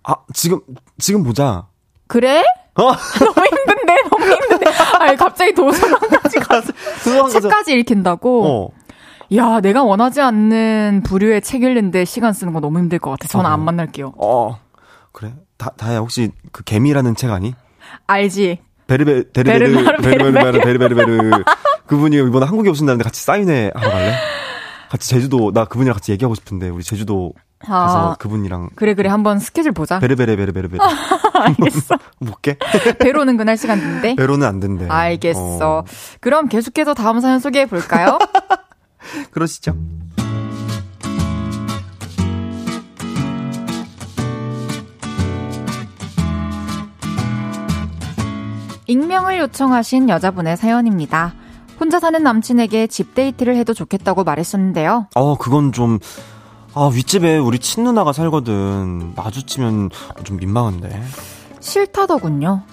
아, 0.03 0.15
지금, 0.34 0.59
지금 0.97 1.24
보자. 1.24 1.67
그래? 2.07 2.43
어? 2.76 2.82
너무 3.19 3.47
힘든데, 3.47 3.95
너무 4.09 4.26
힘든데. 4.26 4.65
아니, 4.99 5.15
갑자기 5.15 5.53
도서관까지 5.53 6.39
가서 6.39 6.74
도서관. 7.05 7.30
책까지 7.32 7.74
읽힌다고? 7.80 8.45
어. 8.45 8.69
야, 9.36 9.61
내가 9.61 9.84
원하지 9.84 10.19
않는 10.21 11.03
부류의 11.05 11.41
책 11.41 11.63
읽는데 11.63 12.05
시간 12.05 12.34
쓰는 12.34 12.53
거 12.53 12.59
너무 12.59 12.80
힘들 12.80 12.99
것 12.99 13.11
같아. 13.11 13.28
저는 13.28 13.45
어. 13.49 13.53
안 13.53 13.61
만날게요. 13.61 14.13
어. 14.17 14.59
그래? 15.11 15.34
다, 15.64 15.72
다야, 15.78 15.99
혹시 15.99 16.32
그 16.51 16.64
개미라는 16.64 17.16
책 17.16 17.32
아니? 17.32 17.53
알지? 18.07 18.59
베르베, 18.88 19.32
베르베르, 19.32 19.97
베르마르, 20.01 20.59
베르베르, 20.59 20.95
베르베르. 20.95 21.43
그분이 21.88 22.18
이번에 22.18 22.45
한국에 22.45 22.70
오신다는데 22.70 23.03
같이 23.03 23.24
사인회 23.24 23.72
하러 23.74 23.89
갈래? 23.91 24.14
같이 24.89 25.09
제주도, 25.09 25.51
나 25.53 25.66
그분이랑 25.66 25.93
같이 25.93 26.11
얘기하고 26.11 26.36
싶은데, 26.36 26.70
우리 26.70 26.84
제주도 26.84 27.34
가서 27.66 28.11
아, 28.11 28.16
그분이랑. 28.16 28.72
그래, 28.76 28.93
그래. 28.93 29.07
한번 29.09 29.39
스케줄 29.39 29.72
보자. 29.72 29.99
베르베르, 29.99 30.36
베르베르, 30.36 30.68
베르. 30.68 30.84
알겠어. 31.34 31.97
볼게. 32.26 32.57
배로는 32.99 33.38
그날 33.38 33.55
시간인데. 33.57 34.16
배로는 34.16 34.45
안 34.45 34.59
된대. 34.59 34.86
알겠어. 34.89 35.39
어, 35.80 35.84
그럼 36.20 36.47
계속해서 36.49 36.93
다음 36.93 37.22
사연 37.22 37.39
소개해 37.39 37.66
볼까요? 37.68 38.20
그러시죠. 39.32 39.76
익명을 48.88 49.39
요청하신 49.39 50.09
여자분의 50.09 50.57
사연입니다. 50.57 51.34
혼자 51.79 51.99
사는 51.99 52.21
남친에게 52.21 52.88
집 52.88 53.15
데이트를 53.15 53.55
해도 53.55 53.73
좋겠다고 53.73 54.23
말했었는데요. 54.23 55.07
어, 55.15 55.38
그건 55.38 55.71
좀, 55.71 55.99
아, 56.73 56.89
윗집에 56.93 57.38
우리 57.38 57.59
친누나가 57.59 58.13
살거든. 58.13 59.13
마주치면 59.15 59.89
좀 60.23 60.38
민망한데. 60.38 61.01
싫다더군요. 61.59 62.63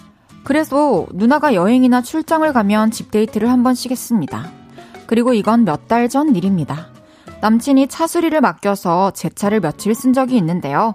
그래서 0.45 1.07
누나가 1.13 1.55
여행이나 1.55 2.03
출장을 2.03 2.51
가면 2.53 2.91
집 2.91 3.11
데이트를 3.11 3.49
한 3.51 3.63
번씩 3.63 3.91
했습니다. 3.91 4.51
그리고 5.07 5.35
이건 5.35 5.65
몇 5.65 5.87
달 5.89 6.09
전 6.09 6.35
일입니다. 6.35 6.89
남친이 7.41 7.89
차 7.89 8.07
수리를 8.07 8.39
맡겨서 8.41 9.13
제 9.13 9.29
차를 9.29 9.61
며칠 9.61 9.95
쓴 9.95 10.13
적이 10.13 10.37
있는데요. 10.39 10.95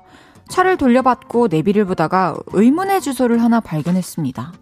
차를 0.49 0.77
돌려받고 0.77 1.47
내비를 1.47 1.85
보다가 1.85 2.35
의문의 2.53 3.01
주소를 3.01 3.41
하나 3.41 3.59
발견했습니다. 3.59 4.53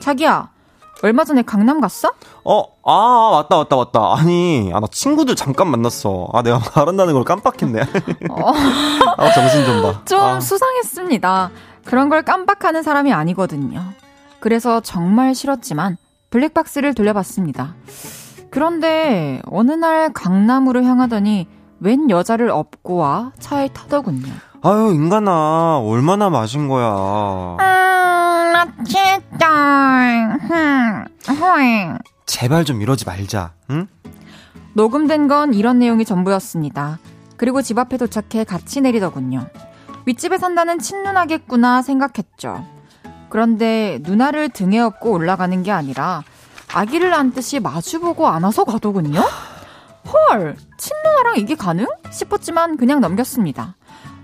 자기야, 0.00 0.50
얼마 1.02 1.24
전에 1.24 1.42
강남 1.42 1.80
갔어? 1.80 2.10
어, 2.44 2.62
아, 2.84 2.92
왔다, 3.32 3.56
왔다, 3.58 3.76
왔다. 3.76 4.14
아니, 4.16 4.70
아, 4.74 4.80
나 4.80 4.86
친구들 4.90 5.34
잠깐 5.36 5.68
만났어. 5.68 6.28
아, 6.32 6.42
내가 6.42 6.60
말한다는 6.74 7.14
걸 7.14 7.24
깜빡했네. 7.24 7.80
아, 9.16 9.30
정신 9.32 9.64
좀 9.64 9.82
봐. 9.82 10.02
좀 10.04 10.20
아, 10.20 10.40
수상했습니다. 10.40 11.50
그런 11.84 12.08
걸 12.08 12.22
깜빡하는 12.22 12.82
사람이 12.82 13.12
아니거든요. 13.12 13.82
그래서 14.40 14.80
정말 14.80 15.34
싫었지만 15.34 15.96
블랙박스를 16.30 16.94
돌려봤습니다. 16.94 17.74
그런데 18.50 19.40
어느 19.50 19.72
날 19.72 20.12
강남으로 20.12 20.82
향하더니 20.82 21.46
웬 21.80 22.10
여자를 22.10 22.50
업고 22.50 22.96
와 22.96 23.32
차에 23.38 23.68
타더군요. 23.68 24.32
아유, 24.62 24.92
인간아, 24.92 25.78
얼마나 25.78 26.28
마신 26.28 26.68
거야. 26.68 27.56
음, 27.58 27.58
흠, 30.40 31.04
제발 32.26 32.64
좀 32.64 32.80
이러지 32.80 33.04
말자, 33.04 33.52
응? 33.70 33.86
녹음된 34.74 35.28
건 35.28 35.52
이런 35.54 35.78
내용이 35.78 36.04
전부였습니다. 36.04 36.98
그리고 37.36 37.62
집 37.62 37.78
앞에 37.78 37.96
도착해 37.96 38.44
같이 38.44 38.80
내리더군요. 38.80 39.48
윗집에 40.06 40.38
산다는 40.38 40.78
친누나겠구나 40.78 41.82
생각했죠. 41.82 42.64
그런데 43.28 43.98
누나를 44.02 44.48
등에 44.48 44.78
업고 44.80 45.12
올라가는 45.12 45.62
게 45.62 45.70
아니라 45.70 46.22
아기를 46.72 47.12
안듯이 47.12 47.60
마주보고 47.60 48.26
안아서 48.28 48.64
가더군요. 48.64 49.20
헐, 50.12 50.56
친누나랑 50.78 51.36
이게 51.36 51.54
가능? 51.54 51.86
싶었지만 52.10 52.76
그냥 52.76 53.00
넘겼습니다. 53.00 53.74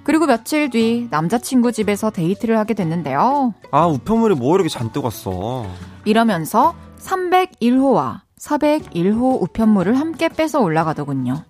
그리고 0.07 0.27
며칠 0.27 0.71
뒤 0.71 1.09
남자친구 1.11 1.73
집에서 1.73 2.11
데이트를 2.11 2.57
하게 2.59 2.75
됐는데요. 2.75 3.55
아, 3.73 3.87
우편물이 3.87 4.37
뭐 4.37 4.55
이렇게 4.55 4.69
잔뜩 4.69 5.05
왔어. 5.05 5.67
이러면서 6.05 6.77
301호와 7.01 8.21
401호 8.39 9.43
우편물을 9.43 9.99
함께 9.99 10.29
빼서 10.29 10.61
올라가더군요. 10.61 11.43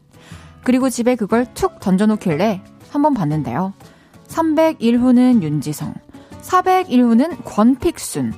그리고 0.65 0.89
집에 0.89 1.17
그걸 1.17 1.47
툭 1.53 1.81
던져놓길래 1.81 2.63
한번 2.91 3.13
봤는데요. 3.13 3.75
301호는 4.29 5.43
윤지성, 5.43 5.93
401호는 6.41 7.45
권픽순. 7.45 8.33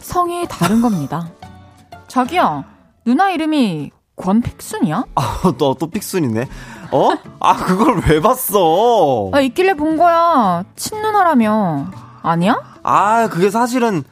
성이 0.00 0.46
다른 0.48 0.80
겁니다. 0.80 1.30
자기야, 2.08 2.64
누나 3.04 3.30
이름이 3.30 3.90
권픽순이야? 4.16 5.04
아, 5.14 5.42
너 5.58 5.74
또 5.74 5.86
픽순이네. 5.90 6.48
어? 6.90 7.10
아, 7.40 7.56
그걸 7.56 8.00
왜 8.08 8.20
봤어? 8.20 9.30
아, 9.32 9.40
있길래 9.40 9.74
본 9.74 9.96
거야. 9.96 10.64
친누나라며. 10.76 11.86
아니야? 12.22 12.60
아, 12.82 13.28
그게 13.28 13.50
사실은, 13.50 14.04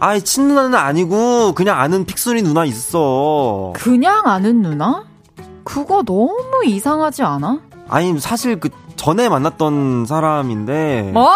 아이, 0.00 0.20
친누나는 0.22 0.74
아니고, 0.76 1.52
그냥 1.54 1.78
아는 1.80 2.04
픽순이 2.04 2.42
누나 2.42 2.64
있어. 2.64 3.72
그냥 3.76 4.26
아는 4.26 4.62
누나? 4.62 5.04
그거 5.64 6.02
너무 6.02 6.62
이상하지 6.64 7.22
않아? 7.22 7.60
아니, 7.88 8.18
사실 8.20 8.58
그, 8.60 8.68
전에 8.96 9.28
만났던 9.28 10.06
사람인데. 10.06 11.10
뭐? 11.14 11.30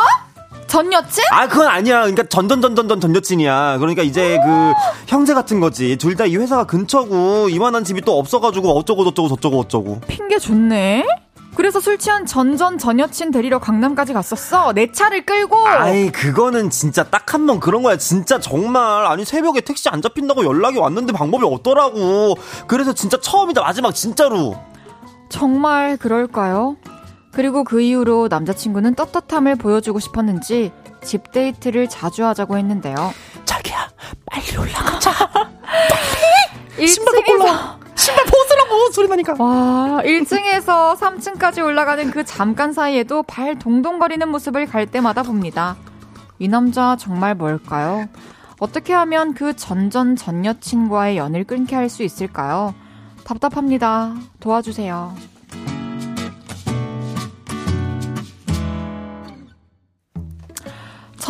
전 0.68 0.92
여친? 0.92 1.24
아, 1.32 1.48
그건 1.48 1.66
아니야. 1.66 2.00
그러니까 2.02 2.24
전전전전전 2.24 3.00
전 3.00 3.16
여친이야. 3.16 3.78
그러니까 3.78 4.02
이제 4.02 4.38
그 4.44 4.72
형제 5.08 5.34
같은 5.34 5.58
거지. 5.60 5.96
둘 5.96 6.14
다 6.14 6.26
이 6.26 6.36
회사가 6.36 6.64
근처고 6.64 7.48
이만한 7.48 7.84
집이 7.84 8.02
또 8.02 8.18
없어가지고 8.18 8.76
어쩌고 8.78 9.04
저쩌고 9.04 9.28
저쩌고 9.28 9.60
어쩌고. 9.60 10.00
핑계 10.06 10.38
좋네. 10.38 11.06
그래서 11.54 11.80
술 11.80 11.98
취한 11.98 12.24
전전 12.26 12.78
전 12.78 13.00
여친 13.00 13.30
데리러 13.32 13.58
강남까지 13.58 14.12
갔었어. 14.12 14.72
내 14.74 14.92
차를 14.92 15.24
끌고. 15.26 15.66
아이, 15.66 16.10
그거는 16.12 16.70
진짜 16.70 17.02
딱 17.02 17.32
한 17.34 17.46
번 17.46 17.58
그런 17.60 17.82
거야. 17.82 17.96
진짜 17.96 18.38
정말. 18.38 19.06
아니, 19.06 19.24
새벽에 19.24 19.60
택시 19.62 19.88
안 19.88 20.00
잡힌다고 20.02 20.44
연락이 20.44 20.78
왔는데 20.78 21.12
방법이 21.12 21.44
없더라고. 21.44 22.36
그래서 22.68 22.92
진짜 22.92 23.18
처음이자 23.20 23.60
마지막, 23.62 23.92
진짜로. 23.94 24.56
정말 25.30 25.96
그럴까요? 25.96 26.76
그리고 27.38 27.62
그 27.62 27.80
이후로 27.80 28.26
남자친구는 28.26 28.96
떳떳함을 28.96 29.54
보여주고 29.54 30.00
싶었는지 30.00 30.72
집 31.04 31.30
데이트를 31.30 31.88
자주 31.88 32.24
하자고 32.24 32.58
했는데요. 32.58 32.96
자기야, 33.44 33.88
빨리 34.26 34.56
올라가자. 34.56 35.12
신발 36.84 37.14
벗고 37.22 37.46
신발 37.94 38.24
벗으라고! 38.24 38.90
소리 38.90 39.06
나니까. 39.06 39.36
와, 39.38 40.02
1층에서 40.02 40.96
3층까지 40.96 41.64
올라가는 41.64 42.10
그 42.10 42.24
잠깐 42.24 42.72
사이에도 42.72 43.22
발 43.22 43.56
동동거리는 43.56 44.28
모습을 44.28 44.66
갈 44.66 44.86
때마다 44.86 45.22
봅니다. 45.22 45.76
이 46.40 46.48
남자 46.48 46.96
정말 46.96 47.36
뭘까요? 47.36 48.08
어떻게 48.58 48.92
하면 48.94 49.34
그 49.34 49.54
전전 49.54 50.16
전 50.16 50.44
여친과의 50.44 51.16
연을 51.16 51.44
끊게 51.44 51.76
할 51.76 51.88
수 51.88 52.02
있을까요? 52.02 52.74
답답합니다. 53.22 54.16
도와주세요. 54.40 55.37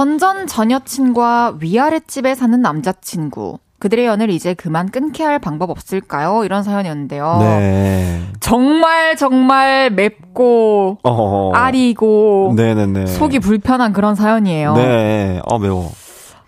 전전 0.02 0.46
전 0.46 0.70
여친과 0.70 1.56
위아래 1.60 1.98
집에 1.98 2.36
사는 2.36 2.62
남자친구. 2.62 3.58
그들의 3.80 4.06
연을 4.06 4.30
이제 4.30 4.54
그만 4.54 4.92
끊게 4.92 5.24
할 5.24 5.40
방법 5.40 5.70
없을까요? 5.70 6.44
이런 6.44 6.62
사연이었는데요. 6.62 7.38
네. 7.40 8.22
정말 8.38 9.16
정말 9.16 9.90
맵고 9.90 10.98
어. 11.02 11.50
아리고 11.52 12.52
네네네. 12.54 13.06
속이 13.06 13.40
불편한 13.40 13.92
그런 13.92 14.14
사연이에요. 14.14 14.74
네. 14.74 15.40
아, 15.50 15.58
매워. 15.58 15.90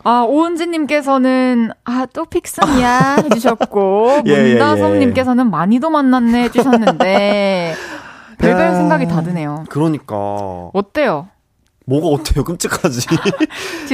아 0.05 0.25
오은지님께서는 0.29 1.73
아 1.85 2.07
또 2.13 2.27
픽슨이야 2.27 3.17
해주셨고 3.27 4.23
예, 4.29 4.31
예, 4.31 4.37
예. 4.37 4.49
문다솜님께서는 4.51 5.51
많이도 5.51 5.91
만났네 5.91 6.45
해주셨는데 6.45 7.75
별별 8.39 8.61
야. 8.69 8.75
생각이 8.77 9.09
다 9.09 9.23
드네요. 9.23 9.65
그러니까. 9.71 10.15
어때요? 10.73 11.27
뭐가 11.91 12.07
어때요? 12.09 12.45
끔찍하지. 12.45 13.07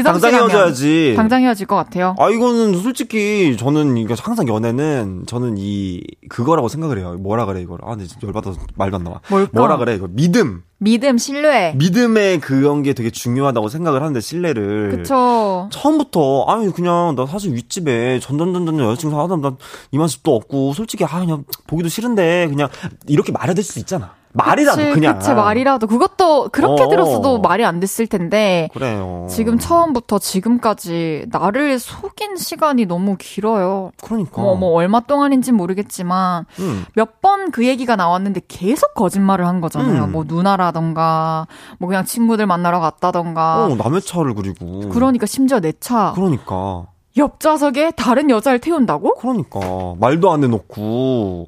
당장 0.05 0.34
헤어져야지. 0.34 1.14
당장 1.16 1.42
헤어질 1.42 1.66
것 1.66 1.76
같아요. 1.76 2.14
아, 2.18 2.28
이거는 2.28 2.78
솔직히 2.82 3.57
저는 3.59 3.97
이거 3.97 4.14
항상 4.20 4.47
연애는 4.49 5.24
저는 5.26 5.57
이 5.59 6.03
그거라고 6.28 6.68
생각을 6.68 6.99
해요. 6.99 7.16
뭐라 7.18 7.47
그래 7.47 7.62
이걸. 7.62 7.78
아, 7.82 7.97
근데 7.97 8.05
열받아서 8.22 8.59
말도 8.74 8.97
안 8.99 9.05
나와. 9.05 9.20
뭘까? 9.28 9.51
뭐라 9.55 9.78
그래 9.78 9.94
이거. 9.94 10.09
믿음. 10.11 10.62
믿음, 10.78 11.16
신뢰. 11.16 11.72
믿음의 11.74 12.40
그런 12.40 12.82
게 12.82 12.92
되게 12.92 13.09
중요하다고 13.09 13.70
생각을 13.70 14.03
하는데 14.03 14.20
신뢰를. 14.20 14.90
그쵸. 14.90 15.70
처음부터 15.72 16.44
아니 16.49 16.70
그냥 16.70 17.14
나 17.16 17.24
사실 17.24 17.55
윗집에 17.55 18.20
전전전전 18.20 18.78
여자친구 18.78 19.16
사다 19.16 19.36
나 19.36 19.57
이만 19.92 20.07
집도 20.07 20.36
없고 20.36 20.74
솔직히 20.74 21.03
아 21.05 21.18
그냥 21.18 21.44
보기도 21.66 21.88
싫은데 21.88 22.49
그냥 22.49 22.68
이렇게 23.09 23.32
말해야 23.32 23.55
될 23.55 23.64
수 23.64 23.78
있잖아. 23.78 24.12
말이라도 24.37 24.76
그치, 24.76 24.91
그냥. 24.93 25.18
그치, 25.18 25.32
말이라도. 25.32 25.87
그것도 25.87 26.51
그렇게 26.51 26.82
어. 26.82 26.89
들었어도 26.89 27.41
말이 27.41 27.64
안 27.64 27.80
됐을 27.80 28.07
텐데. 28.07 28.68
그래요. 28.72 29.26
지금 29.30 29.59
처음부터 29.59 30.18
지금까지 30.18 31.26
나를 31.30 31.78
속인 31.78 32.37
시간이 32.37 32.87
너무 32.87 33.16
길어요. 33.18 33.93
그러니까. 34.03 34.41
뭐, 34.41 34.55
뭐, 34.55 34.72
얼마 34.74 35.01
동안인지 35.01 35.53
모르겠지만, 35.53 36.45
음. 36.59 36.84
몇번 36.95 37.51
그 37.51 37.66
얘기가 37.66 37.97
나왔는데 37.97 38.43
계속 38.49 38.95
거짓말을 38.95 39.47
한 39.47 39.61
거잖아요. 39.61 40.05
음. 40.05 40.12
뭐, 40.12 40.24
누나라던가, 40.26 41.47
뭐, 41.78 41.89
그냥 41.89 42.05
친구들 42.05 42.47
만나러 42.47 42.80
갔다던가. 42.80 43.64
어, 43.64 43.74
남의 43.74 44.03
차를 44.03 44.34
그리고. 44.34 44.89
그러니까 44.91 45.26
심지어 45.26 45.61
내 45.61 45.72
차. 45.80 46.12
그러니까. 46.14 46.87
옆 47.16 47.41
좌석에 47.41 47.93
다른 47.93 48.28
여자를 48.28 48.59
태운다고? 48.59 49.14
그러니까. 49.14 49.61
말도 49.99 50.30
안 50.30 50.45
해놓고. 50.45 51.47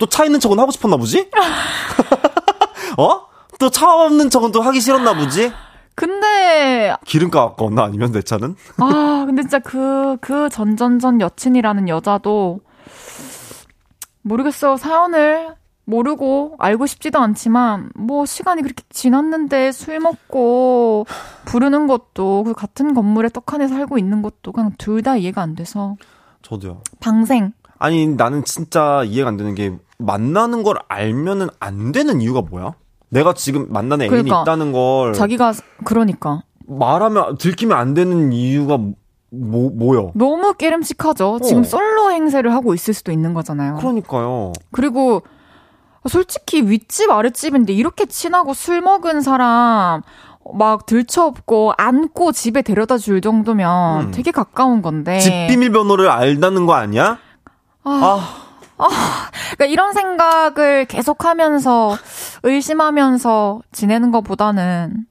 또 0.00 0.06
차 0.06 0.24
있는 0.24 0.40
척은 0.40 0.58
하고 0.58 0.70
싶었나 0.72 0.96
보지? 0.96 1.30
어? 2.98 3.20
또 3.58 3.70
차 3.70 3.92
없는 3.94 4.30
척은 4.30 4.50
또 4.52 4.62
하기 4.62 4.80
싫었나 4.80 5.14
보지? 5.14 5.52
근데 5.94 6.94
기름값 7.04 7.52
아까웠나 7.52 7.84
아니면 7.84 8.10
내 8.12 8.22
차는? 8.22 8.56
아 8.78 9.24
근데 9.26 9.42
진짜 9.42 9.58
그그 9.58 10.16
그 10.20 10.48
전전전 10.48 11.20
여친이라는 11.20 11.88
여자도 11.88 12.60
모르겠어 14.22 14.76
사연을 14.76 15.54
모르고 15.84 16.54
알고 16.58 16.86
싶지도 16.86 17.18
않지만 17.18 17.90
뭐 17.96 18.24
시간이 18.24 18.62
그렇게 18.62 18.82
지났는데 18.90 19.72
술 19.72 19.98
먹고 20.00 21.06
부르는 21.46 21.86
것도 21.86 22.44
그 22.44 22.54
같은 22.54 22.94
건물에 22.94 23.28
떡하니 23.28 23.68
살고 23.68 23.98
있는 23.98 24.22
것도 24.22 24.52
그냥 24.52 24.72
둘 24.78 25.02
다 25.02 25.16
이해가 25.16 25.42
안 25.42 25.54
돼서 25.54 25.96
저도요. 26.42 26.82
방생. 27.00 27.52
아니 27.78 28.06
나는 28.06 28.44
진짜 28.44 29.02
이해가 29.04 29.28
안 29.28 29.36
되는 29.36 29.54
게 29.54 29.76
만나는 30.00 30.62
걸 30.62 30.76
알면은 30.88 31.48
안 31.60 31.92
되는 31.92 32.20
이유가 32.20 32.42
뭐야? 32.42 32.74
내가 33.10 33.34
지금 33.34 33.66
만나는 33.70 34.04
애인이 34.04 34.10
그러니까, 34.10 34.42
있다는 34.42 34.72
걸 34.72 35.12
자기가 35.12 35.52
그러니까 35.84 36.42
말하면 36.66 37.38
들키면 37.38 37.76
안 37.76 37.94
되는 37.94 38.32
이유가 38.32 38.78
뭐 39.32 39.70
뭐요? 39.70 40.12
너무 40.14 40.54
깨름직하죠. 40.54 41.34
어. 41.34 41.38
지금 41.40 41.64
솔로 41.64 42.10
행세를 42.12 42.52
하고 42.52 42.74
있을 42.74 42.94
수도 42.94 43.12
있는 43.12 43.34
거잖아요. 43.34 43.76
그러니까요. 43.76 44.52
그리고 44.72 45.22
솔직히 46.08 46.62
윗집 46.62 47.10
아랫집인데 47.10 47.72
이렇게 47.72 48.06
친하고 48.06 48.54
술 48.54 48.80
먹은 48.80 49.20
사람 49.20 50.02
막 50.54 50.86
들쳐업고 50.86 51.74
안고 51.76 52.32
집에 52.32 52.62
데려다 52.62 52.98
줄 52.98 53.20
정도면 53.20 54.06
음. 54.06 54.10
되게 54.10 54.30
가까운 54.30 54.82
건데 54.82 55.18
집 55.20 55.30
비밀번호를 55.48 56.08
알다는 56.08 56.66
거 56.66 56.74
아니야? 56.74 57.18
아. 57.84 57.90
아. 57.90 58.49
아, 58.80 59.30
그러니까 59.54 59.66
이런 59.66 59.92
생각을 59.92 60.86
계속하면서 60.86 61.96
의심하면서 62.42 63.60
지내는 63.72 64.10
것보다는 64.10 65.06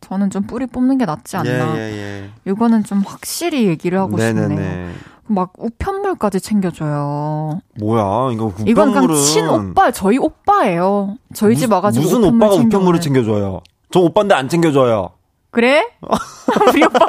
저는 0.00 0.30
좀 0.30 0.42
뿌리 0.42 0.66
뽑는 0.66 0.98
게 0.98 1.04
낫지 1.04 1.36
않나. 1.36 1.76
예, 1.76 1.80
예, 1.80 1.92
예. 1.92 2.30
이거는 2.44 2.84
좀 2.84 3.02
확실히 3.06 3.66
얘기를 3.66 3.98
하고 3.98 4.16
네네네. 4.16 4.48
싶네요. 4.48 4.90
막 5.26 5.52
우편물까지 5.56 6.40
챙겨줘요. 6.40 7.60
뭐야, 7.78 8.32
이거 8.32 8.46
우편물은 8.46 8.66
이건 8.66 8.92
그냥 8.92 9.14
친 9.14 9.48
오빠, 9.48 9.90
저희 9.90 10.18
오빠예요. 10.18 11.16
저희 11.34 11.56
집 11.56 11.72
와가지고 11.72 12.02
무슨 12.04 12.18
우편물 12.24 12.46
오빠가 12.46 12.62
우편물을 12.62 13.00
챙겨줘요? 13.00 13.60
저 13.92 14.00
오빠인데 14.00 14.34
안 14.34 14.48
챙겨줘요. 14.48 15.10
그래? 15.52 15.86
우리 16.72 16.82
오빠, 16.82 17.06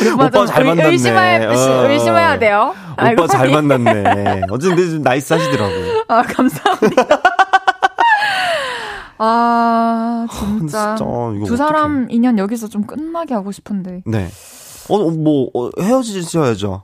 우리 0.00 0.10
오빠, 0.10 0.26
오빠 0.26 0.46
잘 0.46 0.64
만났네. 0.64 0.90
의심해, 0.90 1.44
어. 1.44 1.90
의심해야 1.90 2.38
돼요. 2.38 2.72
오빠 2.92 3.04
아이고, 3.04 3.26
잘 3.26 3.50
만났네. 3.50 4.42
어쨌든 4.48 4.90
좀 4.90 5.02
nice 5.02 5.32
하시더라고. 5.32 5.74
아, 6.06 6.22
감사합니다. 6.22 7.02
아, 9.18 10.26
진짜. 10.30 10.94
진짜 10.94 11.44
두 11.46 11.56
사람 11.56 12.04
어떡해. 12.04 12.14
인연 12.14 12.38
여기서 12.38 12.68
좀 12.68 12.86
끝나게 12.86 13.34
하고 13.34 13.50
싶은데. 13.50 14.02
네. 14.06 14.28
어, 14.88 15.10
뭐, 15.10 15.50
어, 15.52 15.70
헤어지셔야죠. 15.80 16.82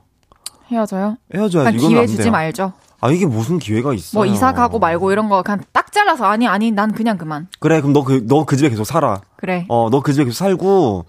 헤어져요? 0.69 1.15
헤어져야지. 1.33 1.77
기회 1.77 2.05
주지 2.05 2.29
말죠. 2.29 2.73
아 2.99 3.09
이게 3.11 3.25
무슨 3.25 3.59
기회가 3.59 3.93
있어? 3.93 4.17
뭐 4.17 4.25
이사 4.25 4.53
가고 4.53 4.79
말고 4.79 5.11
이런 5.11 5.29
거 5.29 5.43
그냥 5.43 5.61
딱 5.71 5.91
잘라서 5.91 6.25
아니 6.25 6.47
아니 6.47 6.71
난 6.71 6.91
그냥 6.93 7.17
그만. 7.17 7.47
그래 7.59 7.79
그럼 7.81 7.93
너 7.93 8.03
그 8.03 8.25
너 8.27 8.45
그 8.45 8.55
집에 8.57 8.69
계속 8.69 8.83
살아. 8.85 9.21
그래. 9.37 9.65
어너 9.69 10.01
그 10.01 10.13
집에 10.13 10.25
계속 10.25 10.37
살고 10.37 11.05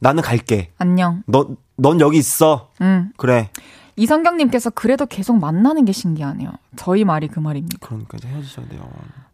나는 0.00 0.22
갈게. 0.22 0.70
안녕. 0.78 1.22
너 1.26 1.46
넌 1.76 1.98
여기 2.00 2.18
있어. 2.18 2.68
응. 2.82 3.10
그래. 3.16 3.48
이성경님께서 3.96 4.70
그래도 4.70 5.06
계속 5.06 5.38
만나는 5.38 5.84
게 5.84 5.92
신기하네요. 5.92 6.50
저희 6.76 7.04
말이 7.04 7.28
그 7.28 7.38
말입니다. 7.38 7.78
그러니까 7.86 8.16
이제 8.18 8.28
헤어지셔야 8.28 8.66
돼요. 8.68 8.82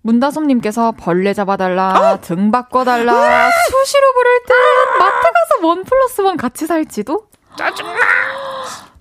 문다솜님께서 0.03 0.93
벌레 0.93 1.35
잡아달라, 1.35 2.13
어? 2.13 2.21
등 2.21 2.51
바꿔달라, 2.53 3.13
수시로 3.51 4.13
부를 4.13 4.41
듯 4.47 4.53
마트 4.99 5.27
가서 5.33 5.67
원 5.67 5.85
플러스 5.85 6.21
원 6.21 6.37
같이 6.37 6.67
살지도? 6.67 7.27
짜증나! 7.57 7.93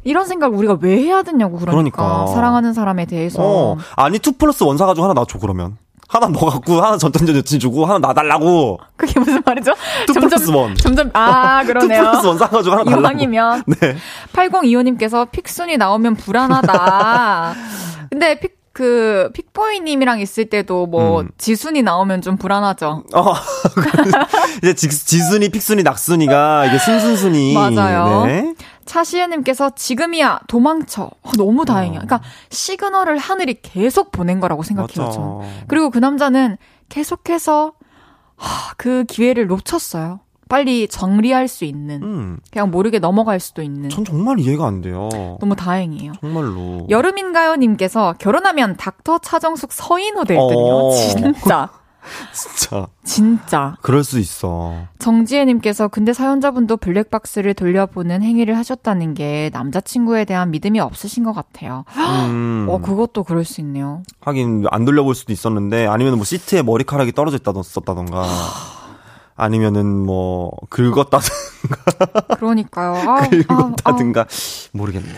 이런 0.05 0.27
생각 0.27 0.53
우리가 0.53 0.77
왜 0.81 0.97
해야 0.97 1.23
되냐고 1.23 1.57
그러니까, 1.57 2.03
그러니까. 2.03 2.27
사랑하는 2.27 2.73
사람에 2.73 3.05
대해서 3.05 3.41
어. 3.41 3.77
아니 3.97 4.19
투 4.19 4.31
플러스 4.31 4.63
원 4.63 4.77
사가지고 4.77 5.03
하나 5.03 5.13
놔줘 5.13 5.39
그러면 5.39 5.77
하나 6.07 6.27
너 6.27 6.45
갖고 6.45 6.79
하나 6.81 6.97
전전전 6.97 7.35
여친 7.35 7.59
주고 7.59 7.85
하나 7.85 7.97
놔달라고 7.97 8.79
그게 8.95 9.19
무슨 9.19 9.41
말이죠? 9.43 9.73
투 10.05 10.13
플러스 10.13 10.51
원 10.51 10.75
점점 10.75 11.09
아 11.13 11.63
그러네요 11.67 12.03
투 12.03 12.09
플러스 12.11 12.27
원 12.27 12.37
사가지고 12.37 12.75
하나 12.75 12.83
달라고 12.83 13.01
이왕이면 13.01 13.63
네 13.65 13.95
8025님께서 14.31 15.29
픽순이 15.31 15.77
나오면 15.77 16.15
불안하다 16.15 17.55
근데 18.11 18.39
픽 18.39 18.65
그 18.75 19.29
픽보이님이랑 19.33 20.19
있을 20.19 20.49
때도 20.49 20.85
뭐 20.85 21.21
음. 21.21 21.29
지순이 21.37 21.81
나오면 21.81 22.21
좀 22.21 22.35
불안하죠. 22.35 23.05
어, 23.13 23.33
이제 24.61 24.73
지, 24.73 24.89
지순이, 24.89 25.47
픽순이, 25.47 25.81
낙순이가 25.81 26.65
이게 26.65 26.77
순순순이 26.79 27.53
맞아요. 27.53 28.25
네. 28.25 28.53
차시혜님께서 28.85 29.71
지금이야 29.71 30.41
도망쳐 30.47 31.03
어, 31.03 31.31
너무 31.37 31.65
다행이야. 31.65 32.01
그러니까 32.01 32.21
시그널을 32.49 33.17
하늘이 33.17 33.61
계속 33.61 34.11
보낸 34.11 34.39
거라고 34.39 34.63
생각해요. 34.63 35.11
저. 35.11 35.41
그리고 35.67 35.89
그 35.89 35.97
남자는 35.97 36.57
계속해서 36.89 37.73
하, 38.35 38.73
그 38.77 39.03
기회를 39.05 39.47
놓쳤어요. 39.47 40.19
빨리 40.47 40.87
정리할 40.87 41.47
수 41.47 41.65
있는 41.65 42.03
음. 42.03 42.39
그냥 42.51 42.69
모르게 42.69 42.99
넘어갈 42.99 43.39
수도 43.39 43.63
있는. 43.63 43.89
전 43.89 44.05
정말 44.05 44.39
이해가 44.39 44.67
안 44.67 44.81
돼요. 44.81 45.09
너무 45.39 45.55
다행이에요. 45.55 46.13
정말로. 46.21 46.85
여름인가요 46.89 47.55
님께서 47.55 48.13
결혼하면 48.19 48.77
닥터 48.77 49.17
차정숙 49.19 49.71
서인호 49.73 50.23
될 50.25 50.37
듯요. 50.37 50.47
어. 50.47 50.91
진짜. 50.91 51.69
진짜. 52.33 52.87
진짜. 53.03 53.75
그럴 53.81 54.03
수 54.03 54.19
있어. 54.19 54.87
정지혜님께서 54.99 55.87
근데 55.87 56.13
사연자분도 56.13 56.77
블랙박스를 56.77 57.53
돌려보는 57.53 58.21
행위를 58.21 58.57
하셨다는 58.57 59.13
게 59.13 59.49
남자친구에 59.53 60.25
대한 60.25 60.51
믿음이 60.51 60.79
없으신 60.79 61.23
것 61.23 61.33
같아요. 61.33 61.85
음. 61.97 62.67
어, 62.71 62.79
그것도 62.79 63.23
그럴 63.23 63.45
수 63.45 63.61
있네요. 63.61 64.03
하긴 64.21 64.65
안 64.71 64.85
돌려볼 64.85 65.15
수도 65.15 65.33
있었는데 65.33 65.87
아니면 65.87 66.15
뭐 66.15 66.23
시트에 66.25 66.61
머리카락이 66.63 67.11
떨어져 67.11 67.37
있다던가. 67.37 68.25
아니면은 69.37 69.85
뭐 70.05 70.51
긁었다든가. 70.69 71.25
그러니까요. 72.39 73.09
아, 73.09 73.27
긁었다든가 73.29 74.21
아, 74.21 74.23
아. 74.23 74.27
모르겠네. 74.71 75.09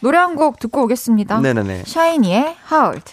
노래 0.00 0.16
한 0.16 0.36
곡 0.36 0.58
듣고 0.60 0.84
오겠습니다. 0.84 1.40
네네네. 1.40 1.82
샤이니의 1.84 2.56
Heart. 2.70 3.12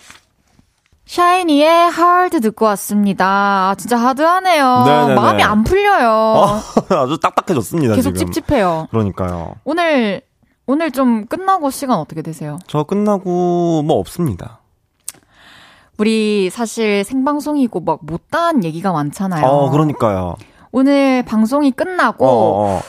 샤이니의 1.05 1.89
하드 1.91 2.41
듣고 2.41 2.65
왔습니다. 2.65 3.69
아, 3.69 3.75
진짜 3.77 3.97
하드하네요. 3.97 4.83
네네네. 4.85 5.15
마음이 5.15 5.43
안 5.43 5.63
풀려요. 5.63 6.09
어, 6.09 6.59
아주 6.97 7.19
딱딱해졌습니다. 7.19 7.95
계속 7.95 8.13
지금. 8.15 8.31
찝찝해요. 8.31 8.87
그러니까요. 8.89 9.53
오늘 9.63 10.21
오늘 10.65 10.91
좀 10.91 11.25
끝나고 11.27 11.69
시간 11.69 11.99
어떻게 11.99 12.21
되세요? 12.23 12.57
저 12.67 12.83
끝나고 12.83 13.83
뭐 13.83 13.97
없습니다. 13.99 14.59
우리 15.97 16.49
사실 16.49 17.03
생방송이고 17.03 17.79
막 17.81 17.99
못다한 18.01 18.63
얘기가 18.63 18.91
많잖아요. 18.91 19.45
어, 19.45 19.69
그러니까요. 19.69 20.35
오늘 20.71 21.23
방송이 21.23 21.71
끝나고 21.71 22.25
어, 22.25 22.65
어. 22.77 22.81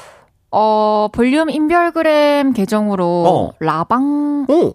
어 0.50 1.08
볼륨 1.12 1.50
인별그램 1.50 2.52
계정으로 2.52 3.04
어. 3.28 3.50
라방 3.60 4.46
오. 4.48 4.72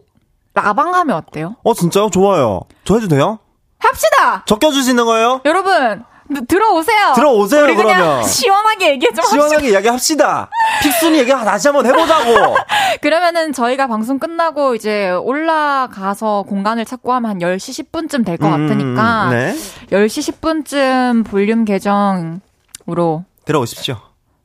라방 0.53 0.93
하면 0.93 1.15
어때요? 1.17 1.55
어, 1.63 1.73
진짜요? 1.73 2.09
좋아요. 2.09 2.61
저 2.83 2.95
해도 2.95 3.07
돼요? 3.07 3.39
합시다! 3.79 4.43
적혀주시는 4.45 5.05
거예요? 5.05 5.41
여러분, 5.45 6.03
들어오세요. 6.47 7.13
들어오세요, 7.15 7.63
우리 7.63 7.75
그러면. 7.75 8.23
시원하게 8.27 8.91
얘기 8.91 9.05
좀 9.13 9.23
시원하게 9.25 9.55
합시다. 9.55 9.69
이야기합시다. 9.71 10.49
픽순이 10.83 11.17
얘기 11.19 11.31
다시 11.31 11.67
한번 11.67 11.85
해보자고. 11.85 12.55
그러면은 13.01 13.53
저희가 13.53 13.87
방송 13.87 14.19
끝나고 14.19 14.75
이제 14.75 15.09
올라가서 15.11 16.43
공간을 16.47 16.85
찾고 16.85 17.11
하면 17.13 17.31
한 17.31 17.39
10시 17.39 17.85
10분쯤 17.91 18.25
될 18.25 18.37
것 18.37 18.49
같으니까. 18.49 19.29
네. 19.31 19.53
10시 19.89 20.33
10분쯤 20.39 21.25
볼륨 21.25 21.65
계정으로. 21.65 23.23
들어오십시오. 23.45 23.97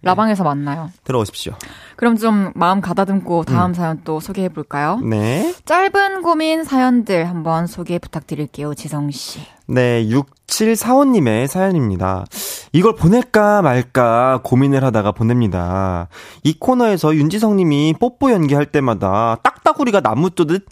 라방에서 0.06 0.44
만나요. 0.44 0.90
들어오십시오. 1.04 1.54
그럼 1.96 2.16
좀 2.16 2.52
마음 2.54 2.80
가다듬고 2.80 3.44
다음 3.44 3.70
음. 3.70 3.74
사연 3.74 4.00
또 4.04 4.20
소개해 4.20 4.48
볼까요? 4.50 5.00
네. 5.02 5.54
짧은 5.64 6.22
고민 6.22 6.62
사연들 6.62 7.28
한번 7.28 7.66
소개 7.66 7.98
부탁드릴게요, 7.98 8.74
지성 8.74 9.10
씨. 9.10 9.40
네, 9.66 10.06
6745님의 10.06 11.48
사연입니다. 11.48 12.24
이걸 12.72 12.94
보낼까 12.94 13.62
말까 13.62 14.40
고민을 14.44 14.84
하다가 14.84 15.12
보냅니다. 15.12 16.08
이 16.44 16.56
코너에서 16.58 17.14
윤지성 17.16 17.56
님이 17.56 17.94
뽀뽀 17.98 18.30
연기할 18.30 18.66
때마다 18.66 19.36
딱따구리가 19.42 20.00
나무 20.00 20.30
뜨듯 20.30 20.66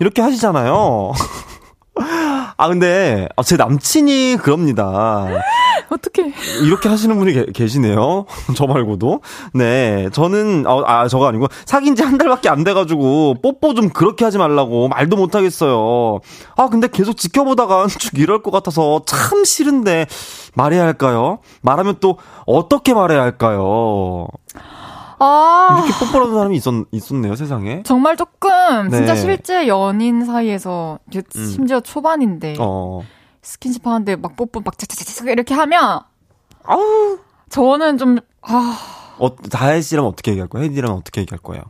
이렇게 0.00 0.22
하시잖아요. 0.22 1.12
아, 2.58 2.68
근데, 2.68 3.28
아, 3.36 3.42
제 3.42 3.56
남친이 3.56 4.36
그럽니다. 4.42 5.26
어떻게 5.88 6.32
이렇게 6.62 6.88
하시는 6.88 7.16
분이 7.16 7.32
게, 7.32 7.46
계시네요. 7.54 8.26
저 8.56 8.66
말고도. 8.66 9.20
네. 9.54 10.08
저는, 10.12 10.66
어, 10.66 10.82
아, 10.86 11.08
저거 11.08 11.26
아니고, 11.28 11.46
사귄 11.64 11.94
지 11.94 12.02
한 12.02 12.18
달밖에 12.18 12.48
안 12.48 12.64
돼가지고, 12.64 13.36
뽀뽀 13.42 13.74
좀 13.74 13.88
그렇게 13.88 14.24
하지 14.24 14.38
말라고 14.38 14.88
말도 14.88 15.16
못 15.16 15.34
하겠어요. 15.34 16.20
아, 16.56 16.68
근데 16.68 16.88
계속 16.88 17.16
지켜보다가 17.16 17.86
쭉 17.88 18.18
이럴 18.18 18.42
것 18.42 18.50
같아서 18.50 19.02
참 19.06 19.44
싫은데, 19.44 20.06
말해야 20.54 20.82
할까요? 20.82 21.38
말하면 21.62 21.96
또, 22.00 22.18
어떻게 22.46 22.94
말해야 22.94 23.20
할까요? 23.22 24.26
아. 25.18 25.82
이렇게 25.84 26.04
뽀뽀하는 26.06 26.34
사람이 26.34 26.56
있었, 26.56 26.74
있었네요, 26.90 27.36
세상에. 27.36 27.82
정말 27.84 28.16
조금, 28.16 28.88
네. 28.88 28.98
진짜 28.98 29.16
실제 29.16 29.66
연인 29.68 30.24
사이에서, 30.24 30.98
음. 31.14 31.22
심지어 31.30 31.80
초반인데. 31.80 32.56
어. 32.58 33.02
스킨십 33.42 33.86
하는데 33.86 34.16
막 34.16 34.36
뽀뽀 34.36 34.60
막 34.60 34.76
차차차차 34.76 35.30
이렇게 35.30 35.54
하면, 35.54 36.00
아우. 36.64 37.18
저는 37.48 37.98
좀, 37.98 38.18
아. 38.42 38.78
어, 39.18 39.36
다혜 39.36 39.80
씨라면 39.80 40.10
어떻게 40.10 40.32
얘기할 40.32 40.48
거예요? 40.48 40.64
헤디라면 40.64 40.96
어떻게 40.96 41.22
얘기할 41.22 41.40
거예요? 41.40 41.62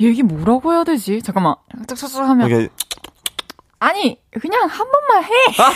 얘기 0.00 0.22
뭐라고 0.22 0.72
해야 0.72 0.84
되지? 0.84 1.20
잠깐만. 1.22 1.56
쓱쓱쓱 1.86 2.20
하면. 2.20 2.46
이게... 2.48 2.68
아니, 3.80 4.20
그냥 4.40 4.66
한 4.68 4.86
번만 4.90 5.24
해. 5.24 5.30
아. 5.62 5.72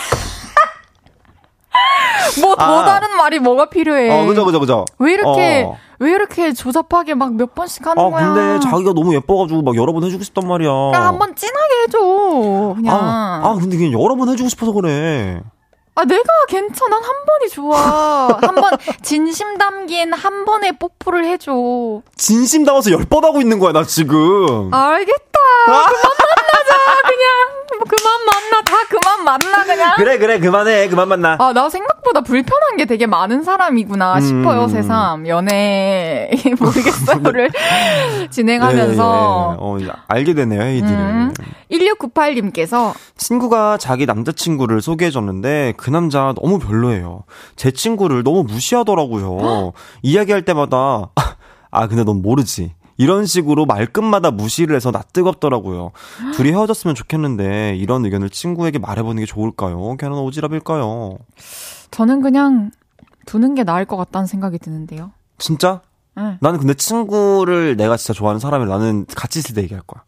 뭐더 2.41 2.63
아. 2.63 2.85
다른 2.85 3.15
말이 3.17 3.39
뭐가 3.39 3.69
필요해? 3.69 4.09
어, 4.09 4.25
그죠, 4.25 4.45
그죠, 4.45 4.59
그죠. 4.59 4.85
왜 4.99 5.13
이렇게 5.13 5.63
어. 5.67 5.77
왜 6.03 6.11
이렇게 6.11 6.53
조잡하게 6.53 7.13
막 7.15 7.33
몇 7.33 7.55
번씩 7.55 7.85
하는 7.87 8.03
아, 8.03 8.09
거야? 8.09 8.33
근데 8.33 8.59
자기가 8.69 8.93
너무 8.93 9.13
예뻐가지고 9.15 9.61
막 9.63 9.75
여러 9.75 9.91
번 9.93 10.03
해주고 10.03 10.23
싶단 10.23 10.47
말이야. 10.47 10.69
그냥 10.69 11.07
한번 11.07 11.33
진하게 11.35 11.73
해줘. 11.87 12.73
그냥. 12.75 12.95
아, 12.95 13.41
아, 13.43 13.53
근데 13.55 13.77
그냥 13.77 13.93
여러 13.93 14.15
번 14.15 14.29
해주고 14.29 14.49
싶어서 14.49 14.71
그래. 14.73 15.41
아, 15.95 16.05
내가 16.05 16.23
괜찮아. 16.47 16.95
한 16.95 17.03
번이 17.25 17.49
좋아. 17.51 18.39
한 18.41 18.55
번, 18.55 18.71
진심 19.03 19.57
담긴 19.59 20.11
한 20.11 20.43
번의 20.45 20.73
뽀뽀를 20.79 21.25
해줘. 21.25 22.01
진심 22.15 22.65
담아서 22.65 22.89
열 22.91 23.03
번 23.09 23.23
하고 23.25 23.39
있는 23.41 23.59
거야, 23.59 23.73
나 23.73 23.83
지금. 23.83 24.73
알겠다. 24.73 25.39
아. 25.67 25.85
그만 25.85 25.85
만나자, 25.91 27.01
그냥. 27.03 27.53
뭐 27.75 27.85
그만 27.89 28.25
만나, 28.25 28.61
다 28.63 28.75
그만 28.89 29.23
만나, 29.23 29.63
그냥. 29.65 29.93
그래, 29.97 30.17
그래, 30.17 30.39
그만해, 30.39 30.87
그만 30.89 31.07
만나. 31.09 31.37
아, 31.39 31.53
나 31.53 31.69
생각보다 31.69 32.21
불편한 32.21 32.77
게 32.77 32.85
되게 32.85 33.05
많은 33.05 33.43
사람이구나 33.43 34.19
싶어요, 34.19 34.63
음. 34.63 34.67
새삼. 34.69 35.27
연애, 35.27 36.29
모르겠어요를 36.59 37.51
진행하면서. 38.31 39.57
예, 39.79 39.85
예. 39.85 39.89
어, 39.89 39.93
알게 40.07 40.33
되네요, 40.33 40.61
헤이디를. 40.61 40.91
음. 40.97 41.33
1698님께서 41.71 42.93
친구가 43.17 43.77
자기 43.77 44.05
남자친구를 44.05 44.81
소개해줬는데 44.81 45.73
그 45.83 45.89
남자 45.89 46.33
너무 46.41 46.59
별로예요. 46.59 47.23
제 47.57 47.69
친구를 47.69 48.23
너무 48.23 48.43
무시하더라고요. 48.43 49.73
이야기할 50.01 50.43
때마다, 50.43 51.11
아, 51.71 51.87
근데 51.87 52.05
넌 52.05 52.21
모르지. 52.21 52.73
이런 52.95 53.25
식으로 53.25 53.65
말끝마다 53.65 54.31
무시를 54.31 54.77
해서 54.77 54.91
나 54.91 55.01
뜨겁더라고요. 55.01 55.91
둘이 56.35 56.51
헤어졌으면 56.51 56.95
좋겠는데 56.95 57.75
이런 57.75 58.05
의견을 58.05 58.29
친구에게 58.29 58.79
말해보는 58.79 59.23
게 59.23 59.25
좋을까요? 59.25 59.97
걔는 59.97 60.15
오지랖일까요? 60.15 61.17
저는 61.91 62.21
그냥 62.21 62.71
두는 63.25 63.53
게 63.53 63.65
나을 63.65 63.83
것 63.83 63.97
같다는 63.97 64.25
생각이 64.25 64.59
드는데요. 64.59 65.11
진짜? 65.37 65.81
응. 66.17 66.37
나는 66.39 66.59
근데 66.59 66.75
친구를 66.75 67.75
내가 67.75 67.97
진짜 67.97 68.13
좋아하는 68.13 68.39
사람이 68.39 68.67
나는 68.67 69.05
같이 69.13 69.39
있을 69.39 69.53
때 69.55 69.63
얘기할 69.63 69.83
거야. 69.85 70.03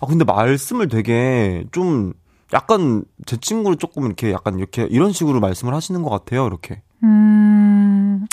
아 0.00 0.06
근데 0.06 0.24
말씀을 0.24 0.88
되게 0.88 1.64
좀 1.72 2.12
약간 2.52 3.04
제 3.26 3.36
친구를 3.36 3.76
조금 3.76 4.06
이렇게 4.06 4.32
약간 4.32 4.58
이렇게 4.58 4.84
이런 4.84 5.12
식으로 5.12 5.40
말씀을 5.40 5.74
하시는 5.74 6.02
것 6.02 6.10
같아요. 6.10 6.46
이렇게. 6.46 6.82
음. 7.02 8.26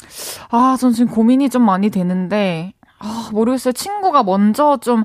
아, 0.49 0.77
전 0.79 0.93
지금 0.93 1.11
고민이 1.11 1.49
좀 1.49 1.63
많이 1.63 1.89
되는데 1.89 2.73
아, 2.99 3.29
모르겠어요. 3.31 3.73
친구가 3.73 4.23
먼저 4.23 4.77
좀 4.81 5.03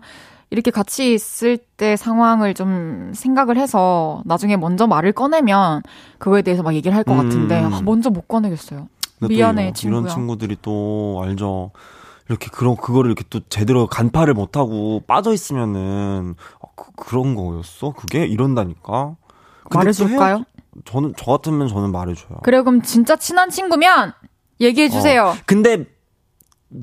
이렇게 0.50 0.70
같이 0.70 1.12
있을 1.12 1.58
때 1.58 1.96
상황을 1.96 2.54
좀 2.54 3.12
생각을 3.14 3.58
해서 3.58 4.22
나중에 4.24 4.56
먼저 4.56 4.86
말을 4.86 5.12
꺼내면 5.12 5.82
그거에 6.18 6.42
대해서 6.42 6.62
막 6.62 6.74
얘기를 6.74 6.96
할것 6.96 7.14
음. 7.14 7.22
같은데 7.22 7.56
아, 7.62 7.80
먼저 7.82 8.10
못 8.10 8.28
꺼내겠어요. 8.28 8.88
미안해 9.20 9.62
이런, 9.62 9.74
친구야. 9.74 10.00
이런 10.00 10.14
친구들이 10.14 10.56
또 10.62 11.20
알죠. 11.24 11.72
이렇게 12.28 12.48
그런 12.50 12.76
그거를 12.76 13.10
이렇게 13.10 13.24
또 13.30 13.40
제대로 13.48 13.86
간파를 13.86 14.34
못 14.34 14.56
하고 14.56 15.02
빠져 15.06 15.32
있으면은 15.32 16.34
아, 16.60 16.66
그, 16.76 17.14
런 17.14 17.34
거였어? 17.34 17.92
그게 17.92 18.26
이런다니까. 18.26 19.16
말해줄까요? 19.70 20.44
저는 20.84 21.14
저 21.16 21.32
같으면 21.32 21.68
저는 21.68 21.90
말해줘요. 21.90 22.38
그래 22.42 22.60
그럼 22.62 22.82
진짜 22.82 23.16
친한 23.16 23.50
친구면 23.50 24.12
얘기해 24.60 24.88
주세요. 24.88 25.28
어, 25.28 25.34
근데 25.46 25.86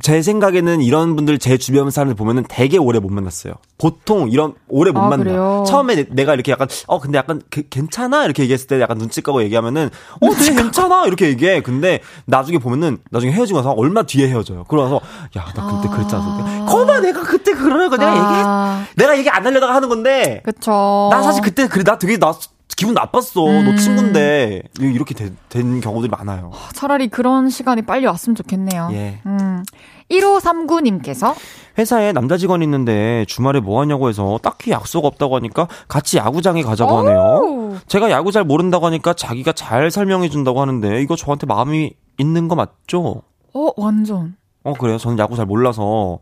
제 0.01 0.23
생각에는 0.23 0.81
이런 0.81 1.15
분들 1.15 1.37
제 1.37 1.57
주변 1.57 1.91
사람들 1.91 2.15
보면은 2.15 2.43
되게 2.49 2.77
오래 2.77 2.97
못 2.99 3.11
만났어요. 3.11 3.53
보통 3.77 4.29
이런 4.31 4.53
오래 4.67 4.91
못 4.91 4.99
아, 4.99 5.09
만나. 5.09 5.23
그래요? 5.23 5.63
처음에 5.67 6.07
내가 6.09 6.33
이렇게 6.33 6.51
약간 6.51 6.67
어 6.87 6.99
근데 6.99 7.19
약간 7.19 7.41
그, 7.51 7.61
괜찮아 7.69 8.25
이렇게 8.25 8.41
얘기했을 8.43 8.65
때 8.67 8.81
약간 8.81 8.97
눈치 8.97 9.21
까고 9.21 9.43
얘기하면은 9.43 9.89
어 10.21 10.29
되게 10.33 10.55
괜찮아 10.55 11.05
이렇게 11.05 11.27
얘기해. 11.27 11.61
근데 11.61 11.99
나중에 12.25 12.57
보면은 12.57 12.97
나중에 13.11 13.31
헤어지고 13.31 13.59
나서 13.59 13.71
얼마 13.71 14.01
뒤에 14.03 14.27
헤어져요. 14.27 14.63
그러면서 14.63 14.99
야 15.37 15.45
나 15.55 15.67
그때 15.67 15.87
아... 15.87 15.95
그랬잖아. 15.95 16.65
거봐 16.67 16.99
내가 17.01 17.21
그때 17.21 17.53
그러는 17.53 17.89
내가 17.91 18.11
아... 18.11 18.79
얘기 18.87 18.95
내가 18.97 19.17
얘기 19.19 19.29
안 19.29 19.45
하려다가 19.45 19.75
하는 19.75 19.87
건데. 19.87 20.41
그쵸. 20.43 21.09
나 21.11 21.21
사실 21.21 21.43
그때 21.43 21.67
그래 21.67 21.83
나 21.83 21.97
되게 21.99 22.17
나 22.17 22.33
기분 22.75 22.93
나빴어. 22.93 23.47
음. 23.47 23.65
너 23.65 23.75
친구인데 23.75 24.63
이렇게 24.79 25.13
되, 25.13 25.31
된 25.49 25.79
경우들이 25.79 26.09
많아요. 26.09 26.51
차라리 26.73 27.07
그런 27.07 27.49
시간이 27.49 27.83
빨리 27.83 28.05
왔으면 28.05 28.35
좋겠네요. 28.35 28.89
예. 28.91 29.21
음. 29.25 29.63
1539님께서 30.11 31.33
회사에 31.77 32.11
남자 32.11 32.37
직원이 32.37 32.63
있는데 32.65 33.25
주말에 33.27 33.59
뭐 33.59 33.81
하냐고 33.81 34.09
해서 34.09 34.39
딱히 34.43 34.71
약속 34.71 35.05
없다고 35.05 35.35
하니까 35.37 35.67
같이 35.87 36.17
야구장에 36.17 36.61
가자고 36.63 36.99
하네요. 36.99 37.79
제가 37.87 38.11
야구 38.11 38.31
잘 38.31 38.43
모른다고 38.43 38.85
하니까 38.85 39.13
자기가 39.13 39.53
잘 39.53 39.89
설명해 39.89 40.29
준다고 40.29 40.61
하는데 40.61 41.01
이거 41.01 41.15
저한테 41.15 41.47
마음이 41.47 41.93
있는 42.19 42.47
거 42.47 42.55
맞죠? 42.55 43.23
어, 43.53 43.69
완전. 43.77 44.35
어, 44.63 44.73
그래요? 44.73 44.97
저는 44.97 45.17
야구 45.17 45.35
잘 45.35 45.45
몰라서 45.45 46.19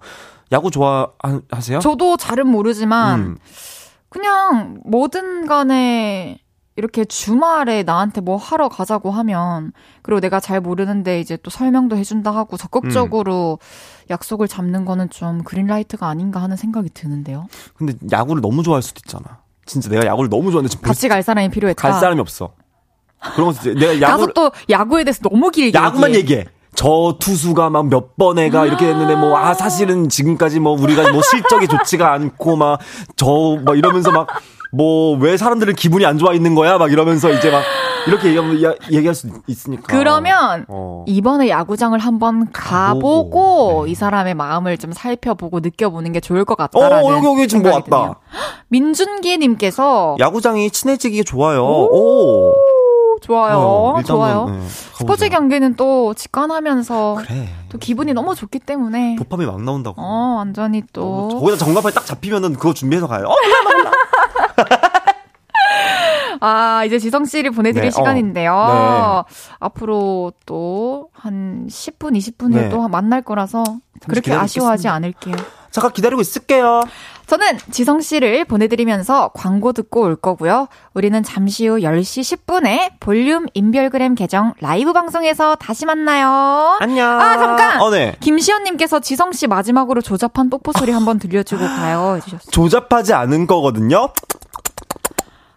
야구 0.52 0.72
좋아하세요? 0.72 1.80
저도 1.82 2.18
잘은 2.18 2.48
모르지만 2.48 3.20
음. 3.20 3.38
그냥 4.10 4.80
뭐든 4.86 5.48
간에 5.48 6.38
이렇게 6.76 7.06
주말에 7.06 7.84
나한테 7.84 8.22
뭐 8.22 8.36
하러 8.38 8.68
가자고 8.68 9.12
하면 9.12 9.74
그리고 10.02 10.20
내가 10.20 10.40
잘 10.40 10.60
모르는데 10.60 11.20
이제 11.20 11.38
또 11.44 11.50
설명도 11.52 11.96
해준다 11.98 12.32
하고 12.32 12.58
적극적으로 12.58 13.60
음. 13.62 14.08
약속을 14.10 14.48
잡는 14.48 14.84
거는 14.86 15.10
좀 15.12 15.44
그린라이트가 15.44 16.08
아닌가 16.08 16.42
하는 16.42 16.58
생각이 16.58 16.90
드는데요. 16.94 17.48
근데 17.76 17.94
야구를 18.12 18.42
너무 18.42 18.64
좋아할 18.64 18.82
수도 18.82 19.02
있잖아. 19.06 19.40
진짜 19.66 19.90
내가 19.90 20.06
야구를 20.06 20.30
너무 20.30 20.52
좋아하는데 20.52 20.76
같이 20.82 21.08
갈 21.08 21.22
사람이 21.22 21.50
필요했다. 21.50 21.80
갈 21.82 22.00
사람이 22.00 22.20
없어. 22.20 22.54
그런 23.36 23.54
거 23.54 23.74
내가 23.74 24.02
야구 24.02 24.22
가서 24.26 24.34
또 24.34 24.52
야구에 24.70 25.04
대해서 25.04 25.22
너무 25.22 25.52
길게 25.52 25.78
야구만 25.78 26.10
얘기해. 26.16 26.40
얘기해. 26.40 26.46
저 26.76 27.18
투수가 27.20 27.70
막 27.70 27.86
몇 27.86 28.18
번에가 28.18 28.66
이렇게 28.66 28.88
됐는데 28.88 29.16
뭐 29.16 29.38
아 29.38 29.54
사실은 29.54 30.10
지금까지 30.10 30.60
뭐 30.60 30.74
우리가 30.74 31.12
뭐 31.12 31.22
실적이 31.22 31.68
좋지가 31.68 32.12
않고 32.14 32.56
막 32.56 32.80
저막 33.16 33.64
뭐 33.64 33.76
이러면서 33.76 34.12
막 34.12 34.28
뭐 34.74 35.18
왜 35.18 35.38
사람들은 35.38 35.76
기분이 35.76 36.06
안 36.06 36.18
좋아 36.18 36.34
있는 36.34 36.56
거야? 36.56 36.78
막 36.78 36.92
이러면서 36.92 37.32
이제 37.32 37.50
막 37.52 37.64
이렇게 38.08 38.28
얘기하면 38.30 38.76
얘기할 38.92 39.16
수 39.16 39.28
있으니까. 39.48 39.84
그러면 39.88 40.66
어. 40.68 41.06
이번에 41.08 41.48
야구장을 41.50 41.98
한번 42.00 42.52
가보고, 42.52 43.30
가보고 43.30 43.86
네. 43.86 43.92
이 43.92 43.96
사람의 43.96 44.34
마음을 44.34 44.78
좀 44.78 44.92
살펴보고 44.92 45.60
느껴보는 45.62 46.12
게 46.12 46.20
좋을 46.20 46.44
것 46.44 46.58
같다라는. 46.58 47.06
어, 47.06 47.14
여기 47.16 47.26
여기 47.26 47.48
지금 47.48 47.64
뭐 47.64 47.74
왔다. 47.74 48.20
민준기님께서 48.68 50.18
야구장이 50.20 50.70
친해지기 50.72 51.24
좋아요. 51.24 51.64
오. 51.64 52.50
오. 52.50 52.54
좋아요. 53.22 53.58
어, 53.58 54.02
좋아요. 54.06 54.50
네, 54.50 54.60
스포츠 54.68 55.30
경기는 55.30 55.76
또 55.78 56.14
직관하면서 56.14 57.20
그래. 57.26 57.48
또 57.70 57.78
기분이 57.78 58.12
너무 58.14 58.36
좋기 58.36 58.60
때문에 58.60 59.16
도파민 59.18 59.48
막 59.48 59.62
나온다고. 59.62 60.02
어, 60.02 60.36
완전히 60.40 60.84
또 60.92 61.30
어, 61.32 61.40
거기다 61.40 61.56
정답에 61.64 61.92
딱 61.94 62.06
잡히면은 62.06 62.54
그거 62.56 62.74
준비해서 62.74 63.08
가요. 63.08 63.28
어, 63.28 63.34
아, 66.40 66.84
이제 66.86 67.00
지성 67.00 67.24
씨를 67.26 67.52
보내드릴 67.52 67.84
네, 67.84 67.88
어. 67.88 67.92
시간인데요. 67.92 68.54
어, 68.54 69.24
네. 69.28 69.36
앞으로 69.60 70.34
또 70.46 70.94
한 71.24 71.68
10분, 71.70 72.18
20분 72.18 72.54
후에 72.54 72.64
네. 72.64 72.70
또 72.70 72.86
만날 72.90 73.22
거라서 73.22 73.64
그렇게 74.10 74.34
아쉬워하지 74.34 74.90
않을게요. 74.90 75.36
잠깐 75.72 75.94
기다리고 75.94 76.20
있을게요. 76.20 76.82
저는 77.28 77.58
지성 77.72 78.02
씨를 78.02 78.44
보내드리면서 78.44 79.32
광고 79.34 79.72
듣고 79.72 80.02
올 80.02 80.18
거고요. 80.18 80.68
우리는 80.94 81.24
잠시 81.24 81.66
후 81.66 81.78
10시 81.78 82.38
10분에 82.46 83.00
볼륨 83.00 83.46
인별그램 83.54 84.16
계정 84.16 84.54
라이브 84.60 84.92
방송에서 84.92 85.56
다시 85.56 85.86
만나요. 85.86 86.78
안녕. 86.82 87.10
아, 87.10 87.38
잠깐! 87.38 87.80
어, 87.82 87.90
네. 87.90 88.18
김시현님께서 88.20 89.00
지성 89.00 89.32
씨 89.32 89.48
마지막으로 89.48 90.02
조잡한 90.02 90.50
뽀뽀 90.50 90.74
소리 90.74 90.92
한번 90.92 91.20
들려주고 91.20 91.64
가요. 91.64 92.16
해주셨어요. 92.18 92.52
조잡하지 92.52 93.14
않은 93.14 93.48
거거든요. 93.48 94.10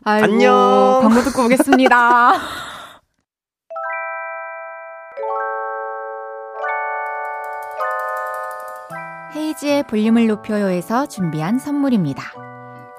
아이고, 0.09 0.25
안녕. 0.25 1.01
광고 1.03 1.21
듣고 1.23 1.47
오겠습니다. 1.47 2.35
헤이지의 9.35 9.89
볼륨을 9.89 10.29
높여요에서 10.29 11.09
준비한 11.09 11.59
선물입니다. 11.59 12.23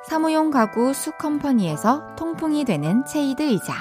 사무용 0.10 0.52
가구 0.52 0.94
수컴퍼니에서 0.94 2.18
통풍이 2.18 2.66
되는 2.66 3.06
체이드 3.06 3.42
의자. 3.42 3.74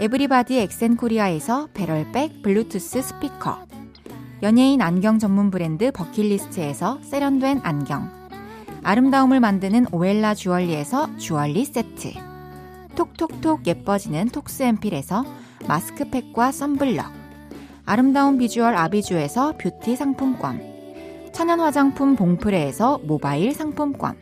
에브리바디 0.00 0.58
엑센코리아에서 0.58 1.68
배럴백 1.74 2.40
블루투스 2.40 3.02
스피커. 3.02 3.58
연예인 4.42 4.80
안경 4.80 5.18
전문 5.18 5.50
브랜드 5.50 5.92
버킷리스트에서 5.92 6.98
세련된 7.02 7.60
안경. 7.62 8.10
아름다움을 8.84 9.38
만드는 9.38 9.88
오엘라 9.92 10.34
주얼리에서 10.34 11.18
주얼리 11.18 11.66
세트. 11.66 12.37
톡톡톡 12.98 13.64
예뻐지는 13.64 14.28
톡스앰필에서 14.30 15.24
마스크팩과 15.68 16.50
썬블럭. 16.50 17.06
아름다운 17.84 18.38
비주얼 18.38 18.74
아비주에서 18.74 19.54
뷰티 19.56 19.94
상품권. 19.94 20.60
천연 21.32 21.60
화장품 21.60 22.16
봉프레에서 22.16 22.98
모바일 23.04 23.54
상품권. 23.54 24.16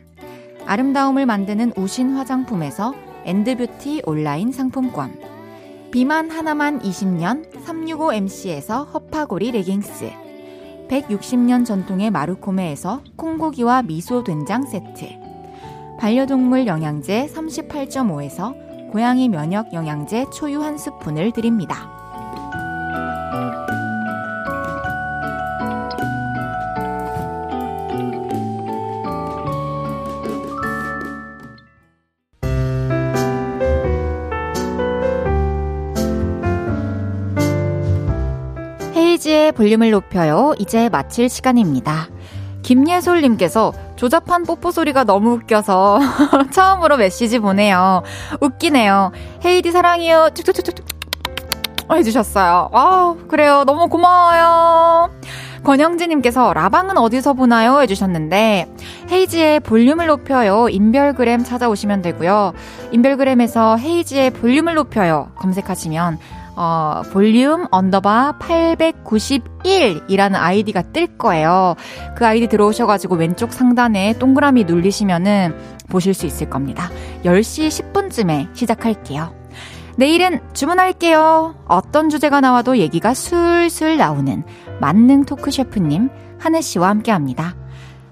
아름다움을 0.67 1.25
만드는 1.25 1.73
우신 1.75 2.11
화장품에서 2.11 2.93
엔드뷰티 3.25 4.03
온라인 4.05 4.51
상품권. 4.51 5.19
비만 5.91 6.29
하나만 6.29 6.79
20년 6.81 7.51
365MC에서 7.65 8.93
허파고리 8.93 9.53
레깅스. 9.53 10.11
160년 10.87 11.65
전통의 11.65 12.11
마루코메에서 12.11 13.01
콩고기와 13.15 13.81
미소 13.81 14.23
된장 14.23 14.67
세트. 14.67 15.07
반려동물 15.97 16.67
영양제 16.67 17.31
38.5에서 17.33 18.66
고양이 18.91 19.29
면역 19.29 19.73
영양제 19.73 20.27
초유 20.31 20.61
한 20.61 20.77
스푼을 20.77 21.31
드립니다. 21.31 21.97
홈이지의 39.17 39.51
볼륨을 39.51 39.91
높여요. 39.91 40.53
이제 40.59 40.89
마칠 40.89 41.29
시간입니다. 41.29 42.07
김예솔님께서 42.67 43.71
조잡한 43.95 44.43
뽀뽀 44.43 44.71
소리가 44.71 45.05
너무 45.05 45.35
웃겨서 45.35 45.99
처음으로 46.51 46.97
메시지 46.97 47.39
보내요. 47.39 48.03
웃기네요. 48.41 49.13
헤이디 49.45 49.71
사랑해요. 49.71 50.31
쭉쭉쭉쭉 50.33 50.85
해주셨어요. 51.89 52.69
아 52.73 53.15
그래요. 53.29 53.63
너무 53.63 53.87
고마워요. 53.87 55.11
권영지님께서 55.63 56.51
라방은 56.51 56.97
어디서 56.97 57.33
보나요? 57.33 57.79
해주셨는데 57.79 58.67
헤이지의 59.11 59.61
볼륨을 59.61 60.07
높여요. 60.07 60.67
인별그램 60.67 61.45
찾아오시면 61.45 62.01
되고요. 62.01 62.51
인별그램에서 62.91 63.77
헤이지의 63.77 64.31
볼륨을 64.31 64.75
높여요. 64.75 65.31
검색하시면 65.35 66.19
어, 66.59 67.03
볼륨 67.13 67.67
언더바 67.69 68.39
891이라는 68.39 70.35
아이디가 70.35 70.81
뜰 70.91 71.05
거예요. 71.17 71.75
그 72.15 72.25
아이디 72.25 72.47
들어오셔가지고 72.47 73.15
왼쪽 73.15 73.53
상단에 73.53 74.17
동그라미 74.17 74.63
눌리시면은 74.63 75.55
보실 75.87 76.15
수 76.15 76.25
있을 76.25 76.49
겁니다. 76.49 76.89
10시 77.23 77.93
10분쯤에 77.93 78.55
시작할게요. 78.55 79.35
내일은 79.97 80.39
주문할게요. 80.53 81.55
어떤 81.67 82.09
주제가 82.09 82.41
나와도 82.41 82.77
얘기가 82.79 83.13
술술 83.13 83.97
나오는 83.97 84.43
만능 84.81 85.25
토크 85.25 85.51
셰프님 85.51 86.09
한혜 86.39 86.61
씨와 86.61 86.89
함께 86.89 87.11
합니다. 87.11 87.55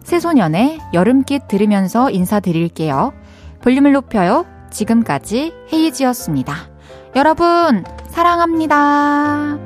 새소년의 0.03 0.81
여름깃 0.93 1.47
들으면서 1.47 2.11
인사드릴게요. 2.11 3.11
볼륨을 3.61 3.93
높여요. 3.93 4.45
지금까지 4.69 5.51
헤이지였습니다. 5.73 6.74
여러분, 7.15 7.85
사랑합니다. 8.09 9.57